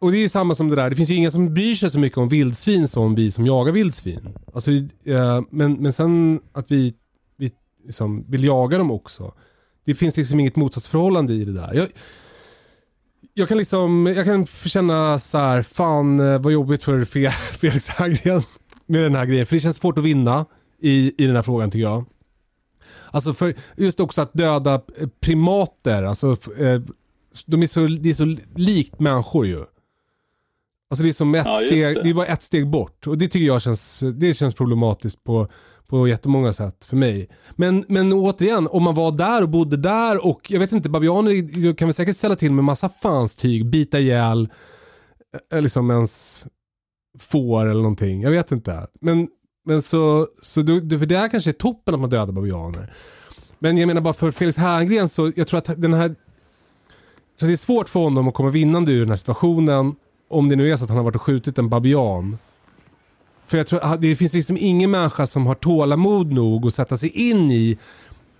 och 0.00 0.10
det 0.10 0.16
är 0.16 0.20
ju 0.20 0.28
samma 0.28 0.54
som 0.54 0.68
det 0.68 0.76
där, 0.76 0.90
det 0.90 0.96
finns 0.96 1.10
ju 1.10 1.14
ingen 1.14 1.30
som 1.32 1.54
bryr 1.54 1.74
sig 1.74 1.90
så 1.90 1.98
mycket 1.98 2.18
om 2.18 2.28
vildsvin 2.28 2.88
som 2.88 3.14
vi 3.14 3.30
som 3.30 3.46
jagar 3.46 3.72
vildsvin. 3.72 4.28
Alltså, 4.54 4.70
eh, 4.70 5.40
men, 5.50 5.72
men 5.72 5.92
sen 5.92 6.40
att 6.52 6.70
vi, 6.70 6.94
vi 7.38 7.50
liksom 7.86 8.24
vill 8.30 8.44
jaga 8.44 8.78
dem 8.78 8.90
också. 8.90 9.32
Det 9.84 9.94
finns 9.94 10.16
liksom 10.16 10.40
inget 10.40 10.56
motsatsförhållande 10.56 11.32
i 11.34 11.44
det 11.44 11.52
där. 11.52 11.70
Jag, 11.74 11.88
jag 13.34 13.48
kan 13.48 13.58
liksom, 13.58 14.06
jag 14.06 14.24
kan 14.24 14.46
känna 14.46 15.18
så 15.18 15.38
här, 15.38 15.62
fan 15.62 16.20
eh, 16.20 16.40
vad 16.40 16.52
jobbigt 16.52 16.82
för 16.82 17.04
Felix 17.58 17.88
Herngren 17.88 18.42
med 18.86 19.02
den 19.02 19.14
här 19.14 19.24
grejen. 19.26 19.46
För 19.46 19.56
det 19.56 19.60
känns 19.60 19.76
svårt 19.76 19.98
att 19.98 20.04
vinna 20.04 20.46
i, 20.80 21.24
i 21.24 21.26
den 21.26 21.36
här 21.36 21.42
frågan 21.42 21.70
tycker 21.70 21.84
jag. 21.84 22.04
Alltså 23.10 23.34
för 23.34 23.54
just 23.76 24.00
också 24.00 24.20
att 24.20 24.32
döda 24.32 24.80
primater, 25.20 26.02
alltså 26.02 26.30
eh, 26.58 26.82
de 27.46 27.62
är 27.62 27.66
så, 27.66 27.86
det 27.86 28.08
är 28.08 28.14
så 28.14 28.36
likt 28.56 29.00
människor 29.00 29.46
ju. 29.46 29.64
Alltså 30.92 31.02
det 31.02 31.08
är 31.08 31.12
som 31.12 31.34
ett 31.34 31.46
Ja, 31.46 31.54
steg, 31.54 31.96
det. 31.96 32.02
det 32.02 32.10
är 32.10 32.14
bara 32.14 32.26
ett 32.26 32.42
steg 32.42 32.68
bort. 32.70 33.06
Och 33.06 33.18
det 33.18 33.28
tycker 33.28 33.46
jag 33.46 33.62
känns, 33.62 34.02
det 34.14 34.34
känns 34.34 34.54
problematiskt 34.54 35.24
på, 35.24 35.48
på 35.86 36.08
jättemånga 36.08 36.52
sätt 36.52 36.84
för 36.84 36.96
mig. 36.96 37.28
Men, 37.56 37.84
men 37.88 38.12
återigen, 38.12 38.68
om 38.68 38.82
man 38.82 38.94
var 38.94 39.12
där 39.12 39.42
och 39.42 39.48
bodde 39.48 39.76
där 39.76 40.26
och 40.26 40.50
jag 40.50 40.60
vet 40.60 40.72
inte, 40.72 40.88
babianer 40.88 41.74
kan 41.74 41.88
vi 41.88 41.94
säkert 41.94 42.16
ställa 42.16 42.36
till 42.36 42.52
med 42.52 42.64
massa 42.64 42.88
fanstyg, 42.88 43.66
bita 43.66 43.98
ihjäl 44.00 44.48
eh, 45.52 45.62
liksom 45.62 45.90
ens 45.90 46.46
får 47.18 47.66
eller 47.66 47.82
någonting. 47.82 48.22
Jag 48.22 48.30
vet 48.30 48.52
inte. 48.52 48.86
Men, 49.00 49.28
men 49.64 49.82
så, 49.82 50.26
så 50.42 50.62
det, 50.62 50.98
för 50.98 51.06
det 51.06 51.18
här 51.18 51.28
kanske 51.28 51.50
är 51.50 51.52
toppen 51.52 51.94
att 51.94 52.00
man 52.00 52.10
dödar 52.10 52.32
babianer. 52.32 52.94
Men 53.58 53.76
jag 53.78 53.86
menar 53.86 54.00
bara 54.00 54.14
för 54.14 54.30
Felix 54.30 54.56
Herngren 54.58 55.08
så 55.08 55.32
jag 55.36 55.46
tror 55.48 55.58
att 55.58 55.82
den 55.82 55.94
här 55.94 56.14
så 57.40 57.46
det 57.46 57.52
är 57.52 57.56
svårt 57.56 57.88
för 57.88 58.00
honom 58.00 58.28
att 58.28 58.34
komma 58.34 58.50
vinnande 58.50 58.92
ur 58.92 59.00
den 59.00 59.08
här 59.08 59.16
situationen 59.16 59.94
om 60.32 60.48
det 60.48 60.56
nu 60.56 60.72
är 60.72 60.76
så 60.76 60.84
att 60.84 60.90
han 60.90 60.96
har 60.96 61.04
varit 61.04 61.14
och 61.14 61.22
skjutit 61.22 61.58
en 61.58 61.68
babian. 61.68 62.38
För 63.46 63.58
jag 63.58 63.66
tror 63.66 63.80
att 63.82 64.00
det 64.00 64.16
finns 64.16 64.32
liksom 64.34 64.56
ingen 64.60 64.90
människa 64.90 65.26
som 65.26 65.46
har 65.46 65.54
tålamod 65.54 66.32
nog 66.32 66.66
att 66.66 66.74
sätta 66.74 66.98
sig 66.98 67.30
in 67.30 67.50
i 67.50 67.78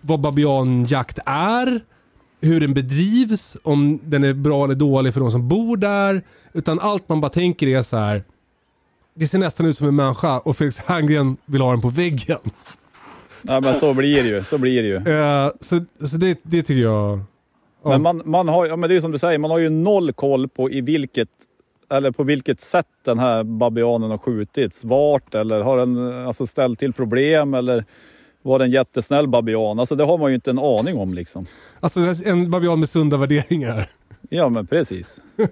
vad 0.00 0.20
babianjakt 0.20 1.18
är, 1.26 1.80
hur 2.40 2.60
den 2.60 2.74
bedrivs, 2.74 3.56
om 3.62 4.00
den 4.04 4.24
är 4.24 4.34
bra 4.34 4.64
eller 4.64 4.74
dålig 4.74 5.14
för 5.14 5.20
de 5.20 5.30
som 5.30 5.48
bor 5.48 5.76
där. 5.76 6.22
Utan 6.52 6.80
allt 6.80 7.08
man 7.08 7.20
bara 7.20 7.30
tänker 7.30 7.66
är 7.66 7.82
så 7.82 7.96
här. 7.96 8.24
Det 9.14 9.26
ser 9.26 9.38
nästan 9.38 9.66
ut 9.66 9.76
som 9.76 9.88
en 9.88 9.96
människa 9.96 10.38
och 10.38 10.56
Felix 10.56 10.78
Herngren 10.78 11.36
vill 11.46 11.60
ha 11.60 11.70
den 11.70 11.80
på 11.80 11.88
väggen. 11.88 12.38
Ja 13.42 13.60
men 13.60 13.80
så 13.80 13.94
blir 13.94 14.22
det 14.22 14.28
ju, 14.28 14.44
så 14.44 14.58
blir 14.58 14.82
det 14.82 14.88
ju. 14.88 14.96
Eh, 14.96 15.50
så 15.60 15.80
så 16.06 16.16
det, 16.16 16.40
det 16.42 16.62
tycker 16.62 16.82
jag... 16.82 17.20
Ja. 17.84 17.90
Men 17.90 18.02
man, 18.02 18.22
man 18.24 18.48
har, 18.48 18.66
ja, 18.66 18.76
men 18.76 18.90
det 18.90 18.96
är 18.96 19.00
som 19.00 19.12
du 19.12 19.18
säger, 19.18 19.38
man 19.38 19.50
har 19.50 19.58
ju 19.58 19.70
noll 19.70 20.12
koll 20.12 20.48
på 20.48 20.70
i 20.70 20.80
vilket 20.80 21.28
eller 21.92 22.10
på 22.10 22.22
vilket 22.22 22.60
sätt 22.60 22.86
den 23.04 23.18
här 23.18 23.42
babianen 23.42 24.10
har 24.10 24.18
skjutits. 24.18 24.84
Vart 24.84 25.34
eller 25.34 25.60
har 25.60 25.78
den 25.78 26.26
alltså, 26.26 26.46
ställt 26.46 26.78
till 26.78 26.92
problem 26.92 27.54
eller 27.54 27.84
var 28.42 28.58
det 28.58 28.64
en 28.64 28.70
jättesnäll 28.70 29.28
babian? 29.28 29.78
Alltså 29.78 29.94
det 29.94 30.04
har 30.04 30.18
man 30.18 30.30
ju 30.30 30.34
inte 30.34 30.50
en 30.50 30.58
aning 30.58 30.98
om 30.98 31.14
liksom. 31.14 31.46
Alltså 31.80 32.00
en 32.26 32.50
babian 32.50 32.80
med 32.80 32.88
sunda 32.88 33.16
värderingar. 33.16 33.88
Ja 34.28 34.48
men 34.48 34.66
precis. 34.66 35.20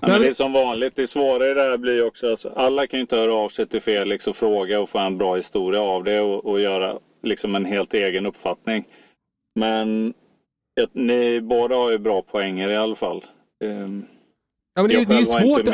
Ja, 0.00 0.08
men 0.08 0.20
det 0.20 0.28
är 0.28 0.32
som 0.32 0.52
vanligt. 0.52 0.96
Det 0.96 1.06
svåra 1.06 1.50
i 1.50 1.54
det 1.54 1.62
här 1.62 1.76
blir 1.76 2.06
också 2.06 2.32
att 2.32 2.46
alla 2.56 2.86
kan 2.86 2.98
ju 2.98 3.00
inte 3.00 3.16
höra 3.16 3.34
av 3.34 3.48
sig 3.48 3.66
till 3.66 3.80
Felix 3.80 4.26
och 4.26 4.36
fråga 4.36 4.80
och 4.80 4.88
få 4.88 4.98
en 4.98 5.18
bra 5.18 5.36
historia 5.36 5.80
av 5.80 6.04
det 6.04 6.20
och, 6.20 6.46
och 6.46 6.60
göra 6.60 6.98
liksom 7.22 7.54
en 7.54 7.64
helt 7.64 7.94
egen 7.94 8.26
uppfattning. 8.26 8.84
Men 9.54 10.14
ett, 10.80 10.90
ni 10.92 11.40
båda 11.40 11.76
har 11.76 11.90
ju 11.90 11.98
bra 11.98 12.22
poänger 12.22 12.68
i 12.68 12.76
alla 12.76 12.94
fall. 12.94 13.24
Ehm, 13.64 14.04
Ja, 14.76 14.82
men 14.82 14.88
det, 14.88 14.94
jag 14.94 15.08
det 15.08 15.14
är 15.14 15.18
ju 15.18 15.24
svårt. 15.24 15.68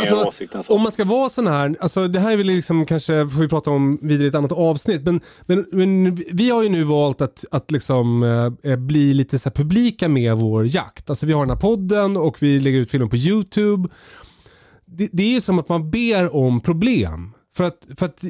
Alltså, 0.54 0.72
om 0.72 0.82
man 0.82 0.92
ska 0.92 1.04
vara 1.04 1.28
sån 1.28 1.46
här, 1.46 1.76
alltså 1.80 2.08
det 2.08 2.20
här 2.20 2.36
vill 2.36 2.46
liksom 2.46 2.86
kanske, 2.86 3.28
får 3.28 3.40
vi 3.40 3.48
prata 3.48 3.70
om 3.70 3.98
vidare 4.02 4.24
i 4.24 4.28
ett 4.28 4.34
annat 4.34 4.52
avsnitt, 4.52 5.02
men, 5.04 5.20
men, 5.46 5.66
men 5.72 6.14
vi 6.32 6.50
har 6.50 6.62
ju 6.62 6.68
nu 6.68 6.84
valt 6.84 7.20
att, 7.20 7.44
att 7.50 7.70
liksom 7.70 8.22
eh, 8.64 8.76
bli 8.76 9.14
lite 9.14 9.38
så 9.38 9.50
publika 9.50 10.08
med 10.08 10.36
vår 10.36 10.66
jakt. 10.66 11.10
Alltså 11.10 11.26
vi 11.26 11.32
har 11.32 11.40
den 11.40 11.50
här 11.50 11.60
podden 11.60 12.16
och 12.16 12.42
vi 12.42 12.60
lägger 12.60 12.78
ut 12.78 12.90
filmen 12.90 13.08
på 13.08 13.16
YouTube. 13.16 13.88
Det, 14.86 15.08
det 15.12 15.22
är 15.22 15.34
ju 15.34 15.40
som 15.40 15.58
att 15.58 15.68
man 15.68 15.90
ber 15.90 16.36
om 16.36 16.60
problem. 16.60 17.32
För 17.54 17.64
att, 17.64 17.86
för 17.98 18.06
att 18.06 18.24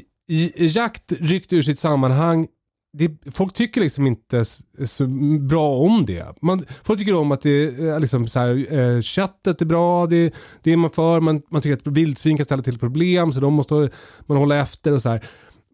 jakt 0.57 1.12
ryckt 1.12 1.53
ur 1.53 1.62
sitt 1.62 1.79
sammanhang 1.79 2.47
det, 2.93 3.32
folk 3.32 3.55
tycker 3.55 3.80
liksom 3.80 4.07
inte 4.07 4.45
så 4.86 5.07
bra 5.40 5.76
om 5.76 6.07
det. 6.07 6.43
Man, 6.43 6.64
folk 6.84 6.99
tycker 6.99 7.16
om 7.16 7.32
att 7.32 7.43
det 7.43 7.64
är 7.64 8.01
liksom 8.01 8.28
så 8.28 8.38
här, 8.38 8.72
eh, 8.78 9.01
köttet 9.01 9.61
är 9.61 9.66
bra, 9.66 10.07
det, 10.07 10.34
det 10.62 10.72
är 10.72 10.76
man 10.76 10.90
för, 10.90 11.20
man, 11.20 11.43
man 11.51 11.62
tycker 11.62 11.76
att 11.76 11.97
vildsvin 11.97 12.36
kan 12.36 12.45
ställa 12.45 12.62
till 12.62 12.78
problem 12.78 13.32
så 13.32 13.40
de 13.40 13.55
måste 13.55 13.90
man 14.26 14.36
hålla 14.36 14.57
efter 14.57 14.93
och 14.93 15.03
så 15.03 15.09
här. 15.09 15.24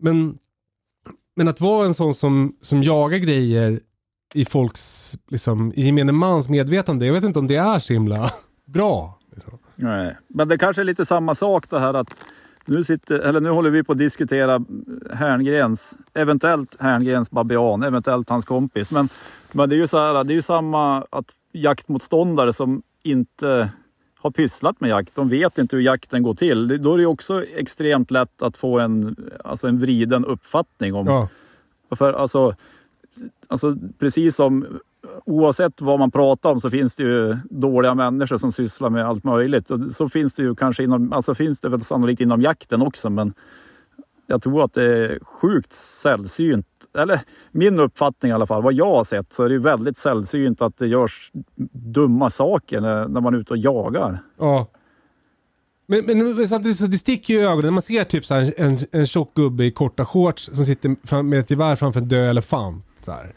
Men, 0.01 0.39
men 1.37 1.49
att 1.49 1.61
vara 1.61 1.87
en 1.87 1.95
sån 1.95 2.15
som, 2.15 2.57
som 2.61 2.83
jagar 2.83 3.19
grejer 3.19 3.81
i 4.35 4.45
folks, 4.45 5.17
liksom, 5.31 5.73
i 5.77 5.83
gemene 5.87 6.13
mans 6.13 6.49
medvetande, 6.49 7.07
jag 7.07 7.15
vet 7.15 7.25
inte 7.25 7.39
om 7.39 7.47
det 7.47 7.57
är 7.57 7.79
så 7.79 7.93
himla 7.93 8.31
bra. 8.67 9.19
Liksom. 9.33 9.59
Nej. 9.75 10.17
Men 10.29 10.49
det 10.49 10.59
kanske 10.59 10.83
är 10.83 10.85
lite 10.85 11.07
samma 11.07 11.35
sak 11.35 11.71
det 11.71 11.81
här 11.81 11.95
att 11.95 12.15
nu, 12.69 12.85
sitter, 12.85 13.19
eller 13.19 13.41
nu 13.41 13.51
håller 13.51 13.71
vi 13.71 13.85
på 13.85 13.93
att 13.93 13.99
diskutera 13.99 14.65
Herngrens, 15.13 15.99
eventuellt 16.15 16.77
Herngrens 16.81 17.31
babian, 17.31 17.83
eventuellt 17.83 18.29
hans 18.29 18.45
kompis. 18.45 18.91
Men, 18.91 19.09
men 19.53 19.69
det 19.69 19.77
är 19.77 19.79
ju 19.79 19.87
så 19.87 19.99
här, 19.99 20.25
det 20.25 20.33
är 20.33 20.35
ju 20.35 20.43
samma 20.43 21.05
att 21.11 21.27
jaktmotståndare 21.53 22.53
som 22.53 22.83
inte 23.03 23.71
har 24.19 24.31
pysslat 24.31 24.81
med 24.81 24.91
jakt, 24.91 25.15
de 25.15 25.29
vet 25.29 25.59
inte 25.59 25.77
hur 25.77 25.83
jakten 25.83 26.23
går 26.23 26.35
till. 26.35 26.83
Då 26.83 26.93
är 26.93 26.97
det 26.97 27.03
ju 27.03 27.07
också 27.07 27.45
extremt 27.45 28.11
lätt 28.11 28.43
att 28.43 28.57
få 28.57 28.79
en, 28.79 29.17
alltså 29.45 29.69
en 29.69 29.79
vriden 29.79 30.25
uppfattning 30.25 30.95
om, 30.95 31.07
Ja. 31.07 31.29
För 31.97 32.13
alltså, 32.13 32.55
alltså 33.49 33.77
precis 33.99 34.37
som 34.37 34.81
oavsett 35.25 35.81
vad 35.81 35.99
man 35.99 36.11
pratar 36.11 36.51
om 36.51 36.61
så 36.61 36.71
finns 36.71 36.95
det 36.95 37.03
ju 37.03 37.37
dåliga 37.51 37.95
människor 37.95 38.37
som 38.37 38.53
sysslar 38.53 38.91
med 38.91 39.07
allt 39.07 39.25
möjligt. 39.25 39.71
Och 39.71 39.93
så 39.93 40.09
finns 40.09 40.35
det 40.35 40.43
ju 40.43 40.55
kanske 40.55 40.85
inom, 40.85 41.13
alltså 41.13 41.35
finns 41.35 41.61
det 41.61 41.69
väl 41.69 41.85
sannolikt 41.85 42.21
inom 42.21 42.43
jakten 42.43 42.83
också 42.83 43.11
men 43.11 43.35
jag 44.31 44.43
tror 44.43 44.65
att 44.65 44.75
det 44.75 44.85
är 44.85 45.19
sjukt 45.25 45.73
sällsynt. 45.73 46.67
Eller 46.99 47.21
min 47.53 47.81
uppfattning 47.81 48.31
i 48.31 48.33
alla 48.33 48.47
fall, 48.47 48.63
vad 48.63 48.73
jag 48.73 48.97
har 48.97 49.05
sett 49.05 49.33
så 49.33 49.45
är 49.45 49.49
det 49.49 49.55
ju 49.55 49.61
väldigt 49.61 49.99
sällsynt 49.99 50.63
att 50.63 50.79
det 50.79 50.87
görs 50.87 51.33
dumma 51.73 52.31
saker 52.31 52.81
när, 52.81 53.09
när 53.09 53.21
man 53.21 53.35
är 53.35 53.39
ute 53.39 53.53
och 53.53 53.59
jagar. 53.59 54.19
Ja. 54.39 54.67
Men, 55.87 56.05
men 56.07 56.49
samtidigt 56.49 56.77
så 56.77 56.87
det 56.87 56.99
sticker 56.99 57.35
ju 57.35 57.41
i 57.41 57.43
ögonen. 57.43 57.65
När 57.65 57.71
Man 57.71 57.83
ser 57.83 58.05
typ 58.05 58.25
så 58.25 58.35
här 58.35 58.55
en, 58.57 58.79
en 58.93 59.07
tjock 59.07 59.35
gubbe 59.35 59.65
i 59.65 59.71
korta 59.71 60.05
shorts 60.05 60.45
som 60.45 60.65
sitter 60.65 60.97
fram, 61.07 61.29
med 61.29 61.39
ett 61.39 61.51
gevär 61.51 61.77
framför 61.77 62.01
en 62.01 62.09
död 62.09 62.31
elefant. 62.31 62.85
Så 63.05 63.13
här. 63.13 63.33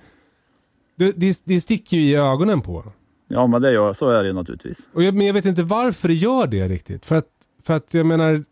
Det, 0.97 1.11
det, 1.17 1.41
det 1.43 1.61
sticker 1.61 1.97
ju 1.97 2.03
i 2.03 2.15
ögonen 2.15 2.61
på 2.61 2.83
Ja 3.27 3.47
men 3.47 3.61
det 3.61 3.71
gör, 3.73 3.93
så 3.93 4.09
är 4.09 4.21
det 4.23 4.27
ju 4.27 4.33
naturligtvis. 4.33 4.89
och 4.93 5.03
jag, 5.03 5.13
Men 5.15 5.27
jag 5.27 5.33
vet 5.33 5.45
inte 5.45 5.63
varför 5.63 6.07
det 6.07 6.13
gör 6.13 6.47
det 6.47 6.67
riktigt. 6.67 7.05
För 7.05 7.15
att, 7.15 7.27
för 7.63 7.73
att 7.75 7.93
jag 7.93 8.05
menar, 8.05 8.43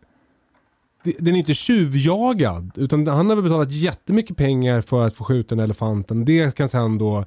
det, 1.03 1.15
den 1.19 1.33
är 1.35 1.39
inte 1.39 1.53
tjuvjagad. 1.53 2.71
Utan 2.75 3.07
han 3.07 3.29
har 3.29 3.35
väl 3.35 3.43
betalat 3.43 3.71
jättemycket 3.71 4.37
pengar 4.37 4.81
för 4.81 5.05
att 5.07 5.13
få 5.15 5.23
skjuta 5.23 5.55
den 5.55 5.63
elefanten. 5.63 6.25
Det 6.25 6.55
kan 6.55 6.69
sen 6.69 6.97
då, 6.97 7.25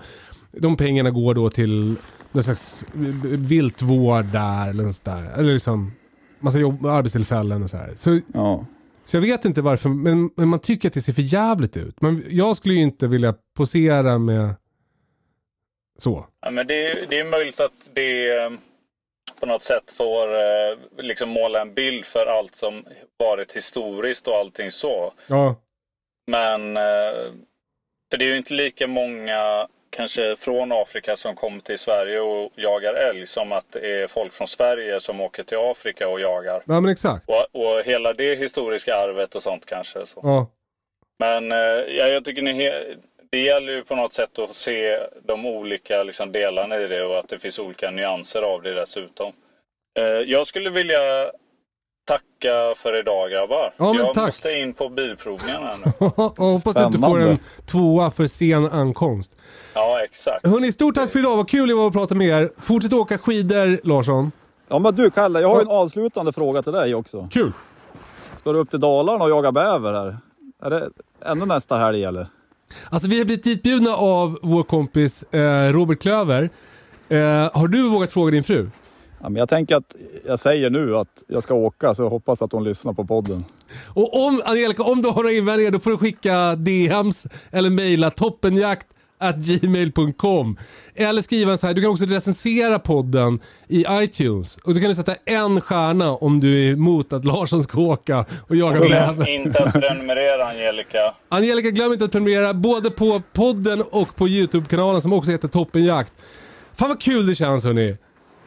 de 0.52 0.76
pengarna 0.76 1.10
går 1.10 1.34
då 1.34 1.50
till 1.50 1.96
någon 2.32 2.42
slags 2.44 2.84
viltvård 3.24 4.24
där 4.24 4.70
eller 4.70 4.84
något 4.84 5.04
där. 5.04 5.30
Eller 5.36 5.52
liksom 5.52 5.92
massa 6.40 6.58
jobb, 6.58 6.86
arbetstillfällen 6.86 7.62
och 7.62 7.70
så 7.70 7.76
här. 7.76 7.92
Så, 7.96 8.20
Ja. 8.34 8.66
så 9.04 9.16
jag 9.16 9.22
vet 9.22 9.44
inte 9.44 9.62
varför, 9.62 9.88
men, 9.88 10.30
men 10.36 10.48
man 10.48 10.58
tycker 10.60 10.88
att 10.88 10.94
det 10.94 11.00
ser 11.00 11.12
för 11.12 11.22
jävligt 11.22 11.76
ut. 11.76 12.00
Men 12.00 12.22
jag 12.28 12.56
skulle 12.56 12.74
ju 12.74 12.80
inte 12.80 13.08
vilja 13.08 13.34
posera 13.56 14.18
med 14.18 14.54
så. 16.02 16.26
Ja, 16.40 16.50
men 16.50 16.66
det, 16.66 16.86
är- 16.86 17.06
det 17.06 17.18
är 17.18 17.24
möjligt 17.24 17.60
att 17.60 17.88
det 17.92 18.30
eh, 18.36 18.50
på 19.40 19.46
något 19.46 19.62
sätt 19.62 19.92
får 19.92 20.34
eh, 20.34 20.76
liksom 20.98 21.28
måla 21.28 21.60
en 21.60 21.74
bild 21.74 22.04
för 22.04 22.26
allt 22.26 22.54
som 22.54 22.84
varit 23.18 23.52
historiskt 23.56 24.28
och 24.28 24.36
allting 24.36 24.70
så. 24.70 25.12
Ja, 25.26 25.56
Men 26.26 26.76
eh, 26.76 27.12
för 28.10 28.18
det 28.18 28.24
är 28.24 28.28
ju 28.28 28.36
inte 28.36 28.54
lika 28.54 28.86
många 28.86 29.68
kanske 29.90 30.36
från 30.36 30.72
Afrika 30.72 31.16
som 31.16 31.34
kommer 31.36 31.60
till 31.60 31.78
Sverige 31.78 32.20
och 32.20 32.52
jagar 32.56 32.94
älg 32.94 33.26
som 33.26 33.52
att 33.52 33.66
det 33.72 34.02
är 34.02 34.06
folk 34.06 34.32
från 34.32 34.48
Sverige 34.48 35.00
som 35.00 35.20
åker 35.20 35.42
till 35.42 35.58
Afrika 35.58 36.08
och 36.08 36.20
jagar. 36.20 36.62
ja 36.66 36.80
men 36.80 36.90
exakt. 36.92 37.28
Och, 37.28 37.46
och 37.64 37.82
hela 37.84 38.12
det 38.12 38.34
historiska 38.34 38.96
arvet 38.96 39.34
och 39.34 39.42
sånt 39.42 39.66
kanske. 39.66 40.06
Så. 40.06 40.20
Ja. 40.22 40.46
Men 41.18 41.52
eh, 41.52 41.58
ja, 41.96 42.06
jag 42.08 42.24
tycker 42.24 42.42
ni 42.42 42.70
det 43.32 43.38
gäller 43.38 43.72
ju 43.72 43.84
på 43.84 43.96
något 43.96 44.12
sätt 44.12 44.38
att 44.38 44.54
se 44.54 44.98
de 45.26 45.46
olika 45.46 46.02
liksom, 46.02 46.32
delarna 46.32 46.80
i 46.80 46.86
det 46.86 47.04
och 47.04 47.18
att 47.18 47.28
det 47.28 47.38
finns 47.38 47.58
olika 47.58 47.90
nyanser 47.90 48.42
av 48.42 48.62
det 48.62 48.74
dessutom. 48.74 49.32
Eh, 49.98 50.04
jag 50.04 50.46
skulle 50.46 50.70
vilja 50.70 50.98
tacka 52.06 52.74
för 52.76 52.98
idag 52.98 53.30
grabbar. 53.30 53.74
Ja, 53.76 53.92
men 53.92 53.96
jag 54.04 54.14
tack. 54.14 54.26
måste 54.26 54.52
in 54.52 54.74
på 54.74 54.88
bilprovningen 54.88 55.62
här 55.62 55.76
nu. 55.84 55.92
hoppas 56.52 56.74
du 56.76 56.82
inte 56.82 56.98
får 56.98 57.20
en 57.20 57.38
tvåa 57.66 58.10
för 58.10 58.26
sen 58.26 58.66
ankomst. 58.66 59.36
Ja, 59.74 60.04
exakt. 60.04 60.46
Hörni, 60.46 60.72
stort 60.72 60.94
tack 60.94 61.10
för 61.10 61.18
idag. 61.18 61.36
Vad 61.36 61.48
kul 61.48 61.68
det 61.68 61.74
var 61.74 61.86
att 61.86 61.92
prata 61.92 62.14
med 62.14 62.26
er. 62.26 62.50
Fortsätt 62.58 62.92
åka 62.92 63.18
skidor, 63.18 63.86
Larsson. 63.88 64.32
Ja 64.68 64.78
men 64.78 64.94
du 64.94 65.10
Kalle, 65.10 65.40
jag 65.40 65.48
har 65.48 65.56
ju 65.56 65.62
en 65.62 65.68
avslutande 65.68 66.32
fråga 66.32 66.62
till 66.62 66.72
dig 66.72 66.94
också. 66.94 67.28
Kul! 67.32 67.52
Ska 68.38 68.52
du 68.52 68.58
upp 68.58 68.70
till 68.70 68.80
Dalarna 68.80 69.24
och 69.24 69.30
jaga 69.30 69.52
bäver 69.52 69.92
här? 69.92 70.16
Är 70.62 70.70
det 70.70 70.90
ännu 71.24 71.46
nästa 71.46 71.76
helg 71.76 72.04
eller? 72.04 72.26
Alltså 72.90 73.08
vi 73.08 73.18
har 73.18 73.24
blivit 73.24 73.44
ditbjudna 73.44 73.90
av 73.94 74.38
vår 74.42 74.62
kompis 74.62 75.22
eh, 75.22 75.72
Robert 75.72 76.02
Klöver. 76.02 76.50
Eh, 77.08 77.18
har 77.52 77.68
du 77.68 77.88
vågat 77.88 78.12
fråga 78.12 78.30
din 78.30 78.44
fru? 78.44 78.70
Ja, 79.22 79.28
men 79.28 79.36
jag 79.36 79.48
tänker 79.48 79.76
att 79.76 79.96
jag 80.26 80.40
säger 80.40 80.70
nu 80.70 80.96
att 80.96 81.08
jag 81.28 81.42
ska 81.42 81.54
åka 81.54 81.94
så 81.94 82.02
jag 82.02 82.10
hoppas 82.10 82.42
att 82.42 82.52
hon 82.52 82.64
lyssnar 82.64 82.92
på 82.92 83.04
podden. 83.04 83.44
Och 83.88 84.26
om, 84.26 84.42
Angelica, 84.44 84.82
om 84.82 85.02
du 85.02 85.08
har 85.08 85.22
några 85.22 85.32
invändningar 85.32 85.70
då 85.70 85.80
får 85.80 85.90
du 85.90 85.96
skicka 85.96 86.56
DMs 86.56 87.26
eller 87.50 87.70
mejla 87.70 88.10
toppenjakt 88.10 88.86
gmail.com 89.30 90.56
Eller 90.94 91.22
skriva 91.22 91.56
så 91.56 91.66
här, 91.66 91.74
du 91.74 91.80
kan 91.82 91.90
också 91.90 92.04
recensera 92.04 92.78
podden 92.78 93.40
i 93.68 93.84
iTunes. 93.90 94.56
Och 94.56 94.74
då 94.74 94.80
kan 94.80 94.88
du 94.88 94.94
sätta 94.94 95.14
en 95.24 95.60
stjärna 95.60 96.10
om 96.12 96.40
du 96.40 96.64
är 96.68 96.72
emot 96.72 97.12
att 97.12 97.24
Larsson 97.24 97.62
ska 97.62 97.80
åka 97.80 98.24
och 98.48 98.56
jaga 98.56 98.76
Glöm 98.78 98.90
bäver. 98.90 99.28
inte 99.28 99.64
att 99.64 99.72
prenumerera 99.72 100.46
Angelica. 100.48 101.14
Angelica, 101.28 101.70
glöm 101.70 101.92
inte 101.92 102.04
att 102.04 102.12
prenumerera 102.12 102.54
både 102.54 102.90
på 102.90 103.22
podden 103.32 103.82
och 103.90 104.16
på 104.16 104.28
YouTube-kanalen 104.28 105.02
som 105.02 105.12
också 105.12 105.30
heter 105.30 105.48
Toppenjakt. 105.48 106.12
Fan 106.78 106.88
vad 106.88 107.00
kul 107.02 107.26
det 107.26 107.34
känns 107.34 107.64
hörni. 107.64 107.96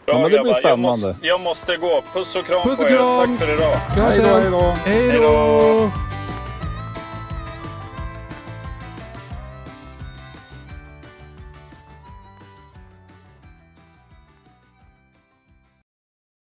Bra 0.06 0.14
Ja, 0.16 0.22
men 0.22 0.24
det 0.24 0.30
blir 0.30 0.38
grabbar, 0.38 0.48
jag 0.54 0.62
spännande. 0.80 1.08
måste, 1.08 1.28
jag 1.28 1.42
måste 1.42 1.78
gå. 1.78 2.04
Puss 2.14 2.36
och 2.36 2.46
kram 2.46 2.64
Puss 2.64 2.78
på 2.78 2.84
och 2.84 2.90
er. 2.92 2.96
kram. 2.98 3.38
Tack 3.38 3.48
för 3.48 3.54
idag. 3.54 3.76
Hej 4.36 4.52
då, 4.52 4.74
hej 4.86 5.20
då. 5.22 6.15